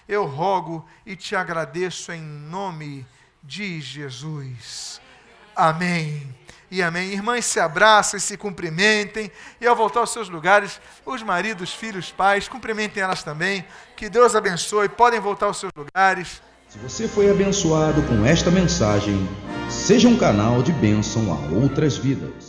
eu 0.08 0.24
rogo 0.24 0.84
e 1.04 1.14
te 1.14 1.36
agradeço 1.36 2.10
em 2.10 2.22
nome 2.22 3.06
de 3.42 3.80
Jesus. 3.80 5.00
Amém. 5.54 6.34
E 6.70 6.82
amém. 6.82 7.12
Irmãs 7.12 7.44
se 7.44 7.60
abraçem, 7.60 8.18
se 8.20 8.36
cumprimentem. 8.36 9.30
E 9.60 9.66
ao 9.66 9.76
voltar 9.76 10.00
aos 10.00 10.10
seus 10.10 10.28
lugares, 10.28 10.80
os 11.04 11.22
maridos, 11.22 11.72
filhos, 11.72 12.10
pais, 12.10 12.48
cumprimentem 12.48 13.02
elas 13.02 13.22
também. 13.22 13.64
Que 13.96 14.08
Deus 14.08 14.34
abençoe. 14.34 14.88
Podem 14.88 15.20
voltar 15.20 15.46
aos 15.46 15.58
seus 15.58 15.72
lugares. 15.76 16.42
Se 16.68 16.78
você 16.78 17.08
foi 17.08 17.30
abençoado 17.30 18.02
com 18.02 18.24
esta 18.26 18.50
mensagem, 18.50 19.28
seja 19.70 20.06
um 20.06 20.18
canal 20.18 20.62
de 20.62 20.72
bênção 20.72 21.32
a 21.32 21.54
outras 21.54 21.96
vidas. 21.96 22.47